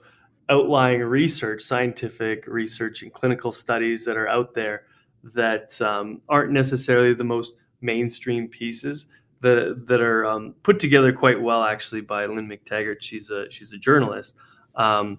outlying 0.51 1.01
research, 1.01 1.63
scientific 1.63 2.47
research, 2.47 3.03
and 3.03 3.13
clinical 3.13 3.51
studies 3.51 4.05
that 4.05 4.17
are 4.17 4.29
out 4.29 4.55
there 4.55 4.85
that 5.35 5.81
um, 5.81 6.21
aren't 6.29 6.53
necessarily 6.53 7.15
the 7.15 7.25
most 7.25 7.57
mainstream 7.81 8.47
pieces 8.47 9.07
that 9.41 9.85
that 9.87 10.01
are 10.01 10.27
um, 10.27 10.55
put 10.63 10.79
together 10.79 11.13
quite 11.13 11.41
well 11.41 11.65
actually 11.65 12.03
by 12.03 12.27
Lynne 12.27 12.49
McTaggart. 12.49 13.01
She's 13.01 13.31
a 13.31 13.51
she's 13.51 13.73
a 13.73 13.79
journalist, 13.79 14.37
um, 14.75 15.19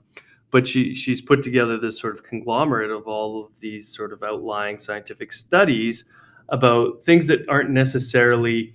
but 0.51 0.67
she 0.67 0.95
she's 0.95 1.21
put 1.21 1.43
together 1.43 1.77
this 1.77 1.99
sort 1.99 2.15
of 2.15 2.23
conglomerate 2.23 2.91
of 2.91 3.07
all 3.07 3.45
of 3.45 3.59
these 3.59 3.93
sort 3.93 4.13
of 4.13 4.23
outlying 4.23 4.79
scientific 4.79 5.31
studies 5.31 6.05
about 6.49 7.03
things 7.03 7.27
that 7.27 7.47
aren't 7.47 7.69
necessarily 7.69 8.73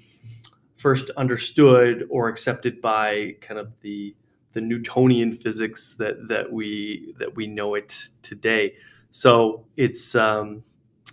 first 0.76 1.10
understood 1.16 2.06
or 2.10 2.28
accepted 2.28 2.80
by 2.80 3.34
kind 3.40 3.58
of 3.58 3.80
the 3.80 4.14
the 4.52 4.60
Newtonian 4.60 5.34
physics 5.34 5.94
that 5.94 6.28
that 6.28 6.52
we 6.52 7.14
that 7.18 7.34
we 7.34 7.46
know 7.46 7.74
it 7.74 8.08
today. 8.22 8.74
So 9.10 9.66
it's 9.76 10.14
um, 10.14 10.62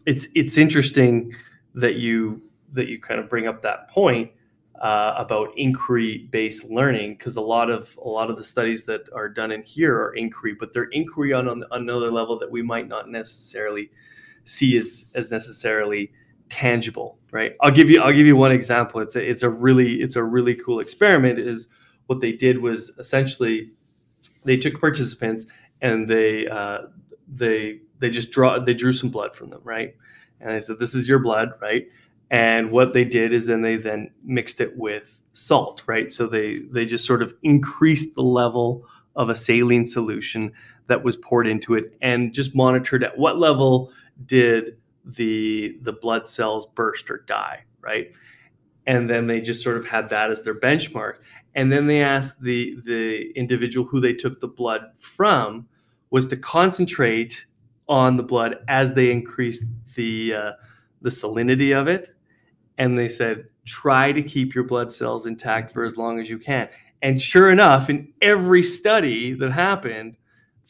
it's 0.06 0.28
it's 0.36 0.58
interesting 0.58 1.34
that 1.76 1.96
you 1.96 2.42
that 2.74 2.88
you 2.88 3.00
kind 3.00 3.20
of 3.20 3.30
bring 3.30 3.48
up 3.48 3.62
that 3.64 3.90
point 3.90 4.32
uh, 4.82 5.14
about 5.16 5.50
inquiry 5.58 6.28
based 6.32 6.64
learning 6.64 7.14
because 7.14 7.36
a 7.36 7.42
lot 7.42 7.70
of 7.70 7.98
a 8.04 8.08
lot 8.08 8.32
of 8.32 8.38
the 8.38 8.44
studies 8.44 8.84
that 8.86 9.02
are 9.14 9.30
done 9.30 9.52
in 9.52 9.62
here 9.62 9.96
are 9.96 10.16
inquiry, 10.16 10.56
but 10.60 10.74
they're 10.74 10.90
inquiry 10.92 11.34
on, 11.34 11.48
on 11.48 11.64
another 11.72 12.12
level 12.12 12.38
that 12.40 12.50
we 12.50 12.64
might 12.64 12.88
not 12.88 13.08
necessarily 13.08 13.92
see 14.44 14.76
as 14.78 15.06
as 15.14 15.30
necessarily 15.30 16.12
tangible, 16.50 17.20
right? 17.32 17.56
I'll 17.62 17.72
give 17.72 17.92
you 17.92 18.02
I'll 18.02 18.12
give 18.12 18.26
you 18.26 18.36
one 18.36 18.52
example. 18.52 19.02
It's 19.02 19.16
a 19.16 19.22
it's 19.30 19.44
a 19.44 19.50
really 19.50 20.02
it's 20.02 20.16
a 20.16 20.24
really 20.24 20.56
cool 20.56 20.80
experiment. 20.80 21.38
Is 21.38 21.68
what 22.08 22.20
they 22.20 22.32
did 22.32 22.60
was 22.60 22.90
essentially 22.98 23.72
they 24.46 24.58
took 24.58 24.82
participants 24.82 25.46
and 25.82 26.10
they 26.10 26.48
uh, 26.48 26.80
they 27.28 27.82
they 28.00 28.10
just 28.10 28.32
draw 28.32 28.58
they 28.58 28.74
drew 28.74 28.94
some 28.94 29.12
blood 29.12 29.36
from 29.36 29.52
them, 29.52 29.62
right? 29.64 29.96
And 30.40 30.52
I 30.52 30.60
said, 30.60 30.80
"This 30.80 30.96
is 30.96 31.08
your 31.08 31.20
blood, 31.20 31.52
right?" 31.62 31.88
And 32.32 32.72
what 32.72 32.94
they 32.94 33.04
did 33.04 33.34
is 33.34 33.46
then 33.46 33.62
they 33.62 33.76
then 33.76 34.10
mixed 34.24 34.62
it 34.62 34.78
with 34.78 35.22
salt, 35.34 35.84
right? 35.86 36.12
So 36.12 36.28
they 36.28 36.60
they 36.72 36.86
just 36.86 37.06
sort 37.06 37.22
of 37.22 37.36
increased 37.44 38.16
the 38.16 38.24
level 38.24 38.86
of 39.18 39.30
a 39.30 39.36
saline 39.36 39.86
solution 39.86 40.54
that 40.88 41.04
was 41.04 41.18
poured 41.18 41.46
into 41.46 41.76
it, 41.76 41.94
and 42.02 42.34
just 42.34 42.56
monitored 42.56 43.04
at 43.04 43.18
what 43.18 43.38
level 43.38 43.92
did 44.26 44.78
the 45.04 45.78
the 45.82 45.92
blood 45.92 46.26
cells 46.26 46.66
burst 46.66 47.12
or 47.12 47.24
die, 47.28 47.66
right? 47.82 48.14
And 48.88 49.10
then 49.10 49.28
they 49.28 49.42
just 49.42 49.62
sort 49.62 49.78
of 49.78 49.86
had 49.86 50.10
that 50.10 50.32
as 50.32 50.44
their 50.44 50.56
benchmark. 50.56 51.16
And 51.54 51.70
then 51.70 51.88
they 51.88 52.02
asked 52.02 52.42
the 52.42 52.78
the 52.86 53.32
individual 53.36 53.86
who 53.86 54.00
they 54.00 54.14
took 54.14 54.40
the 54.40 54.48
blood 54.48 54.84
from 55.00 55.68
was 56.12 56.28
to 56.28 56.38
concentrate 56.38 57.46
on 57.90 58.16
the 58.16 58.24
blood 58.24 58.56
as 58.70 58.94
they 58.94 59.12
increased 59.12 59.66
the 59.96 60.34
uh, 60.34 60.52
the 61.02 61.10
salinity 61.10 61.78
of 61.78 61.90
it, 61.90 62.16
and 62.82 62.98
they 62.98 63.08
said 63.08 63.46
try 63.64 64.12
to 64.12 64.24
keep 64.24 64.56
your 64.56 64.64
blood 64.64 64.92
cells 64.92 65.28
intact 65.28 65.72
for 65.72 65.86
as 65.86 65.98
long 65.98 66.20
as 66.20 66.28
you 66.28 66.40
can. 66.40 66.68
And 67.04 67.22
sure 67.22 67.52
enough, 67.52 67.92
in 67.92 68.12
every 68.24 68.64
study 68.64 69.34
that 69.34 69.52
happened, 69.52 70.18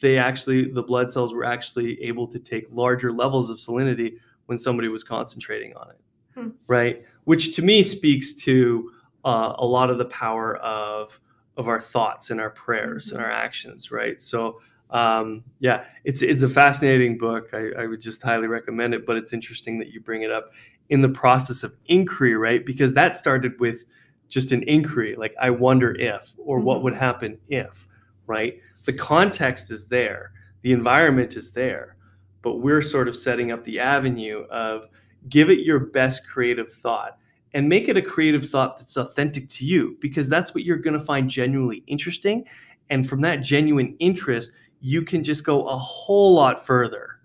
they 0.02 0.18
actually 0.18 0.70
the 0.70 0.82
blood 0.82 1.10
cells 1.10 1.32
were 1.32 1.44
actually 1.44 2.00
able 2.02 2.26
to 2.28 2.38
take 2.38 2.66
larger 2.70 3.12
levels 3.12 3.48
of 3.48 3.56
salinity 3.56 4.16
when 4.44 4.58
somebody 4.58 4.88
was 4.88 5.02
concentrating 5.02 5.74
on 5.74 5.88
it, 5.88 6.00
hmm. 6.34 6.48
right? 6.66 7.02
Which 7.24 7.56
to 7.56 7.62
me 7.62 7.82
speaks 7.82 8.34
to 8.44 8.90
uh, 9.24 9.54
a 9.56 9.64
lot 9.64 9.88
of 9.88 9.96
the 9.96 10.04
power 10.04 10.56
of 10.56 11.18
of 11.56 11.66
our 11.66 11.80
thoughts 11.80 12.28
and 12.28 12.40
our 12.40 12.50
prayers 12.50 13.06
mm-hmm. 13.06 13.16
and 13.16 13.24
our 13.24 13.32
actions, 13.32 13.90
right? 13.90 14.20
So 14.20 14.60
um, 14.90 15.44
yeah, 15.60 15.84
it's 16.04 16.20
it's 16.20 16.42
a 16.42 16.48
fascinating 16.48 17.16
book. 17.16 17.48
I, 17.54 17.70
I, 17.78 17.86
would 17.86 18.02
just 18.02 18.22
highly 18.22 18.46
recommend 18.46 18.92
it. 18.92 19.06
But 19.06 19.16
it's 19.16 19.32
interesting 19.32 19.78
that 19.78 19.88
you 19.88 20.02
bring 20.02 20.20
it 20.20 20.30
up 20.30 20.52
in 20.92 21.00
the 21.00 21.08
process 21.08 21.62
of 21.62 21.74
inquiry, 21.86 22.34
right? 22.34 22.66
Because 22.66 22.92
that 22.92 23.16
started 23.16 23.58
with 23.58 23.86
just 24.28 24.52
an 24.52 24.62
inquiry, 24.64 25.16
like 25.16 25.34
I 25.40 25.48
wonder 25.48 25.98
if, 25.98 26.34
or 26.36 26.58
mm-hmm. 26.58 26.66
what 26.66 26.82
would 26.82 26.94
happen 26.94 27.38
if, 27.48 27.88
right? 28.26 28.60
The 28.84 28.92
context 28.92 29.70
is 29.70 29.86
there, 29.86 30.32
the 30.60 30.74
environment 30.74 31.34
is 31.34 31.50
there, 31.50 31.96
but 32.42 32.56
we're 32.56 32.82
sort 32.82 33.08
of 33.08 33.16
setting 33.16 33.50
up 33.50 33.64
the 33.64 33.80
avenue 33.80 34.44
of 34.50 34.82
give 35.30 35.48
it 35.48 35.60
your 35.60 35.78
best 35.78 36.26
creative 36.28 36.70
thought 36.70 37.16
and 37.54 37.70
make 37.70 37.88
it 37.88 37.96
a 37.96 38.02
creative 38.02 38.50
thought 38.50 38.76
that's 38.76 38.98
authentic 38.98 39.48
to 39.48 39.64
you 39.64 39.96
because 39.98 40.28
that's 40.28 40.54
what 40.54 40.62
you're 40.62 40.76
going 40.76 40.98
to 40.98 41.04
find 41.04 41.30
genuinely 41.30 41.82
interesting 41.86 42.44
and 42.90 43.08
from 43.08 43.22
that 43.22 43.36
genuine 43.36 43.96
interest 43.98 44.50
you 44.80 45.00
can 45.00 45.24
just 45.24 45.42
go 45.42 45.66
a 45.68 45.76
whole 45.78 46.34
lot 46.34 46.66
further 46.66 47.18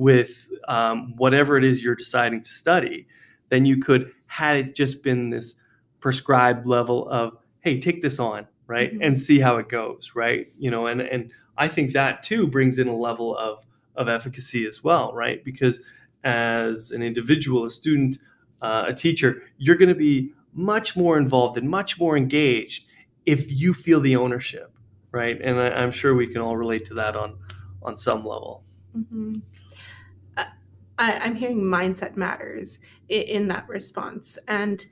with 0.00 0.46
um, 0.68 1.14
whatever 1.16 1.56
it 1.56 1.64
is 1.64 1.82
you're 1.82 1.94
deciding 1.94 2.42
to 2.42 2.48
study 2.48 3.06
than 3.50 3.64
you 3.64 3.80
could 3.80 4.12
had 4.26 4.56
it 4.56 4.74
just 4.74 5.02
been 5.02 5.30
this 5.30 5.54
prescribed 6.00 6.66
level 6.66 7.08
of 7.10 7.36
hey 7.60 7.80
take 7.80 8.02
this 8.02 8.18
on 8.18 8.46
right 8.66 8.92
mm-hmm. 8.92 9.02
and 9.02 9.18
see 9.18 9.38
how 9.38 9.56
it 9.56 9.68
goes 9.68 10.12
right 10.14 10.52
you 10.58 10.70
know 10.70 10.86
and 10.86 11.00
and 11.00 11.30
i 11.58 11.68
think 11.68 11.92
that 11.92 12.22
too 12.22 12.46
brings 12.46 12.78
in 12.78 12.88
a 12.88 12.96
level 12.96 13.36
of 13.36 13.64
of 13.96 14.08
efficacy 14.08 14.66
as 14.66 14.82
well 14.82 15.12
right 15.12 15.44
because 15.44 15.80
as 16.24 16.90
an 16.90 17.02
individual 17.02 17.64
a 17.64 17.70
student 17.70 18.18
uh, 18.62 18.84
a 18.88 18.94
teacher 18.94 19.42
you're 19.58 19.76
going 19.76 19.88
to 19.88 19.94
be 19.94 20.32
much 20.54 20.96
more 20.96 21.18
involved 21.18 21.58
and 21.58 21.68
much 21.68 21.98
more 21.98 22.16
engaged 22.16 22.84
if 23.26 23.50
you 23.52 23.74
feel 23.74 24.00
the 24.00 24.16
ownership 24.16 24.72
right? 25.12 25.40
And 25.40 25.58
I, 25.58 25.82
am 25.82 25.92
sure 25.92 26.14
we 26.14 26.26
can 26.26 26.40
all 26.40 26.56
relate 26.56 26.84
to 26.86 26.94
that 26.94 27.16
on 27.16 27.38
on 27.82 27.96
some 27.96 28.18
level. 28.18 28.62
Mm-hmm. 28.96 29.38
I, 31.00 31.26
am 31.26 31.34
hearing 31.34 31.60
mindset 31.60 32.16
matters 32.16 32.78
in, 33.08 33.22
in 33.22 33.48
that 33.48 33.68
response, 33.68 34.38
and 34.46 34.86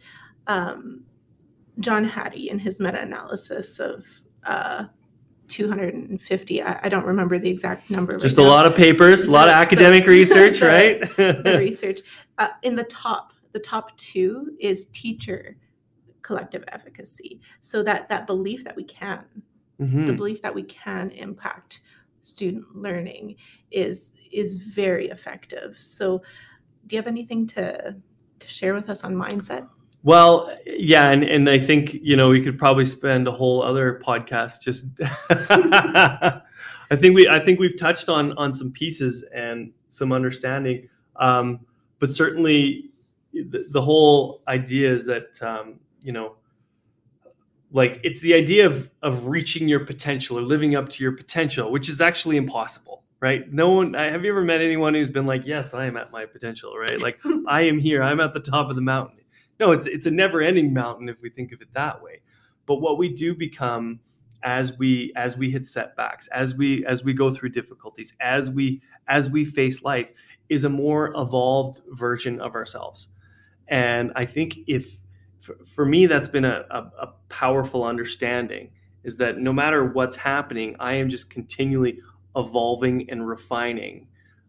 um, 0.46 1.04
John 1.80 2.04
Hattie 2.04 2.50
in 2.50 2.58
his 2.58 2.80
meta-analysis 2.80 3.78
of. 3.78 4.04
Uh, 4.44 4.84
250 5.48 6.62
I, 6.62 6.80
I, 6.82 6.88
don't 6.90 7.06
remember 7.06 7.38
the 7.38 7.48
exact 7.48 7.88
number 7.88 8.18
just 8.18 8.36
right 8.36 8.44
a 8.44 8.46
now. 8.46 8.54
lot 8.54 8.66
of 8.66 8.74
papers 8.74 9.24
a 9.24 9.30
lot 9.30 9.48
of 9.48 9.54
academic 9.54 10.04
research 10.06 10.60
right 10.60 11.00
the 11.16 11.56
research 11.58 12.00
uh, 12.36 12.48
in 12.62 12.76
the 12.76 12.84
top 12.84 13.32
the 13.52 13.58
top 13.58 13.96
two 13.96 14.54
is 14.60 14.86
teacher 14.92 15.56
collective 16.20 16.64
efficacy 16.68 17.40
so 17.62 17.82
that 17.82 18.06
that 18.10 18.26
belief 18.26 18.62
that 18.62 18.76
we 18.76 18.84
can 18.84 19.24
mm-hmm. 19.80 20.04
the 20.04 20.12
belief 20.12 20.42
that 20.42 20.54
we 20.54 20.64
can 20.64 21.10
impact 21.12 21.80
student 22.28 22.64
learning 22.74 23.36
is 23.70 24.12
is 24.30 24.56
very 24.56 25.08
effective. 25.08 25.76
So 25.78 26.22
do 26.86 26.96
you 26.96 26.98
have 27.02 27.08
anything 27.08 27.46
to 27.48 27.96
to 28.38 28.48
share 28.48 28.74
with 28.74 28.88
us 28.88 29.04
on 29.04 29.14
mindset? 29.14 29.68
Well 30.04 30.56
yeah 30.64 31.10
and, 31.10 31.24
and 31.24 31.50
i 31.50 31.58
think 31.58 31.94
you 31.94 32.16
know 32.16 32.28
we 32.28 32.40
could 32.40 32.56
probably 32.56 32.86
spend 32.86 33.26
a 33.26 33.32
whole 33.32 33.62
other 33.62 34.00
podcast 34.06 34.60
just 34.62 34.86
i 35.30 36.96
think 36.96 37.16
we 37.16 37.28
i 37.28 37.40
think 37.40 37.58
we've 37.58 37.76
touched 37.76 38.08
on 38.08 38.32
on 38.38 38.54
some 38.54 38.70
pieces 38.70 39.24
and 39.34 39.72
some 39.88 40.12
understanding 40.12 40.88
um, 41.16 41.60
but 41.98 42.14
certainly 42.14 42.90
the, 43.32 43.66
the, 43.70 43.82
whole 43.82 44.40
idea 44.46 44.94
is 44.94 45.04
that 45.06 45.42
um, 45.42 45.80
you 46.00 46.12
know 46.12 46.36
like 47.70 48.00
it's 48.02 48.20
the 48.20 48.34
idea 48.34 48.66
of 48.66 48.90
of 49.02 49.26
reaching 49.26 49.68
your 49.68 49.80
potential 49.80 50.38
or 50.38 50.42
living 50.42 50.74
up 50.74 50.88
to 50.88 51.02
your 51.02 51.12
potential 51.12 51.70
which 51.70 51.88
is 51.88 52.00
actually 52.00 52.36
impossible 52.36 53.04
right? 53.20 53.52
No 53.52 53.70
one 53.70 53.94
have 53.94 54.24
you 54.24 54.30
ever 54.30 54.42
met 54.42 54.60
anyone 54.60 54.94
who's 54.94 55.08
been 55.08 55.26
like 55.26 55.42
yes 55.44 55.74
i 55.74 55.86
am 55.86 55.96
at 55.96 56.12
my 56.12 56.24
potential 56.26 56.76
right? 56.76 57.00
Like 57.06 57.18
i 57.46 57.62
am 57.62 57.78
here. 57.78 58.02
I'm 58.02 58.20
at 58.20 58.34
the 58.34 58.40
top 58.40 58.70
of 58.70 58.76
the 58.76 58.82
mountain. 58.82 59.20
No 59.60 59.72
it's 59.72 59.86
it's 59.86 60.06
a 60.06 60.10
never 60.10 60.40
ending 60.40 60.72
mountain 60.72 61.08
if 61.08 61.20
we 61.20 61.30
think 61.30 61.52
of 61.52 61.60
it 61.60 61.68
that 61.74 62.02
way. 62.02 62.20
But 62.66 62.76
what 62.76 62.98
we 62.98 63.14
do 63.14 63.34
become 63.34 64.00
as 64.42 64.78
we 64.78 65.12
as 65.16 65.36
we 65.36 65.50
hit 65.50 65.66
setbacks 65.66 66.28
as 66.28 66.54
we 66.54 66.86
as 66.86 67.02
we 67.02 67.12
go 67.12 67.28
through 67.30 67.48
difficulties 67.48 68.12
as 68.20 68.48
we 68.48 68.80
as 69.08 69.28
we 69.28 69.44
face 69.44 69.82
life 69.82 70.08
is 70.48 70.62
a 70.62 70.68
more 70.68 71.12
evolved 71.16 71.80
version 71.90 72.40
of 72.40 72.54
ourselves. 72.54 73.08
And 73.66 74.12
i 74.14 74.24
think 74.24 74.58
if 74.66 74.97
for, 75.40 75.56
for 75.66 75.84
me, 75.84 76.06
that's 76.06 76.28
been 76.28 76.44
a, 76.44 76.64
a, 76.70 76.78
a, 76.78 77.12
powerful 77.28 77.84
understanding 77.84 78.70
is 79.04 79.16
that 79.16 79.38
no 79.38 79.52
matter 79.52 79.84
what's 79.84 80.16
happening, 80.16 80.76
I 80.80 80.94
am 80.94 81.08
just 81.08 81.30
continually 81.30 81.98
evolving 82.36 83.08
and 83.10 83.26
refining, 83.26 84.08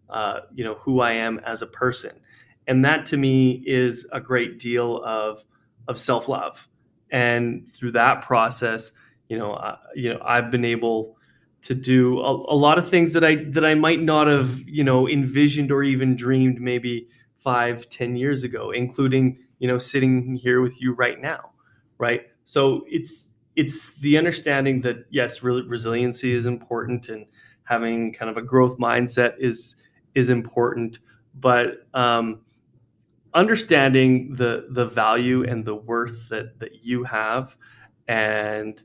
uh, 0.09 0.41
you 0.53 0.63
know, 0.63 0.75
who 0.75 1.01
I 1.01 1.13
am 1.13 1.39
as 1.45 1.61
a 1.61 1.67
person, 1.67 2.19
and 2.67 2.83
that 2.85 3.05
to 3.07 3.17
me 3.17 3.63
is 3.65 4.07
a 4.11 4.19
great 4.19 4.59
deal 4.59 5.03
of 5.03 5.43
of 5.87 5.99
self 5.99 6.27
love. 6.27 6.67
And 7.11 7.67
through 7.67 7.93
that 7.93 8.21
process, 8.21 8.91
you 9.27 9.37
know, 9.37 9.53
uh, 9.53 9.77
you 9.95 10.13
know, 10.13 10.19
I've 10.23 10.51
been 10.51 10.65
able 10.65 11.17
to 11.63 11.75
do 11.75 12.19
a, 12.19 12.31
a, 12.31 12.55
lot 12.55 12.77
of 12.77 12.87
things 12.87 13.13
that 13.13 13.23
I 13.23 13.35
that 13.49 13.65
I 13.65 13.75
might 13.75 14.01
not 14.01 14.27
have, 14.27 14.61
you 14.67 14.83
know, 14.83 15.07
envisioned 15.07 15.71
or 15.71 15.83
even 15.83 16.15
dreamed 16.15 16.61
maybe 16.61 17.07
five, 17.39 17.89
ten 17.89 18.15
years 18.15 18.43
ago, 18.43 18.71
including 18.71 19.39
you 19.59 19.67
know 19.67 19.77
sitting 19.77 20.35
here 20.35 20.61
with 20.61 20.81
you 20.81 20.93
right 20.93 21.19
now, 21.21 21.51
right? 21.97 22.21
So 22.45 22.83
it's 22.87 23.31
it's 23.55 23.93
the 23.99 24.17
understanding 24.17 24.81
that 24.81 25.05
yes, 25.09 25.43
re- 25.43 25.63
resiliency 25.67 26.33
is 26.33 26.45
important 26.45 27.09
and 27.09 27.25
having 27.63 28.13
kind 28.13 28.31
of 28.31 28.37
a 28.37 28.41
growth 28.41 28.77
mindset 28.77 29.33
is 29.39 29.75
is 30.15 30.29
important, 30.29 30.99
but 31.35 31.87
um, 31.93 32.41
understanding 33.33 34.35
the 34.35 34.67
the 34.71 34.85
value 34.85 35.43
and 35.47 35.65
the 35.65 35.75
worth 35.75 36.29
that 36.29 36.59
that 36.59 36.83
you 36.83 37.03
have, 37.03 37.55
and 38.07 38.81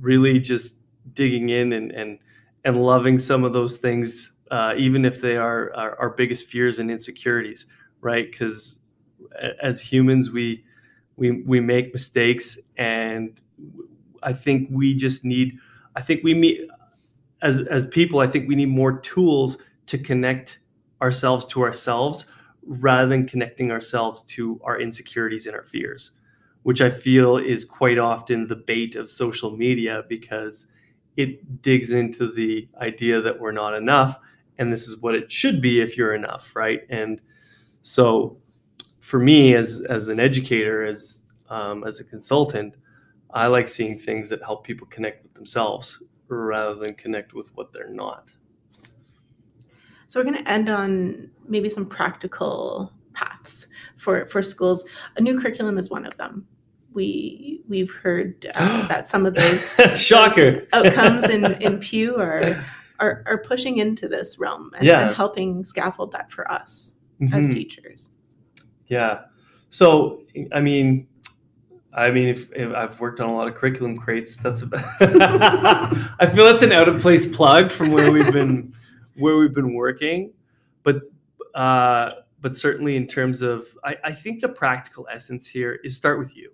really 0.00 0.38
just 0.38 0.76
digging 1.14 1.48
in 1.48 1.72
and 1.72 1.92
and 1.92 2.18
and 2.64 2.80
loving 2.82 3.18
some 3.18 3.44
of 3.44 3.52
those 3.52 3.78
things, 3.78 4.32
uh, 4.50 4.74
even 4.76 5.04
if 5.04 5.20
they 5.20 5.36
are 5.36 5.72
our, 5.74 5.98
our 6.00 6.10
biggest 6.10 6.46
fears 6.46 6.78
and 6.78 6.90
insecurities, 6.90 7.66
right? 8.00 8.30
Because 8.30 8.77
as 9.62 9.80
humans, 9.80 10.30
we 10.30 10.64
we 11.16 11.42
we 11.42 11.60
make 11.60 11.92
mistakes, 11.92 12.58
and 12.76 13.40
I 14.22 14.32
think 14.32 14.68
we 14.70 14.94
just 14.94 15.24
need. 15.24 15.58
I 15.96 16.02
think 16.02 16.22
we 16.22 16.34
meet 16.34 16.60
as 17.42 17.60
as 17.70 17.86
people. 17.86 18.20
I 18.20 18.26
think 18.26 18.48
we 18.48 18.54
need 18.54 18.68
more 18.68 18.98
tools 19.00 19.58
to 19.86 19.98
connect 19.98 20.60
ourselves 21.00 21.46
to 21.46 21.62
ourselves 21.62 22.24
rather 22.66 23.08
than 23.08 23.26
connecting 23.26 23.70
ourselves 23.70 24.24
to 24.24 24.60
our 24.64 24.80
insecurities 24.80 25.46
and 25.46 25.54
our 25.56 25.62
fears, 25.64 26.12
which 26.64 26.82
I 26.82 26.90
feel 26.90 27.38
is 27.38 27.64
quite 27.64 27.98
often 27.98 28.48
the 28.48 28.56
bait 28.56 28.96
of 28.96 29.10
social 29.10 29.56
media 29.56 30.02
because 30.08 30.66
it 31.16 31.62
digs 31.62 31.92
into 31.92 32.30
the 32.30 32.68
idea 32.80 33.20
that 33.22 33.40
we're 33.40 33.52
not 33.52 33.74
enough 33.74 34.18
and 34.58 34.72
this 34.72 34.88
is 34.88 34.96
what 34.96 35.14
it 35.14 35.30
should 35.30 35.62
be 35.62 35.80
if 35.80 35.96
you're 35.96 36.14
enough, 36.14 36.54
right? 36.54 36.80
And 36.90 37.22
so 37.82 38.38
for 39.08 39.18
me 39.18 39.54
as 39.54 39.80
as 39.88 40.08
an 40.08 40.20
educator 40.20 40.84
as 40.84 41.20
um, 41.48 41.82
as 41.84 41.98
a 42.00 42.04
consultant 42.04 42.74
i 43.32 43.46
like 43.46 43.68
seeing 43.68 43.98
things 43.98 44.28
that 44.28 44.40
help 44.42 44.64
people 44.64 44.86
connect 44.88 45.22
with 45.22 45.32
themselves 45.34 46.02
rather 46.28 46.74
than 46.74 46.94
connect 46.94 47.32
with 47.32 47.48
what 47.56 47.72
they're 47.72 47.88
not. 48.04 48.30
So 50.08 50.20
we're 50.20 50.24
going 50.30 50.42
to 50.44 50.50
end 50.50 50.68
on 50.68 51.30
maybe 51.46 51.68
some 51.70 51.86
practical 51.86 52.92
paths 53.14 53.66
for 53.96 54.26
for 54.26 54.42
schools. 54.42 54.84
A 55.16 55.20
new 55.22 55.40
curriculum 55.40 55.78
is 55.78 55.88
one 55.90 56.04
of 56.06 56.14
them. 56.18 56.46
We 56.92 57.62
we've 57.68 57.90
heard 57.90 58.46
uh, 58.54 58.86
that 58.92 59.08
some 59.08 59.24
of 59.26 59.34
those, 59.34 59.70
shocker. 59.96 60.66
those 60.72 60.86
outcomes 60.86 61.24
in 61.30 61.44
in 61.66 61.78
pew 61.78 62.16
are 62.16 62.62
are, 63.00 63.22
are 63.26 63.38
pushing 63.46 63.78
into 63.78 64.06
this 64.08 64.38
realm 64.38 64.70
and, 64.76 64.84
Yeah. 64.86 65.06
and 65.06 65.16
helping 65.16 65.64
scaffold 65.64 66.12
that 66.12 66.30
for 66.32 66.50
us 66.50 66.94
as 67.32 67.46
Mhm. 67.48 67.52
teachers 67.52 68.10
Yeah. 68.88 69.22
So 69.70 70.22
I 70.52 70.60
mean, 70.60 71.06
I 71.92 72.10
mean, 72.10 72.28
if, 72.28 72.50
if 72.52 72.72
I've 72.74 72.98
worked 73.00 73.20
on 73.20 73.28
a 73.28 73.34
lot 73.34 73.48
of 73.48 73.54
curriculum 73.54 73.96
crates, 73.96 74.36
that's. 74.36 74.62
A, 74.62 74.68
I 76.20 76.26
feel 76.26 76.44
that's 76.44 76.62
an 76.62 76.72
out 76.72 76.88
of 76.88 77.00
place 77.00 77.26
plug 77.26 77.70
from 77.70 77.90
where 77.90 78.12
we've 78.12 78.32
been, 78.32 78.74
where 79.16 79.36
we've 79.36 79.54
been 79.54 79.74
working, 79.74 80.32
but 80.82 81.02
uh, 81.54 82.10
but 82.40 82.56
certainly 82.56 82.96
in 82.96 83.08
terms 83.08 83.42
of, 83.42 83.66
I, 83.84 83.96
I 84.04 84.12
think 84.12 84.40
the 84.40 84.48
practical 84.48 85.08
essence 85.12 85.46
here 85.46 85.80
is 85.82 85.96
start 85.96 86.20
with 86.20 86.36
you, 86.36 86.52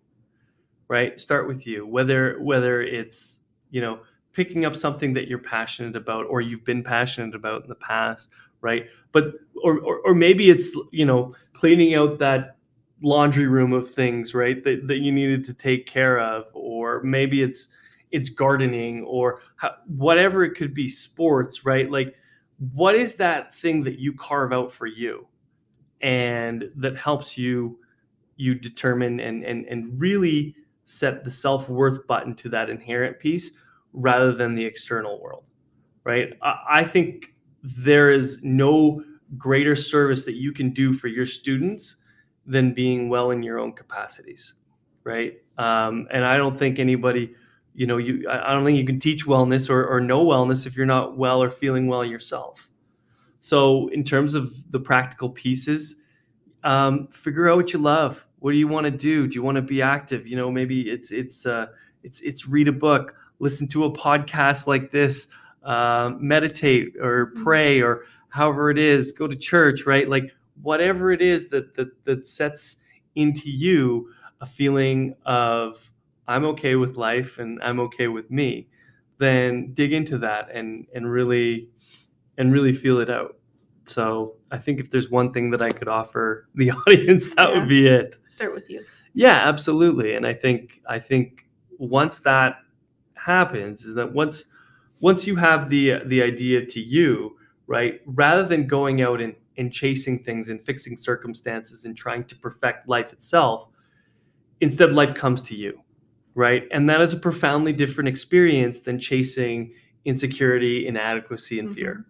right? 0.88 1.20
Start 1.20 1.46
with 1.46 1.66
you. 1.66 1.86
Whether 1.86 2.40
whether 2.40 2.80
it's 2.80 3.40
you 3.70 3.80
know 3.80 4.00
picking 4.32 4.64
up 4.64 4.74
something 4.74 5.12
that 5.14 5.28
you're 5.28 5.38
passionate 5.38 5.94
about 5.94 6.26
or 6.26 6.40
you've 6.40 6.64
been 6.64 6.82
passionate 6.82 7.34
about 7.34 7.62
in 7.62 7.68
the 7.68 7.74
past, 7.74 8.30
right? 8.64 8.86
But 9.12 9.34
or, 9.62 9.78
or, 9.78 9.98
or 9.98 10.14
maybe 10.14 10.50
it's 10.50 10.76
you 10.90 11.06
know 11.06 11.34
cleaning 11.52 11.94
out 11.94 12.18
that 12.18 12.56
laundry 13.02 13.46
room 13.46 13.72
of 13.72 13.90
things 13.90 14.34
right 14.34 14.64
that, 14.64 14.88
that 14.88 14.98
you 14.98 15.12
needed 15.12 15.44
to 15.44 15.52
take 15.52 15.86
care 15.86 16.18
of 16.18 16.46
or 16.54 17.02
maybe 17.02 17.42
it's 17.42 17.68
it's 18.12 18.28
gardening 18.28 19.02
or 19.04 19.42
how, 19.56 19.72
whatever 19.86 20.44
it 20.44 20.54
could 20.54 20.72
be 20.72 20.88
sports 20.88 21.64
right 21.64 21.90
like 21.90 22.14
what 22.72 22.94
is 22.94 23.14
that 23.14 23.54
thing 23.56 23.82
that 23.82 23.98
you 23.98 24.14
carve 24.14 24.52
out 24.52 24.72
for 24.72 24.86
you 24.86 25.26
and 26.00 26.70
that 26.76 26.96
helps 26.96 27.36
you 27.36 27.78
you 28.36 28.54
determine 28.54 29.20
and 29.20 29.44
and, 29.44 29.66
and 29.66 30.00
really 30.00 30.54
set 30.86 31.24
the 31.24 31.30
self-worth 31.30 32.06
button 32.06 32.34
to 32.34 32.48
that 32.48 32.70
inherent 32.70 33.18
piece 33.18 33.50
rather 33.92 34.32
than 34.32 34.54
the 34.54 34.64
external 34.64 35.20
world 35.20 35.44
right 36.04 36.32
I, 36.42 36.54
I 36.70 36.84
think 36.84 37.33
there 37.64 38.12
is 38.12 38.38
no 38.42 39.02
greater 39.38 39.74
service 39.74 40.24
that 40.24 40.34
you 40.34 40.52
can 40.52 40.70
do 40.70 40.92
for 40.92 41.08
your 41.08 41.26
students 41.26 41.96
than 42.46 42.74
being 42.74 43.08
well 43.08 43.30
in 43.30 43.42
your 43.42 43.58
own 43.58 43.72
capacities 43.72 44.54
right? 45.04 45.34
Um, 45.58 46.08
and 46.10 46.24
i 46.24 46.36
don't 46.36 46.58
think 46.58 46.80
anybody 46.80 47.32
you 47.74 47.86
know 47.86 47.96
you 47.96 48.28
i 48.28 48.52
don't 48.52 48.64
think 48.64 48.76
you 48.76 48.84
can 48.84 48.98
teach 48.98 49.24
wellness 49.24 49.70
or, 49.70 49.86
or 49.86 50.00
know 50.00 50.24
wellness 50.24 50.66
if 50.66 50.76
you're 50.76 50.86
not 50.86 51.16
well 51.16 51.40
or 51.40 51.50
feeling 51.50 51.86
well 51.86 52.04
yourself. 52.04 52.68
So 53.40 53.88
in 53.88 54.02
terms 54.02 54.34
of 54.34 54.54
the 54.72 54.80
practical 54.80 55.28
pieces 55.28 55.96
um, 56.64 57.08
figure 57.08 57.48
out 57.50 57.56
what 57.56 57.72
you 57.72 57.78
love. 57.78 58.26
What 58.38 58.52
do 58.52 58.56
you 58.56 58.66
want 58.66 58.84
to 58.84 58.90
do? 58.90 59.26
Do 59.26 59.34
you 59.34 59.42
want 59.42 59.56
to 59.56 59.62
be 59.62 59.82
active? 59.82 60.26
You 60.26 60.36
know 60.36 60.50
maybe 60.50 60.90
it's 60.90 61.12
it's 61.12 61.46
uh, 61.46 61.66
it's 62.02 62.20
it's 62.20 62.48
read 62.48 62.68
a 62.68 62.72
book 62.72 63.14
listen 63.38 63.68
to 63.68 63.84
a 63.84 63.92
podcast 63.92 64.66
like 64.66 64.90
this 64.90 65.28
uh, 65.64 66.10
meditate 66.18 66.94
or 67.00 67.32
pray 67.42 67.80
or 67.80 68.04
however 68.28 68.70
it 68.70 68.78
is 68.78 69.12
go 69.12 69.26
to 69.26 69.36
church 69.36 69.86
right? 69.86 70.08
Like 70.08 70.30
whatever 70.62 71.10
it 71.10 71.20
is 71.22 71.48
that 71.48 71.74
that, 71.76 71.88
that 72.04 72.28
sets 72.28 72.76
into 73.14 73.50
you 73.50 74.08
a 74.40 74.46
feeling 74.46 75.14
of 75.24 75.90
i'm 76.28 76.44
okay 76.44 76.74
with 76.74 76.96
life 76.96 77.38
and 77.38 77.60
i'm 77.62 77.78
okay 77.80 78.08
with 78.08 78.30
me 78.30 78.66
then 79.18 79.72
dig 79.74 79.92
into 79.92 80.18
that 80.18 80.48
and 80.52 80.86
and 80.94 81.10
really 81.10 81.68
and 82.38 82.52
really 82.52 82.72
feel 82.72 82.98
it 83.00 83.08
out. 83.10 83.36
So 83.84 84.34
i 84.50 84.58
think 84.58 84.80
if 84.80 84.90
there's 84.90 85.10
one 85.10 85.32
thing 85.32 85.50
that 85.52 85.62
i 85.62 85.70
could 85.70 85.88
offer 85.88 86.48
the 86.54 86.70
audience 86.72 87.30
that 87.36 87.50
Yeah. 87.50 87.58
would 87.60 87.68
be 87.68 87.86
it. 87.86 88.16
Start 88.28 88.54
with 88.54 88.68
you. 88.70 88.84
Yeah, 89.12 89.36
absolutely. 89.48 90.14
And 90.16 90.26
I 90.26 90.34
think 90.34 90.80
I 90.88 90.98
think 90.98 91.46
once 91.78 92.18
that 92.20 92.56
happens 93.14 93.84
is 93.84 93.94
that 93.94 94.12
once 94.12 94.44
once 95.04 95.26
you 95.26 95.36
have 95.36 95.68
the 95.68 95.84
the 96.06 96.20
idea 96.22 96.64
to 96.74 96.80
you, 96.80 97.36
right, 97.66 97.94
rather 98.06 98.44
than 98.52 98.66
going 98.66 99.02
out 99.02 99.20
and, 99.20 99.34
and 99.58 99.70
chasing 99.70 100.16
things 100.26 100.48
and 100.48 100.58
fixing 100.64 100.96
circumstances 100.96 101.84
and 101.84 101.94
trying 102.04 102.24
to 102.24 102.34
perfect 102.46 102.88
life 102.88 103.12
itself, 103.12 103.68
instead 104.60 104.90
life 104.92 105.14
comes 105.14 105.42
to 105.42 105.54
you. 105.54 105.72
Right. 106.34 106.62
And 106.72 106.88
that 106.90 107.00
is 107.00 107.12
a 107.12 107.16
profoundly 107.28 107.72
different 107.72 108.08
experience 108.08 108.80
than 108.80 108.98
chasing 108.98 109.74
insecurity, 110.04 110.86
inadequacy, 110.88 111.58
and 111.60 111.72
fear. 111.76 112.06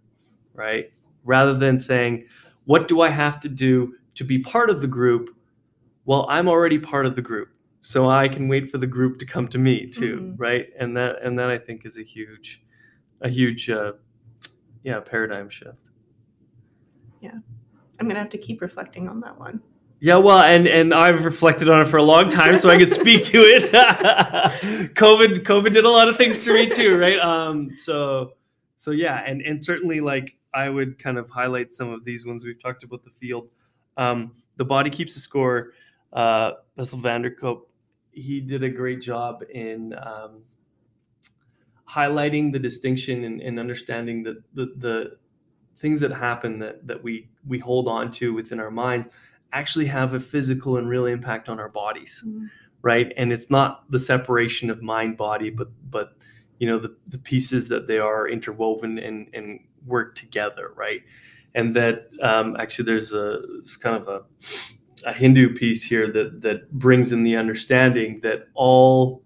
Right. 0.54 0.92
Rather 1.24 1.54
than 1.64 1.78
saying, 1.78 2.26
what 2.64 2.88
do 2.88 3.00
I 3.02 3.10
have 3.10 3.40
to 3.40 3.48
do 3.48 3.94
to 4.14 4.24
be 4.24 4.38
part 4.38 4.70
of 4.70 4.80
the 4.80 4.86
group? 4.98 5.30
well 6.06 6.26
i'm 6.28 6.48
already 6.48 6.78
part 6.78 7.06
of 7.06 7.14
the 7.16 7.22
group 7.30 7.48
so 7.80 7.98
i 8.22 8.28
can 8.28 8.46
wait 8.52 8.70
for 8.70 8.76
the 8.76 8.86
group 8.96 9.18
to 9.18 9.26
come 9.34 9.46
to 9.48 9.58
me 9.58 9.76
too 9.86 10.16
Mhm. 10.16 10.34
right 10.46 10.66
and 10.78 10.94
that 10.98 11.12
and 11.24 11.38
that 11.38 11.48
i 11.56 11.58
think 11.66 11.86
is 11.86 11.96
a 11.96 12.02
huge 12.02 12.62
a 13.24 13.28
huge 13.28 13.68
uh, 13.68 13.92
yeah 14.84 15.00
paradigm 15.00 15.48
shift. 15.48 15.90
Yeah, 17.20 17.32
i'm 17.98 18.06
gonna 18.06 18.20
have 18.20 18.30
to 18.30 18.38
keep 18.38 18.60
reflecting 18.60 19.08
on 19.08 19.20
that 19.20 19.38
one. 19.38 19.60
Yeah 20.00 20.16
well 20.16 20.40
and 20.40 20.66
and 20.68 20.92
i've 20.92 21.24
reflected 21.24 21.70
on 21.70 21.80
it 21.80 21.88
for 21.88 21.96
a 21.96 22.02
long 22.02 22.28
time 22.28 22.58
so 22.58 22.68
i 22.68 22.76
could 22.76 22.92
speak 22.92 23.24
to 23.26 23.38
it. 23.38 23.72
Covid 24.94 25.44
covid 25.44 25.72
did 25.72 25.84
a 25.86 25.90
lot 25.90 26.08
of 26.08 26.16
things 26.16 26.44
to 26.44 26.52
me 26.52 26.68
too 26.68 26.98
right? 26.98 27.18
Um 27.18 27.70
so 27.78 28.34
so 28.78 28.90
yeah 28.90 29.22
and 29.26 29.40
and 29.40 29.62
certainly 29.64 30.00
like 30.00 30.36
i 30.52 30.68
would 30.68 30.98
kind 30.98 31.16
of 31.16 31.30
highlight 31.30 31.72
some 31.72 31.90
of 31.90 32.04
these 32.04 32.26
ones 32.26 32.44
we've 32.44 32.62
talked 32.62 32.84
about 32.84 33.02
the 33.04 33.10
field. 33.10 33.48
Um 33.96 34.32
the 34.56 34.64
body 34.64 34.90
keeps 34.90 35.14
the 35.14 35.20
score 35.20 35.72
uh 36.12 36.52
Bessel 36.76 36.98
van 36.98 37.22
der 37.22 37.30
Kolk, 37.30 37.66
he 38.12 38.40
did 38.40 38.62
a 38.62 38.68
great 38.68 39.00
job 39.00 39.42
in 39.52 39.94
um, 39.94 40.42
highlighting 41.94 42.52
the 42.52 42.58
distinction 42.58 43.24
and, 43.24 43.40
and 43.40 43.58
understanding 43.60 44.22
the, 44.22 44.42
the 44.54 44.72
the 44.78 45.16
things 45.76 46.00
that 46.00 46.10
happen 46.12 46.58
that 46.58 46.86
that 46.86 47.02
we 47.02 47.28
we 47.46 47.58
hold 47.58 47.88
on 47.88 48.10
to 48.10 48.32
within 48.34 48.60
our 48.60 48.70
minds 48.70 49.06
actually 49.52 49.86
have 49.86 50.14
a 50.14 50.20
physical 50.20 50.78
and 50.78 50.88
real 50.88 51.06
impact 51.06 51.48
on 51.48 51.60
our 51.60 51.68
bodies 51.68 52.22
Mhm. 52.26 52.50
right 52.82 53.12
and 53.16 53.32
it's 53.32 53.50
not 53.50 53.88
the 53.90 53.98
separation 53.98 54.70
of 54.70 54.82
mind 54.82 55.16
body 55.16 55.50
but 55.50 55.68
but 55.90 56.16
you 56.58 56.66
know 56.68 56.78
the, 56.78 56.94
the 57.08 57.18
pieces 57.18 57.68
that 57.68 57.86
they 57.86 57.98
are 57.98 58.28
interwoven 58.28 58.98
and 58.98 59.28
and 59.34 59.60
work 59.86 60.14
together 60.16 60.72
right 60.74 61.02
and 61.54 61.76
that 61.76 62.08
um, 62.22 62.56
actually 62.58 62.86
there's 62.86 63.12
a 63.12 63.40
it's 63.60 63.76
kind 63.76 63.96
of 63.96 64.08
a 64.08 64.22
a 65.06 65.12
Hindu 65.12 65.54
piece 65.54 65.82
here 65.82 66.10
that 66.12 66.40
that 66.42 66.72
brings 66.72 67.12
in 67.12 67.24
the 67.24 67.36
understanding 67.36 68.20
that 68.22 68.48
all 68.54 69.23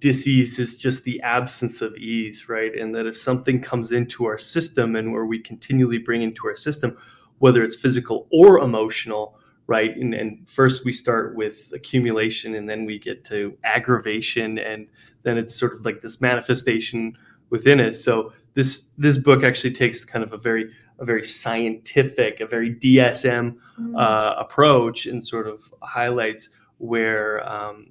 disease 0.00 0.58
is 0.58 0.76
just 0.76 1.04
the 1.04 1.20
absence 1.20 1.80
of 1.80 1.94
ease, 1.96 2.48
right? 2.48 2.74
And 2.76 2.94
that 2.94 3.06
if 3.06 3.16
something 3.16 3.60
comes 3.60 3.92
into 3.92 4.24
our 4.24 4.38
system 4.38 4.96
and 4.96 5.12
where 5.12 5.26
we 5.26 5.38
continually 5.38 5.98
bring 5.98 6.22
into 6.22 6.46
our 6.46 6.56
system, 6.56 6.96
whether 7.38 7.62
it's 7.62 7.76
physical 7.76 8.26
or 8.32 8.58
emotional, 8.58 9.38
right? 9.66 9.96
And, 9.96 10.14
and 10.14 10.48
first 10.48 10.84
we 10.84 10.92
start 10.92 11.36
with 11.36 11.70
accumulation 11.72 12.54
and 12.54 12.68
then 12.68 12.84
we 12.84 12.98
get 12.98 13.24
to 13.26 13.56
aggravation 13.62 14.58
and 14.58 14.88
then 15.22 15.38
it's 15.38 15.54
sort 15.54 15.74
of 15.74 15.84
like 15.84 16.00
this 16.00 16.20
manifestation 16.20 17.16
within 17.50 17.80
us. 17.80 18.02
So 18.02 18.32
this 18.54 18.82
this 18.98 19.18
book 19.18 19.44
actually 19.44 19.74
takes 19.74 20.04
kind 20.04 20.24
of 20.24 20.32
a 20.32 20.38
very 20.38 20.72
a 20.98 21.04
very 21.04 21.24
scientific, 21.24 22.40
a 22.40 22.46
very 22.46 22.74
DSM 22.74 23.56
mm. 23.78 24.00
uh, 24.00 24.34
approach, 24.38 25.06
and 25.06 25.26
sort 25.26 25.46
of 25.46 25.62
highlights 25.82 26.50
where 26.78 27.46
um, 27.48 27.86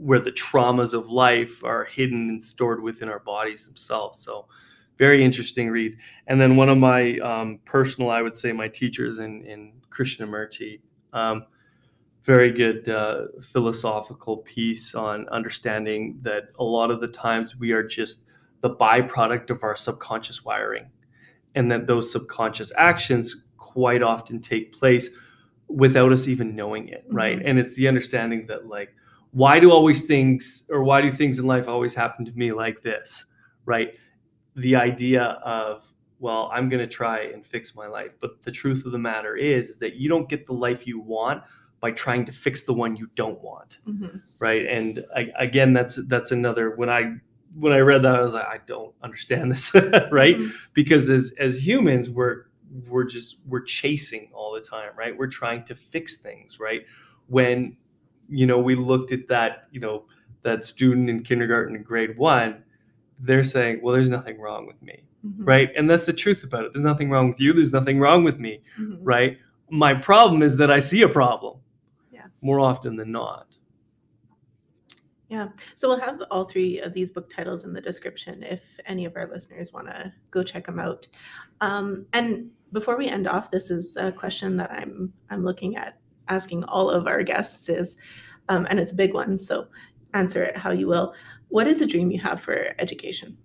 where 0.00 0.20
the 0.20 0.32
traumas 0.32 0.94
of 0.94 1.10
life 1.10 1.62
are 1.62 1.84
hidden 1.84 2.28
and 2.28 2.44
stored 2.44 2.82
within 2.82 3.08
our 3.08 3.20
bodies 3.20 3.66
themselves. 3.66 4.22
So, 4.22 4.46
very 4.98 5.24
interesting 5.24 5.70
read. 5.70 5.96
And 6.26 6.40
then 6.40 6.56
one 6.56 6.68
of 6.68 6.78
my 6.78 7.18
um, 7.18 7.60
personal, 7.64 8.10
I 8.10 8.22
would 8.22 8.36
say, 8.36 8.52
my 8.52 8.68
teachers 8.68 9.18
in 9.18 9.42
in 9.44 9.72
Krishnamurti. 9.90 10.80
Um, 11.12 11.44
very 12.24 12.52
good 12.52 12.88
uh, 12.88 13.22
philosophical 13.52 14.38
piece 14.38 14.94
on 14.94 15.28
understanding 15.30 16.18
that 16.22 16.50
a 16.58 16.64
lot 16.64 16.90
of 16.90 17.00
the 17.00 17.08
times 17.08 17.56
we 17.56 17.72
are 17.72 17.82
just 17.82 18.22
the 18.60 18.70
byproduct 18.70 19.50
of 19.50 19.62
our 19.62 19.74
subconscious 19.74 20.44
wiring 20.44 20.90
and 21.54 21.70
that 21.70 21.86
those 21.86 22.12
subconscious 22.12 22.72
actions 22.76 23.44
quite 23.56 24.02
often 24.02 24.40
take 24.40 24.72
place 24.72 25.08
without 25.68 26.12
us 26.12 26.28
even 26.28 26.54
knowing 26.54 26.88
it 26.88 27.04
right 27.10 27.38
mm-hmm. 27.38 27.48
and 27.48 27.58
it's 27.58 27.74
the 27.74 27.88
understanding 27.88 28.46
that 28.46 28.66
like 28.66 28.94
why 29.32 29.60
do 29.60 29.70
always 29.70 30.02
things 30.02 30.64
or 30.70 30.82
why 30.82 31.00
do 31.00 31.10
things 31.10 31.38
in 31.38 31.46
life 31.46 31.68
always 31.68 31.94
happen 31.94 32.24
to 32.24 32.32
me 32.32 32.52
like 32.52 32.82
this 32.82 33.24
right 33.64 33.94
the 34.56 34.74
idea 34.74 35.22
of 35.44 35.82
well 36.18 36.50
i'm 36.52 36.68
going 36.68 36.80
to 36.80 36.92
try 36.92 37.20
and 37.20 37.46
fix 37.46 37.74
my 37.74 37.86
life 37.86 38.10
but 38.20 38.42
the 38.42 38.50
truth 38.50 38.84
of 38.84 38.92
the 38.92 38.98
matter 38.98 39.36
is 39.36 39.76
that 39.76 39.94
you 39.94 40.08
don't 40.08 40.28
get 40.28 40.46
the 40.46 40.52
life 40.52 40.86
you 40.86 41.00
want 41.00 41.42
by 41.80 41.90
trying 41.90 42.24
to 42.24 42.32
fix 42.32 42.62
the 42.62 42.74
one 42.74 42.96
you 42.96 43.08
don't 43.14 43.40
want 43.40 43.78
mm-hmm. 43.86 44.18
right 44.38 44.66
and 44.66 45.04
I, 45.14 45.30
again 45.38 45.72
that's 45.72 45.98
that's 46.06 46.32
another 46.32 46.74
when 46.76 46.90
i 46.90 47.14
when 47.54 47.72
I 47.72 47.78
read 47.78 48.02
that, 48.02 48.14
I 48.14 48.22
was 48.22 48.34
like, 48.34 48.46
I 48.46 48.58
don't 48.66 48.94
understand 49.02 49.50
this, 49.50 49.74
right? 49.74 50.36
Mm-hmm. 50.36 50.50
Because 50.72 51.10
as 51.10 51.32
as 51.38 51.66
humans, 51.66 52.08
we're 52.08 52.44
we're 52.88 53.04
just 53.04 53.36
we're 53.46 53.62
chasing 53.62 54.30
all 54.32 54.52
the 54.52 54.60
time, 54.60 54.90
right? 54.96 55.16
We're 55.16 55.26
trying 55.26 55.64
to 55.64 55.74
fix 55.74 56.16
things, 56.16 56.58
right? 56.60 56.82
When 57.26 57.76
you 58.30 58.46
know 58.46 58.58
we 58.58 58.74
looked 58.74 59.12
at 59.12 59.28
that, 59.28 59.68
you 59.70 59.80
know, 59.80 60.04
that 60.42 60.64
student 60.64 61.10
in 61.10 61.22
kindergarten 61.22 61.76
in 61.76 61.82
grade 61.82 62.16
one, 62.16 62.62
they're 63.18 63.44
saying, 63.44 63.80
well, 63.82 63.94
there's 63.94 64.10
nothing 64.10 64.40
wrong 64.40 64.66
with 64.66 64.80
me, 64.80 65.02
mm-hmm. 65.24 65.44
right? 65.44 65.70
And 65.76 65.90
that's 65.90 66.06
the 66.06 66.12
truth 66.12 66.44
about 66.44 66.64
it. 66.64 66.72
There's 66.72 66.84
nothing 66.84 67.10
wrong 67.10 67.28
with 67.28 67.40
you. 67.40 67.52
There's 67.52 67.72
nothing 67.72 67.98
wrong 67.98 68.24
with 68.24 68.38
me, 68.38 68.62
mm-hmm. 68.78 69.02
right? 69.04 69.38
My 69.70 69.94
problem 69.94 70.42
is 70.42 70.56
that 70.56 70.70
I 70.70 70.80
see 70.80 71.02
a 71.02 71.08
problem, 71.08 71.58
yeah, 72.10 72.26
more 72.40 72.60
often 72.60 72.96
than 72.96 73.12
not. 73.12 73.46
Yeah. 75.28 75.48
So 75.76 75.88
we'll 75.88 76.00
have 76.00 76.20
all 76.32 76.44
three 76.44 76.80
of 76.80 76.92
these 76.92 77.12
book 77.12 77.32
titles 77.32 77.62
in 77.62 77.72
the 77.72 77.80
description 77.80 78.42
if 78.42 78.62
any 78.86 79.04
of 79.04 79.14
our 79.14 79.28
listeners 79.28 79.72
want 79.72 79.86
to 79.86 80.12
go 80.32 80.42
check 80.42 80.66
them 80.66 80.80
out. 80.80 81.06
Um, 81.60 82.04
and 82.12 82.50
before 82.72 82.96
we 82.96 83.06
end 83.06 83.28
off, 83.28 83.48
this 83.48 83.70
is 83.70 83.96
a 83.96 84.10
question 84.10 84.56
that 84.56 84.72
I'm 84.72 85.12
I'm 85.30 85.44
looking 85.44 85.76
at 85.76 85.99
asking 86.30 86.64
all 86.64 86.90
of 86.90 87.06
our 87.06 87.22
guests 87.22 87.68
is, 87.68 87.96
um, 88.48 88.66
and 88.70 88.80
it's 88.80 88.92
a 88.92 88.94
big 88.94 89.12
one. 89.12 89.38
So 89.38 89.68
answer 90.14 90.42
it 90.42 90.56
how 90.56 90.70
you 90.70 90.86
will. 90.86 91.14
What 91.48 91.66
is 91.66 91.82
a 91.82 91.86
dream 91.86 92.10
you 92.10 92.20
have 92.20 92.40
for 92.40 92.74
education? 92.78 93.36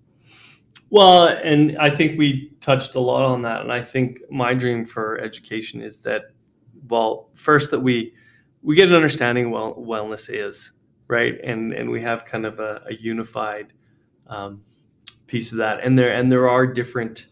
Well, 0.89 1.27
and 1.27 1.77
I 1.77 1.89
think 1.89 2.17
we 2.17 2.53
touched 2.61 2.95
a 2.95 2.99
lot 2.99 3.25
on 3.25 3.41
that. 3.41 3.61
And 3.61 3.71
I 3.71 3.81
think 3.81 4.19
my 4.31 4.53
dream 4.53 4.85
for 4.85 5.19
education 5.19 5.81
is 5.81 5.97
that, 5.99 6.31
well, 6.87 7.29
first 7.33 7.71
that 7.71 7.79
we 7.79 8.13
we 8.61 8.75
get 8.75 8.87
an 8.87 8.95
understanding 8.95 9.51
what 9.51 9.77
wellness 9.77 10.29
is 10.31 10.71
right? 11.07 11.39
And 11.43 11.73
and 11.73 11.89
we 11.89 12.01
have 12.01 12.25
kind 12.25 12.45
of 12.45 12.59
a, 12.59 12.81
a 12.89 12.93
unified 12.95 13.73
um, 14.27 14.61
piece 15.27 15.51
of 15.51 15.57
that. 15.59 15.79
And 15.83 15.97
there 15.97 16.13
and 16.13 16.31
there 16.31 16.49
are 16.49 16.65
different, 16.65 17.27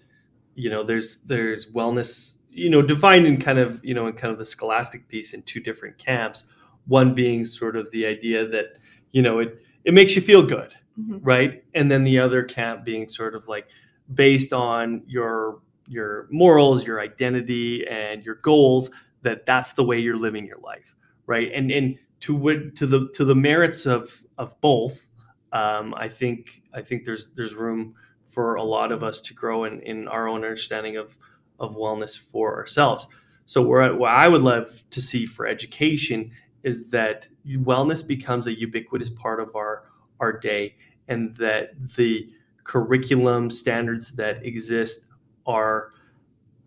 you 0.55 0.69
know, 0.69 0.83
there's 0.83 1.17
there's 1.25 1.71
wellness, 1.71 2.35
you 2.53 2.69
know, 2.69 2.81
defined 2.81 3.25
in 3.25 3.39
kind 3.39 3.59
of 3.59 3.83
you 3.83 3.93
know 3.93 4.07
in 4.07 4.13
kind 4.13 4.31
of 4.31 4.37
the 4.37 4.45
scholastic 4.45 5.07
piece 5.07 5.33
in 5.33 5.41
two 5.43 5.59
different 5.59 5.97
camps. 5.97 6.45
One 6.85 7.15
being 7.15 7.45
sort 7.45 7.75
of 7.75 7.89
the 7.91 8.05
idea 8.05 8.47
that 8.47 8.77
you 9.11 9.21
know 9.21 9.39
it 9.39 9.61
it 9.83 9.93
makes 9.93 10.15
you 10.15 10.21
feel 10.21 10.43
good, 10.43 10.73
mm-hmm. 10.99 11.17
right? 11.21 11.63
And 11.73 11.89
then 11.89 12.03
the 12.03 12.19
other 12.19 12.43
camp 12.43 12.83
being 12.83 13.09
sort 13.09 13.35
of 13.35 13.47
like 13.47 13.67
based 14.13 14.53
on 14.53 15.03
your 15.07 15.59
your 15.87 16.27
morals, 16.31 16.85
your 16.85 16.99
identity, 16.99 17.85
and 17.87 18.25
your 18.25 18.35
goals. 18.35 18.89
That 19.23 19.45
that's 19.45 19.73
the 19.73 19.83
way 19.83 19.99
you're 19.99 20.17
living 20.17 20.45
your 20.45 20.59
life, 20.59 20.95
right? 21.27 21.49
And 21.53 21.71
and 21.71 21.97
to 22.21 22.71
to 22.71 22.85
the 22.85 23.09
to 23.15 23.25
the 23.25 23.35
merits 23.35 23.85
of 23.85 24.11
of 24.37 24.59
both, 24.59 25.09
um, 25.53 25.93
I 25.95 26.09
think 26.09 26.61
I 26.73 26.81
think 26.81 27.05
there's 27.05 27.29
there's 27.35 27.53
room 27.53 27.95
for 28.29 28.55
a 28.55 28.63
lot 28.63 28.91
of 28.91 29.03
us 29.03 29.21
to 29.21 29.33
grow 29.33 29.65
in, 29.65 29.79
in 29.81 30.07
our 30.07 30.27
own 30.27 30.43
understanding 30.43 30.97
of 30.97 31.15
of 31.59 31.75
wellness 31.75 32.17
for 32.17 32.55
ourselves. 32.55 33.07
So 33.45 33.61
where 33.61 33.93
what 33.95 34.11
I 34.11 34.27
would 34.27 34.41
love 34.41 34.83
to 34.91 35.01
see 35.01 35.25
for 35.25 35.45
education 35.45 36.31
is 36.63 36.87
that 36.89 37.27
wellness 37.47 38.05
becomes 38.05 38.47
a 38.47 38.57
ubiquitous 38.57 39.09
part 39.09 39.39
of 39.39 39.55
our 39.55 39.83
our 40.19 40.31
day, 40.31 40.75
and 41.07 41.35
that 41.35 41.71
the 41.95 42.29
curriculum 42.63 43.49
standards 43.49 44.11
that 44.11 44.45
exist 44.45 45.01
are 45.45 45.91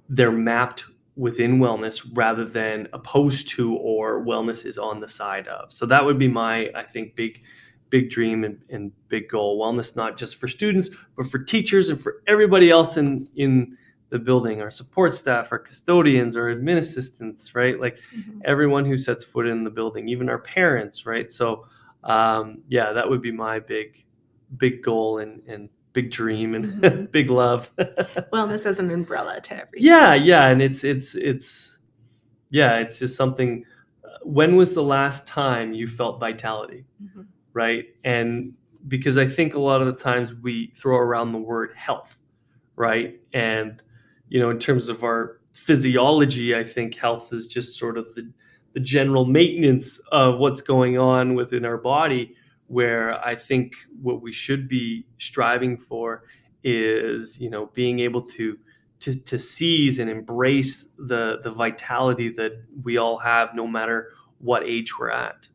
they're 0.09 0.31
mapped 0.31 0.85
within 1.17 1.59
wellness 1.59 2.07
rather 2.13 2.45
than 2.45 2.87
opposed 2.93 3.49
to 3.49 3.75
or 3.77 4.23
wellness 4.23 4.67
is 4.67 4.77
on 4.77 5.01
the 5.01 5.09
side 5.09 5.49
of. 5.49 5.73
So 5.73 5.87
that 5.87 6.05
would 6.05 6.19
be 6.19 6.29
my, 6.29 6.69
I 6.75 6.83
think, 6.83 7.17
big, 7.17 7.41
big 7.89 8.11
dream 8.11 8.45
and, 8.45 8.61
and 8.69 8.93
big 9.09 9.31
goal. 9.31 9.59
Wellness 9.59 9.97
not 9.97 10.19
just 10.19 10.37
for 10.37 10.47
students, 10.47 10.91
but 11.17 11.27
for 11.29 11.39
teachers 11.39 11.89
and 11.89 11.99
for 12.01 12.23
everybody 12.27 12.71
else 12.71 12.99
in 12.99 13.29
in 13.37 13.79
the 14.11 14.19
building, 14.19 14.61
our 14.61 14.71
support 14.71 15.15
staff, 15.15 15.51
our 15.51 15.59
custodians, 15.59 16.37
our 16.37 16.55
admin 16.55 16.79
assistants, 16.79 17.55
right? 17.55 17.81
Like 17.81 17.99
mm-hmm. 18.17 18.41
everyone 18.45 18.85
who 18.85 18.97
sets 18.97 19.25
foot 19.25 19.47
in 19.47 19.65
the 19.65 19.71
building, 19.71 20.09
even 20.09 20.29
our 20.29 20.39
parents, 20.39 21.07
right? 21.07 21.31
So 21.31 21.67
um, 22.05 22.63
yeah, 22.69 22.93
that 22.93 23.09
would 23.09 23.21
be 23.21 23.33
my 23.33 23.59
big, 23.59 24.05
big 24.57 24.83
goal 24.83 25.19
and 25.19 25.43
and 25.49 25.69
big 25.93 26.11
dream 26.11 26.55
and 26.55 26.83
mm-hmm. 26.83 27.05
big 27.11 27.31
love. 27.31 27.71
Wellness 28.33 28.65
as 28.65 28.79
an 28.79 28.91
umbrella 28.91 29.41
to 29.41 29.55
everything. 29.55 29.87
Yeah, 29.87 30.15
yeah, 30.15 30.49
and 30.49 30.63
it's 30.63 30.85
it's 30.85 31.15
it's 31.17 31.79
yeah, 32.51 32.77
it's 32.77 32.99
just 32.99 33.17
something. 33.17 33.65
Uh, 34.05 34.09
when 34.23 34.55
was 34.55 34.73
the 34.73 34.83
last 34.83 35.27
time 35.27 35.73
you 35.73 35.89
felt 35.89 36.21
vitality, 36.21 36.85
mm-hmm. 37.03 37.23
right? 37.55 37.87
And 38.05 38.53
because 38.87 39.19
I 39.19 39.27
think 39.27 39.55
a 39.55 39.61
lot 39.61 39.83
of 39.83 39.89
the 39.89 40.01
times 40.01 40.33
we 40.33 40.73
throw 40.77 40.97
around 40.97 41.33
the 41.33 41.39
word 41.39 41.73
health, 41.75 42.17
right? 42.77 43.21
And 43.33 43.83
you 44.29 44.41
know, 44.41 44.51
in 44.51 44.59
terms 44.59 44.89
of 44.89 45.03
our 45.05 45.41
physiology, 45.53 46.55
I 46.55 46.65
think 46.65 46.97
health 46.97 47.33
is 47.33 47.47
just 47.47 47.79
sort 47.79 47.99
of 47.99 48.07
the 48.15 48.31
the 48.75 48.81
general 48.81 49.25
maintenance 49.25 49.99
of 50.13 50.39
what's 50.39 50.61
going 50.61 50.99
on 50.99 51.35
within 51.35 51.65
our 51.65 51.79
body 51.79 52.35
where 52.67 53.19
I 53.25 53.35
think 53.35 53.75
what 54.03 54.21
we 54.21 54.33
should 54.33 54.69
be 54.69 55.07
striving 55.19 55.79
for 55.79 56.25
is, 56.63 57.41
you 57.41 57.49
know, 57.49 57.71
being 57.73 58.01
able 58.01 58.23
to 58.23 58.59
to, 58.99 59.15
to 59.15 59.39
seize 59.39 59.99
and 59.99 60.11
embrace 60.11 60.85
the 60.99 61.39
the 61.43 61.51
vitality 61.51 62.31
that 62.37 62.53
we 62.83 62.97
all 62.97 63.19
have, 63.19 63.55
no 63.55 63.67
matter 63.67 64.13
what 64.39 64.65
age 64.65 64.99
we're 64.99 65.11
at. 65.11 65.47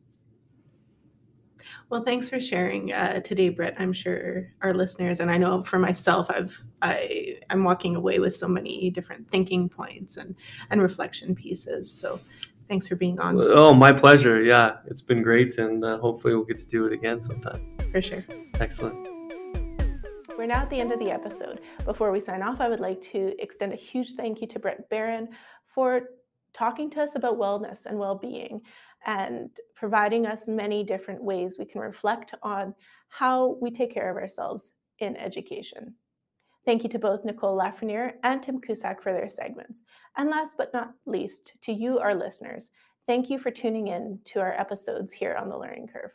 Well, 1.92 2.02
thanks 2.02 2.26
for 2.26 2.40
sharing 2.40 2.90
uh, 2.90 3.20
today, 3.20 3.50
Brett. 3.50 3.74
I'm 3.78 3.92
sure 3.92 4.48
our 4.62 4.72
listeners, 4.72 5.20
and 5.20 5.30
I 5.30 5.36
know 5.36 5.62
for 5.62 5.78
myself, 5.78 6.26
I've 6.30 6.58
I 6.80 7.38
I'm 7.50 7.64
walking 7.64 7.96
away 7.96 8.18
with 8.18 8.34
so 8.34 8.48
many 8.48 8.88
different 8.88 9.30
thinking 9.30 9.68
points 9.68 10.16
and 10.16 10.34
and 10.70 10.80
reflection 10.80 11.34
pieces. 11.34 11.92
So 11.92 12.18
Thanks 12.68 12.88
for 12.88 12.96
being 12.96 13.18
on. 13.20 13.38
Oh, 13.38 13.74
my 13.74 13.92
pleasure. 13.92 14.40
Yeah, 14.40 14.76
it's 14.86 15.02
been 15.02 15.22
great, 15.22 15.58
and 15.58 15.84
uh, 15.84 15.98
hopefully 15.98 16.34
we'll 16.34 16.46
get 16.46 16.56
to 16.56 16.66
do 16.66 16.86
it 16.86 16.94
again 16.94 17.20
sometime. 17.20 17.74
For 17.92 18.00
sure. 18.00 18.24
Excellent. 18.60 19.06
We're 20.38 20.46
now 20.46 20.62
at 20.62 20.70
the 20.70 20.80
end 20.80 20.92
of 20.92 20.98
the 20.98 21.10
episode. 21.10 21.60
Before 21.84 22.10
we 22.10 22.20
sign 22.20 22.40
off, 22.40 22.62
I 22.62 22.70
would 22.70 22.80
like 22.80 23.02
to 23.12 23.34
extend 23.42 23.74
a 23.74 23.76
huge 23.76 24.14
thank 24.14 24.40
you 24.40 24.46
to 24.46 24.58
Brett 24.58 24.88
Barron 24.88 25.28
for 25.74 26.08
talking 26.54 26.88
to 26.90 27.02
us 27.02 27.14
about 27.14 27.38
wellness 27.38 27.84
and 27.84 27.98
well 27.98 28.14
being 28.14 28.62
and 29.06 29.50
providing 29.74 30.26
us 30.26 30.48
many 30.48 30.84
different 30.84 31.22
ways 31.22 31.56
we 31.58 31.64
can 31.64 31.80
reflect 31.80 32.34
on 32.42 32.74
how 33.08 33.56
we 33.60 33.70
take 33.70 33.92
care 33.92 34.10
of 34.10 34.16
ourselves 34.16 34.72
in 34.98 35.16
education. 35.16 35.94
Thank 36.64 36.84
you 36.84 36.88
to 36.90 36.98
both 36.98 37.24
Nicole 37.24 37.58
Lafrenière 37.58 38.14
and 38.22 38.40
Tim 38.40 38.60
Cusack 38.60 39.02
for 39.02 39.12
their 39.12 39.28
segments. 39.28 39.82
And 40.16 40.30
last 40.30 40.56
but 40.56 40.72
not 40.72 40.92
least, 41.06 41.54
to 41.62 41.72
you, 41.72 41.98
our 41.98 42.14
listeners, 42.14 42.70
thank 43.08 43.28
you 43.28 43.38
for 43.38 43.50
tuning 43.50 43.88
in 43.88 44.20
to 44.26 44.40
our 44.40 44.52
episodes 44.52 45.12
here 45.12 45.34
on 45.34 45.48
the 45.48 45.58
Learning 45.58 45.88
Curve. 45.92 46.12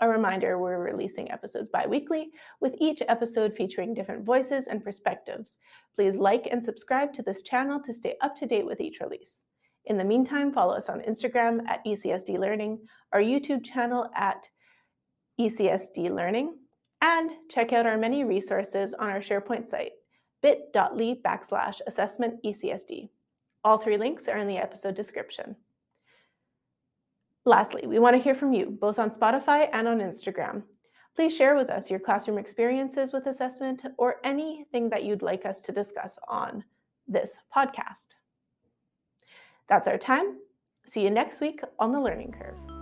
A 0.00 0.08
reminder 0.08 0.58
we're 0.58 0.78
releasing 0.78 1.30
episodes 1.30 1.68
bi 1.68 1.86
weekly, 1.86 2.30
with 2.60 2.76
each 2.78 3.02
episode 3.08 3.54
featuring 3.56 3.92
different 3.92 4.24
voices 4.24 4.68
and 4.68 4.82
perspectives. 4.82 5.58
Please 5.94 6.16
like 6.16 6.48
and 6.50 6.62
subscribe 6.62 7.12
to 7.12 7.22
this 7.22 7.42
channel 7.42 7.80
to 7.82 7.92
stay 7.92 8.16
up 8.22 8.34
to 8.36 8.46
date 8.46 8.64
with 8.64 8.80
each 8.80 9.00
release. 9.00 9.42
In 9.88 9.96
the 9.96 10.04
meantime, 10.04 10.52
follow 10.52 10.74
us 10.74 10.90
on 10.90 11.00
Instagram 11.00 11.66
at 11.66 11.82
ECSD 11.86 12.38
Learning, 12.38 12.78
our 13.14 13.20
YouTube 13.22 13.64
channel 13.64 14.10
at 14.14 14.46
ECSD 15.40 16.14
Learning, 16.14 16.58
and 17.00 17.30
check 17.48 17.72
out 17.72 17.86
our 17.86 17.96
many 17.96 18.22
resources 18.22 18.92
on 18.92 19.08
our 19.08 19.20
SharePoint 19.20 19.66
site, 19.66 19.92
bit.ly 20.42 21.16
backslash 21.24 21.80
assessment 21.86 22.34
ECSD. 22.44 23.08
All 23.64 23.78
three 23.78 23.96
links 23.96 24.28
are 24.28 24.36
in 24.36 24.46
the 24.46 24.58
episode 24.58 24.94
description. 24.94 25.56
Lastly, 27.46 27.86
we 27.86 27.98
want 27.98 28.14
to 28.14 28.22
hear 28.22 28.34
from 28.34 28.52
you, 28.52 28.66
both 28.66 28.98
on 28.98 29.10
Spotify 29.10 29.70
and 29.72 29.88
on 29.88 30.00
Instagram. 30.00 30.64
Please 31.16 31.34
share 31.34 31.56
with 31.56 31.70
us 31.70 31.90
your 31.90 31.98
classroom 31.98 32.36
experiences 32.36 33.14
with 33.14 33.26
assessment 33.26 33.82
or 33.96 34.16
anything 34.22 34.90
that 34.90 35.04
you'd 35.04 35.22
like 35.22 35.46
us 35.46 35.62
to 35.62 35.72
discuss 35.72 36.18
on 36.28 36.62
this 37.06 37.38
podcast. 37.56 38.17
That's 39.68 39.88
our 39.88 39.98
time. 39.98 40.38
See 40.86 41.00
you 41.02 41.10
next 41.10 41.40
week 41.40 41.60
on 41.78 41.92
the 41.92 42.00
Learning 42.00 42.32
Curve. 42.32 42.77